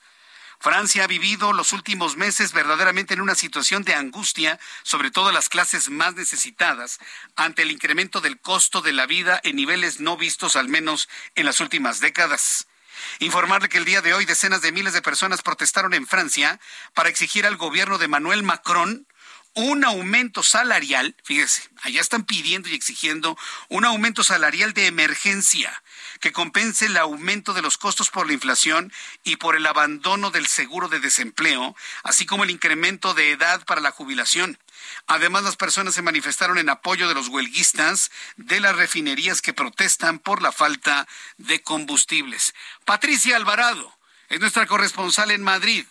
[0.60, 5.48] Francia ha vivido los últimos meses verdaderamente en una situación de angustia, sobre todo las
[5.48, 6.98] clases más necesitadas,
[7.36, 11.46] ante el incremento del costo de la vida en niveles no vistos al menos en
[11.46, 12.66] las últimas décadas.
[13.18, 16.60] Informarle que el día de hoy decenas de miles de personas protestaron en Francia
[16.94, 19.06] para exigir al gobierno de Manuel Macron
[19.54, 25.82] un aumento salarial, fíjese, allá están pidiendo y exigiendo un aumento salarial de emergencia
[26.24, 28.90] que compense el aumento de los costos por la inflación
[29.24, 33.82] y por el abandono del seguro de desempleo, así como el incremento de edad para
[33.82, 34.58] la jubilación.
[35.06, 40.18] Además, las personas se manifestaron en apoyo de los huelguistas de las refinerías que protestan
[40.18, 41.06] por la falta
[41.36, 42.54] de combustibles.
[42.86, 43.94] Patricia Alvarado
[44.30, 45.84] es nuestra corresponsal en Madrid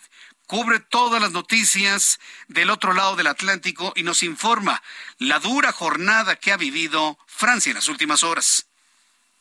[0.48, 4.82] cubre todas las noticias del otro lado del Atlántico y nos informa
[5.18, 8.66] la dura jornada que ha vivido Francia en las últimas horas.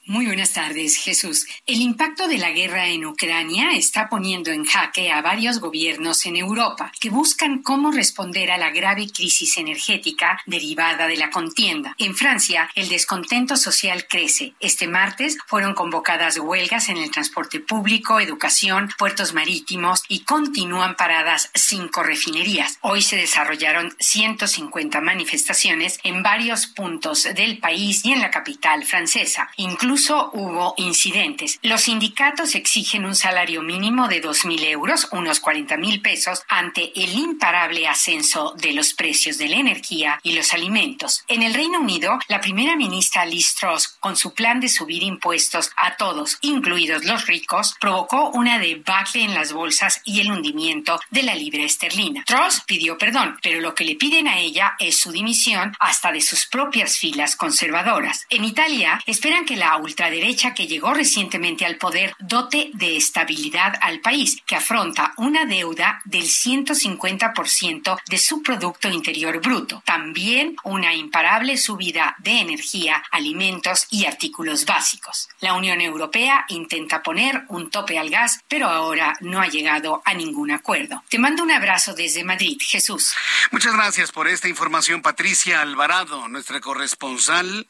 [0.06, 1.48] Muy buenas tardes, Jesús.
[1.66, 6.36] El impacto de la guerra en Ucrania está poniendo en jaque a varios gobiernos en
[6.36, 11.96] Europa que buscan cómo responder a la grave crisis energética derivada de la contienda.
[11.98, 14.56] En Francia, el descontento social crece.
[14.60, 21.50] Este martes fueron convocadas huelgas en el transporte público, educación, puertos marítimos y continúan paradas
[21.56, 22.78] cinco refinerías.
[22.82, 29.50] Hoy se desarrollaron 150 manifestaciones en varios puntos del país y en la capital francesa.
[29.56, 29.93] Incluso
[30.34, 31.60] hubo incidentes.
[31.62, 37.88] Los sindicatos exigen un salario mínimo de 2.000 euros, unos 40.000 pesos, ante el imparable
[37.88, 41.24] ascenso de los precios de la energía y los alimentos.
[41.28, 45.72] En el Reino Unido, la primera ministra Liz Truss, con su plan de subir impuestos
[45.76, 51.24] a todos, incluidos los ricos, provocó una debacle en las bolsas y el hundimiento de
[51.24, 52.24] la libra esterlina.
[52.26, 56.22] Truss pidió perdón, pero lo que le piden a ella es su dimisión hasta de
[56.22, 58.26] sus propias filas conservadoras.
[58.30, 64.00] En Italia, esperan que la ultraderecha que llegó recientemente al poder dote de estabilidad al
[64.00, 69.84] país, que afronta una deuda del 150% de su Producto Interior Bruto.
[69.86, 75.30] También una imparable subida de energía, alimentos y artículos básicos.
[75.40, 80.14] La Unión Europea intenta poner un tope al gas, pero ahora no ha llegado a
[80.14, 81.04] ningún acuerdo.
[81.10, 83.14] Te mando un abrazo desde Madrid, Jesús.
[83.52, 87.68] Muchas gracias por esta información, Patricia Alvarado, nuestra corresponsal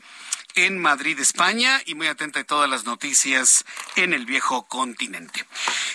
[0.55, 3.65] en Madrid, España, y muy atenta a todas las noticias
[3.95, 5.45] en el viejo continente.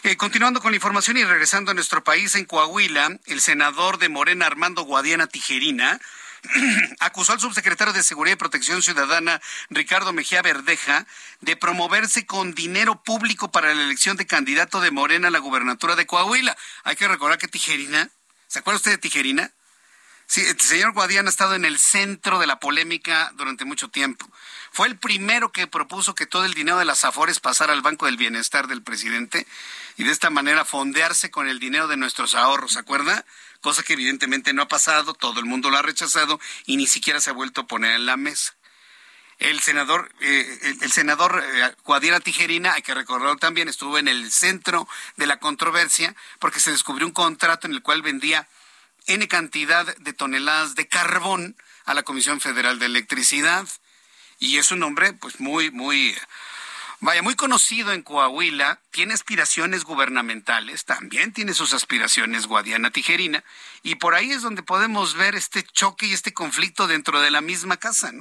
[0.03, 4.09] Eh, continuando con la información y regresando a nuestro país, en Coahuila, el senador de
[4.09, 6.01] Morena, Armando Guadiana Tijerina,
[7.01, 9.41] acusó al subsecretario de Seguridad y Protección Ciudadana,
[9.71, 11.07] Ricardo Mejía Verdeja,
[11.41, 15.97] de promoverse con dinero público para la elección de candidato de Morena a la gubernatura
[15.97, 16.57] de Coahuila.
[16.85, 18.11] Hay que recordar que Tijerina,
[18.47, 19.53] ¿se acuerda usted de Tijerina?
[20.27, 24.31] Sí, el señor Guadiana ha estado en el centro de la polémica durante mucho tiempo.
[24.79, 28.07] Fue el primero que propuso que todo el dinero de las Afores pasara al Banco
[28.07, 29.45] del Bienestar del presidente
[29.97, 33.25] y de esta manera fondearse con el dinero de nuestros ahorros, ¿se acuerda?
[33.61, 37.21] Cosa que evidentemente no ha pasado, todo el mundo lo ha rechazado y ni siquiera
[37.21, 38.55] se ha vuelto a poner en la mesa.
[39.41, 44.87] El senador, eh, el, senador eh, Tijerina, hay que recordarlo también, estuvo en el centro
[45.17, 48.47] de la controversia porque se descubrió un contrato en el cual vendía
[49.09, 53.67] N cantidad de toneladas de carbón a la Comisión Federal de Electricidad.
[54.39, 56.17] Y es un hombre, pues, muy, muy,
[57.01, 63.43] vaya, muy conocido en Coahuila, tiene aspiraciones gubernamentales, también tiene sus aspiraciones Guadiana Tijerina,
[63.83, 67.41] y por ahí es donde podemos ver este choque y este conflicto dentro de la
[67.41, 68.13] misma casa,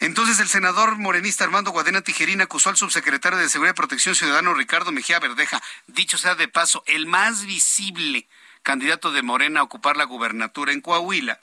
[0.00, 4.54] Entonces el senador morenista Armando Guadiana Tijerina acusó al subsecretario de Seguridad y Protección Ciudadana
[4.54, 8.26] Ricardo Mejía Verdeja, dicho sea de paso, el más visible
[8.62, 11.38] candidato de Morena a ocupar la gubernatura en Coahuila,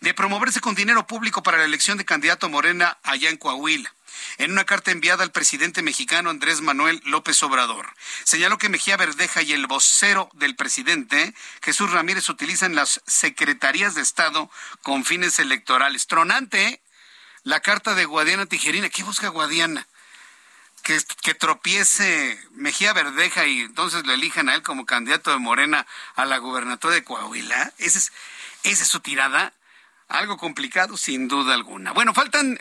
[0.00, 3.92] de promoverse con dinero público para la elección de candidato Morena allá en Coahuila
[4.38, 7.94] en una carta enviada al presidente mexicano Andrés Manuel López Obrador.
[8.24, 14.02] Señaló que Mejía Verdeja y el vocero del presidente, Jesús Ramírez, utilizan las secretarías de
[14.02, 14.50] Estado
[14.82, 16.06] con fines electorales.
[16.06, 16.80] Tronante, ¿eh?
[17.42, 18.88] la carta de Guadiana Tijerina.
[18.88, 19.86] ¿Qué busca Guadiana?
[20.82, 25.86] Que, que, tropiece Mejía Verdeja y entonces le elijan a él como candidato de Morena
[26.16, 27.74] a la gubernatura de Coahuila.
[27.76, 28.12] ¿Esa es,
[28.62, 29.52] esa es su tirada?
[30.10, 31.92] Algo complicado, sin duda alguna.
[31.92, 32.58] Bueno, faltan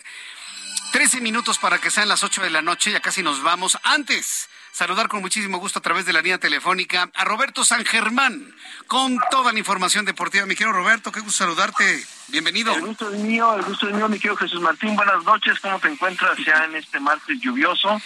[0.92, 3.78] 13 minutos para que sean las 8 de la noche, ya casi nos vamos.
[3.84, 8.56] Antes, saludar con muchísimo gusto a través de la línea telefónica a Roberto San Germán
[8.86, 10.46] con toda la información deportiva.
[10.46, 12.06] Mi querido Roberto, qué gusto saludarte.
[12.28, 12.74] Bienvenido.
[12.76, 14.96] El gusto es mío, el gusto es mío, mi querido Jesús Martín.
[14.96, 18.00] Buenas noches, ¿cómo te encuentras ya en este martes lluvioso?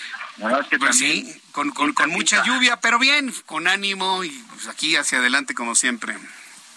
[0.70, 4.96] que pues sí, con, con, con mucha lluvia, pero bien, con ánimo y pues aquí
[4.96, 6.18] hacia adelante como siempre.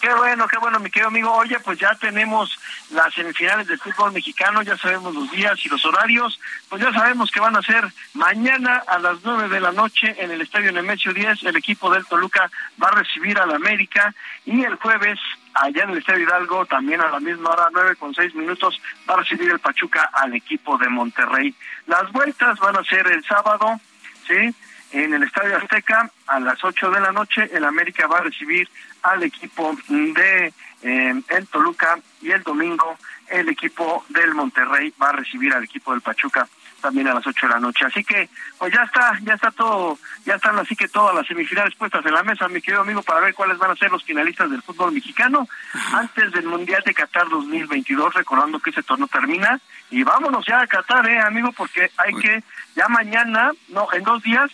[0.00, 1.32] Qué bueno, qué bueno, mi querido amigo.
[1.32, 2.58] Oye, pues ya tenemos
[2.90, 7.30] las semifinales del fútbol mexicano, ya sabemos los días y los horarios, pues ya sabemos
[7.30, 11.12] que van a ser mañana a las nueve de la noche en el Estadio Nemesio
[11.12, 12.50] 10, el equipo del Toluca
[12.82, 14.14] va a recibir al América
[14.44, 15.18] y el jueves
[15.54, 19.14] allá en el Estadio Hidalgo, también a la misma hora, nueve con seis minutos, va
[19.14, 21.54] a recibir el Pachuca al equipo de Monterrey.
[21.86, 23.80] Las vueltas van a ser el sábado,
[24.26, 24.54] ¿sí?
[24.92, 28.68] En el Estadio Azteca, a las 8 de la noche, el América va a recibir
[29.02, 30.52] al equipo de
[30.82, 32.96] eh, el Toluca y el domingo
[33.28, 36.48] el equipo del Monterrey va a recibir al equipo del Pachuca
[36.80, 37.84] también a las 8 de la noche.
[37.84, 41.74] Así que, pues ya está, ya está todo, ya están así que todas las semifinales
[41.74, 44.50] puestas en la mesa, mi querido amigo, para ver cuáles van a ser los finalistas
[44.50, 45.48] del fútbol mexicano
[45.92, 49.58] antes del Mundial de Qatar 2022, recordando que ese torneo termina.
[49.90, 52.44] Y vámonos ya a Qatar, eh, amigo, porque hay que,
[52.76, 54.50] ya mañana, no, en dos días,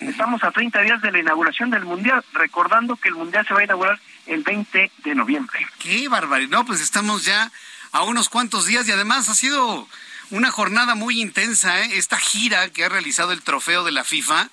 [0.00, 3.60] Estamos a 30 días de la inauguración del Mundial, recordando que el Mundial se va
[3.60, 5.66] a inaugurar el 20 de noviembre.
[5.78, 6.50] ¡Qué barbaridad!
[6.50, 7.50] No, pues estamos ya
[7.92, 9.88] a unos cuantos días y además ha sido
[10.30, 11.90] una jornada muy intensa, ¿eh?
[11.94, 14.48] Esta gira que ha realizado el trofeo de la FIFA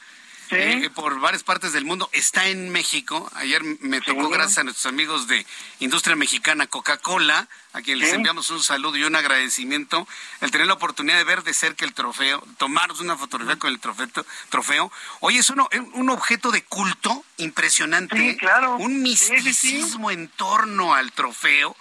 [0.54, 2.10] eh, por varias partes del mundo.
[2.14, 3.32] Está en México.
[3.36, 5.46] Ayer me tocó, gracias a nuestros amigos de
[5.80, 10.08] Industria Mexicana Coca-Cola, a quien les enviamos un saludo y un agradecimiento,
[10.42, 13.80] el tener la oportunidad de ver de cerca el trofeo, tomarnos una fotografía con el
[13.80, 14.08] trofeo.
[14.50, 14.92] trofeo.
[15.22, 18.38] Oye, es uno, un objeto de culto impresionante.
[18.38, 18.78] claro.
[18.78, 21.76] Un misticismo en torno al trofeo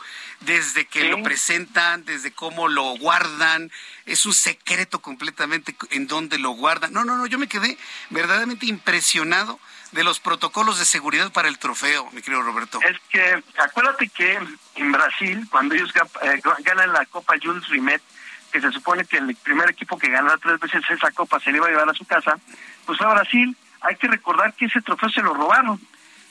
[0.44, 3.70] desde que lo presentan, desde cómo lo guardan,
[4.06, 6.92] es un secreto completamente en dónde lo guardan.
[6.92, 7.78] No, no, no, yo me quedé
[8.10, 9.58] verdaderamente impresionado
[9.92, 12.80] de los protocolos de seguridad para el trofeo, mi querido Roberto.
[12.82, 14.38] Es que acuérdate que
[14.76, 15.92] en Brasil, cuando ellos
[16.22, 18.02] eh, ganan la Copa Jules Rimet,
[18.50, 21.58] que se supone que el primer equipo que gana tres veces esa copa se le
[21.58, 22.38] iba a llevar a su casa,
[22.84, 23.56] pues fue a Brasil.
[23.80, 25.80] Hay que recordar que ese trofeo se lo robaron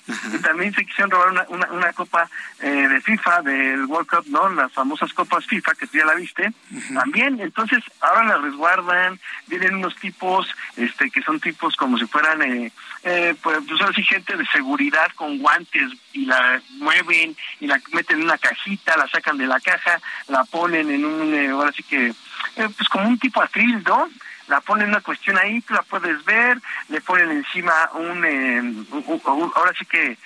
[0.08, 2.30] y también se quisieron robar una, una, copa
[2.60, 4.50] eh, de FIFA, del World Cup, ¿no?
[4.50, 6.52] Las famosas copas FIFA, que tú ya la viste,
[6.94, 7.40] también.
[7.40, 10.48] Entonces, ahora la resguardan, vienen unos tipos,
[10.78, 12.72] este, que son tipos como si fueran, eh,
[13.04, 18.18] eh, pues, pues ahora gente de seguridad con guantes y la mueven y la meten
[18.18, 21.84] en una cajita, la sacan de la caja, la ponen en un, eh, ahora sí
[21.84, 22.14] que,
[22.56, 24.10] pues como un tipo atril, ¿no?
[24.48, 26.60] La ponen una cuestión ahí, tú la puedes ver,
[26.90, 28.86] le ponen encima un, eh,
[29.26, 30.18] ahora sí que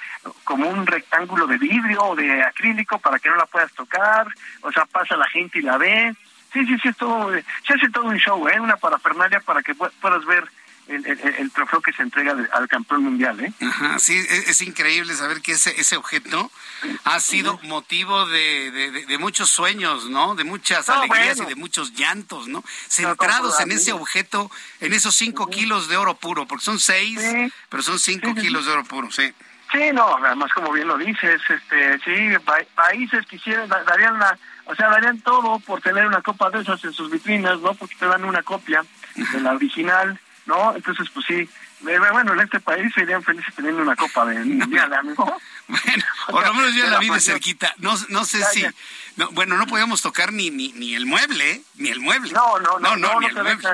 [0.44, 4.28] como un rectángulo de vidrio o de acrílico para que no la puedas tocar,
[4.62, 6.16] o sea, pasa la gente y la ve.
[6.54, 7.32] Sí, sí, sí, es todo,
[7.68, 8.60] se hace todo un show, ¿eh?
[8.60, 10.46] una parafernalia para que puedas ver
[10.88, 13.40] el, trofeo que se entrega al campeón mundial.
[13.40, 13.52] ¿eh?
[13.62, 16.52] Ajá, sí, es, increíble saber que ese, ese objeto
[17.04, 20.36] ha sido motivo de, de, muchos sueños, ¿no?
[20.36, 22.64] De muchas alegrías y de muchos llantos, ¿no?
[22.88, 27.20] Centrados en ese objeto, en esos cinco kilos de oro puro, porque son seis,
[27.70, 29.34] pero son cinco kilos de oro puro, sí.
[29.72, 32.38] Sí, no, además como bien lo dices, este, sí,
[32.76, 36.94] países quisieran, darían la, o sea, darían todo por tener una copa de esas en
[36.94, 37.74] sus vitrinas, ¿no?
[37.74, 38.86] Porque te dan una copia
[39.16, 40.76] de la original ¿no?
[40.76, 41.50] Entonces, pues sí,
[41.82, 45.26] bueno, en este país serían felices teniendo una copa de mundial, amigo.
[45.68, 47.74] bueno, por lo menos yo la vi de cerquita.
[47.78, 48.66] No, no sé si,
[49.16, 52.32] no, bueno, no podíamos tocar ni, ni, ni el mueble, ni el mueble.
[52.32, 53.70] No, no, no, no, no, ni el mueble.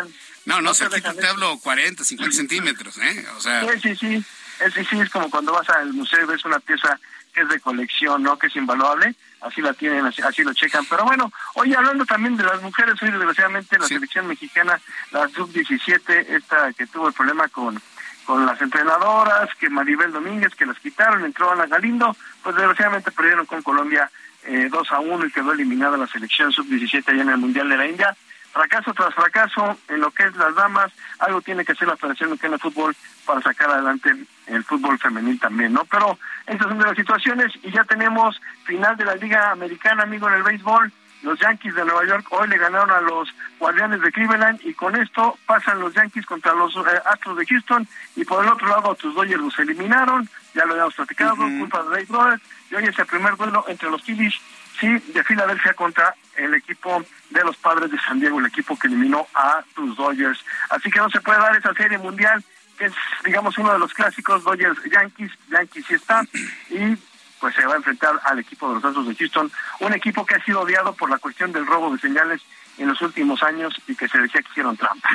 [0.45, 3.27] no, no, cerquita te, hablo 40, 50 centímetros, ¿eh?
[3.37, 3.61] O sea.
[3.61, 4.25] Sí, sí, sí.
[4.59, 6.99] Es, sí, es como cuando vas al museo y ves una pieza
[7.31, 8.37] que es de colección, ¿no?
[8.37, 10.85] Que es invaluable así la tienen, así, lo checan.
[10.89, 14.79] Pero bueno, hoy hablando también de las mujeres, hoy desgraciadamente la selección mexicana,
[15.11, 17.81] la sub-17, esta que tuvo el problema con
[18.23, 23.47] con las entrenadoras, que Maribel Domínguez, que las quitaron, entró Ana Galindo, pues desgraciadamente perdieron
[23.47, 24.09] con Colombia
[24.43, 27.77] eh, 2 a 1 y quedó eliminada la selección sub-17 allá en el Mundial de
[27.77, 28.15] la India.
[28.51, 32.31] Fracaso tras fracaso en lo que es las damas, algo tiene que hacer la Federación
[32.31, 32.95] Mexicana de Fútbol
[33.25, 34.13] para sacar adelante
[34.47, 35.85] el fútbol femenil también, ¿no?
[35.85, 40.27] Pero estas son de las situaciones y ya tenemos final de la Liga Americana, amigo,
[40.27, 40.91] en el béisbol.
[41.23, 43.29] Los Yankees de Nueva York hoy le ganaron a los
[43.59, 47.87] Guardianes de Cleveland y con esto pasan los Yankees contra los eh, Astros de Houston
[48.15, 51.83] y por el otro lado a tus Dodgers los eliminaron, ya lo habíamos platicado, culpa
[51.83, 52.41] de Dave Brothers
[52.71, 54.33] y hoy es el primer duelo entre los Phillies
[54.81, 58.87] sí, de Filadelfia contra el equipo de los Padres de San Diego, el equipo que
[58.87, 60.43] eliminó a tus Dodgers.
[60.69, 62.43] Así que no se puede dar esa serie mundial,
[62.77, 62.93] que es,
[63.23, 66.25] digamos, uno de los clásicos, Dodgers Yankees, Yankees sí está,
[66.69, 66.97] y
[67.39, 70.35] pues se va a enfrentar al equipo de los Astros de Houston, un equipo que
[70.35, 72.41] ha sido odiado por la cuestión del robo de señales
[72.77, 75.09] en los últimos años y que se decía que hicieron trampa.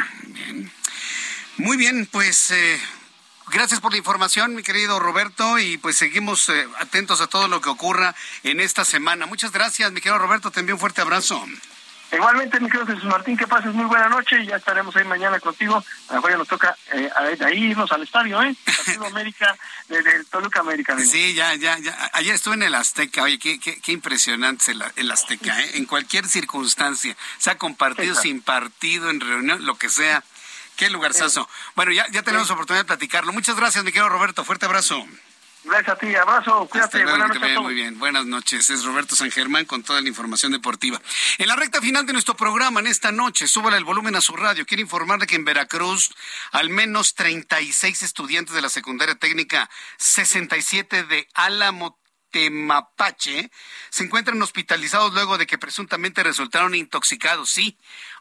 [1.59, 2.81] Muy bien, pues eh,
[3.53, 7.61] Gracias por la información, mi querido Roberto, y pues seguimos eh, atentos a todo lo
[7.61, 9.27] que ocurra en esta semana.
[9.27, 11.45] Muchas gracias, mi querido Roberto, te envío un fuerte abrazo.
[12.13, 15.39] Igualmente, mi querido Jesús Martín, que pases muy buena noche y ya estaremos ahí mañana
[15.41, 15.77] contigo.
[16.09, 17.11] A lo mejor ya nos toca eh,
[17.41, 18.57] ahí irnos al estadio, ¿eh?
[18.65, 19.57] Partido América,
[19.89, 20.97] del Toluca América.
[20.99, 22.11] Sí, ya, ya, ya.
[22.15, 25.71] Ayer estuve en el Azteca, oye, qué, qué, qué impresionante el, el Azteca, ¿eh?
[25.75, 30.23] En cualquier circunstancia, sea con partido, sin partido, en reunión, lo que sea
[30.77, 31.49] Qué lugarzazo.
[31.75, 33.33] Bueno, ya, ya tenemos oportunidad de platicarlo.
[33.33, 34.45] Muchas gracias, mi querido Roberto.
[34.45, 35.07] Fuerte abrazo.
[35.67, 37.61] Gracias a ti, abrazo, cuídate, buenas noches.
[37.61, 38.71] Muy bien, buenas noches.
[38.71, 41.01] Es Roberto San Germán con toda la información deportiva.
[41.39, 44.37] En la recta final de nuestro programa, en esta noche, súbale el volumen a su
[44.37, 44.65] radio.
[44.65, 46.15] Quiero informarle que en Veracruz,
[46.53, 51.99] al menos 36 estudiantes de la secundaria técnica 67 de Álamo
[52.31, 53.51] Temapache
[53.91, 57.51] se encuentran hospitalizados luego de que presuntamente resultaron intoxicados.
[57.51, 57.79] Sí,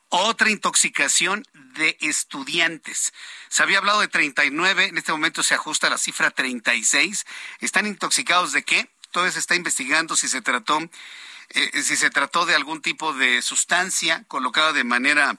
[0.09, 3.13] otra intoxicación de estudiantes.
[3.49, 7.25] Se había hablado de 39, en este momento se ajusta la cifra 36.
[7.59, 8.89] ¿Están intoxicados de qué?
[9.11, 10.79] Todavía se está investigando si se trató,
[11.49, 15.37] eh, si se trató de algún tipo de sustancia colocada de manera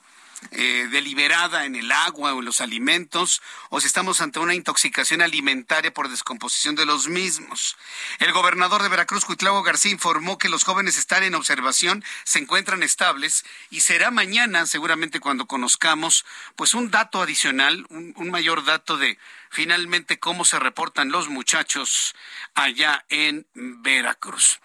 [0.51, 5.21] eh, deliberada en el agua o en los alimentos, o si estamos ante una intoxicación
[5.21, 7.75] alimentaria por descomposición de los mismos.
[8.19, 12.83] El gobernador de Veracruz, Cuitlavo García, informó que los jóvenes están en observación, se encuentran
[12.83, 19.17] estables y será mañana, seguramente cuando conozcamos, pues un dato adicional, un mayor dato de
[19.49, 22.15] finalmente cómo se reportan los muchachos
[22.55, 24.59] allá en Veracruz.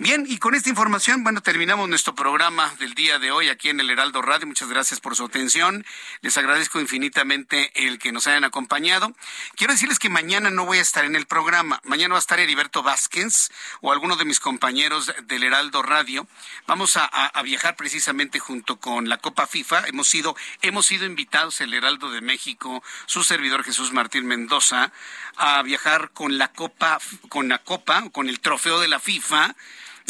[0.00, 3.80] Bien, y con esta información, bueno, terminamos nuestro programa del día de hoy aquí en
[3.80, 4.46] el Heraldo Radio.
[4.46, 5.84] Muchas gracias por su atención.
[6.20, 9.12] Les agradezco infinitamente el que nos hayan acompañado.
[9.56, 11.80] Quiero decirles que mañana no voy a estar en el programa.
[11.82, 13.50] Mañana va a estar Heriberto Vázquez
[13.80, 16.28] o alguno de mis compañeros del Heraldo Radio.
[16.68, 17.08] Vamos a,
[17.42, 19.88] viajar precisamente junto con la Copa FIFA.
[19.88, 24.92] Hemos sido, hemos sido invitados el Heraldo de México, su servidor Jesús Martín Mendoza,
[25.36, 29.54] a viajar con la Copa, con la Copa, con el trofeo de la FIFA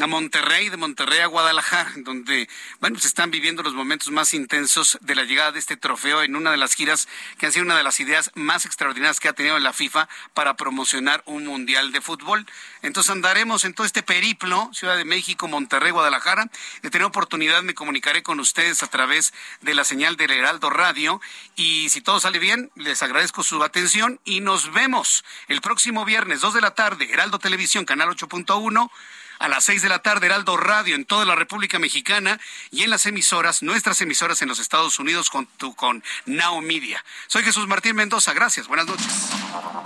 [0.01, 2.49] a Monterrey, de Monterrey a Guadalajara, donde,
[2.81, 6.37] bueno, se están viviendo los momentos más intensos de la llegada de este trofeo en
[6.37, 9.33] una de las giras que han sido una de las ideas más extraordinarias que ha
[9.33, 12.47] tenido la FIFA para promocionar un mundial de fútbol.
[12.83, 16.49] Entonces andaremos en todo este periplo, Ciudad de México, Monterrey, Guadalajara.
[16.83, 21.21] De tener oportunidad me comunicaré con ustedes a través de la señal del Heraldo Radio.
[21.57, 26.41] Y si todo sale bien, les agradezco su atención y nos vemos el próximo viernes,
[26.41, 28.91] 2 de la tarde, Heraldo Televisión, Canal 8.1
[29.39, 32.41] a las seis de la tarde, Heraldo Radio en toda la República Mexicana
[32.71, 37.05] y en las emisoras, nuestras emisoras en los Estados Unidos con, con Now Media.
[37.27, 39.31] Soy Jesús Martín Mendoza, gracias, buenas noches.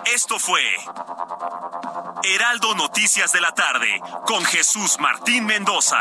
[0.06, 0.62] Esto fue
[2.24, 6.00] Heraldo Noticias de la tarde con Jesús Martín Mendoza.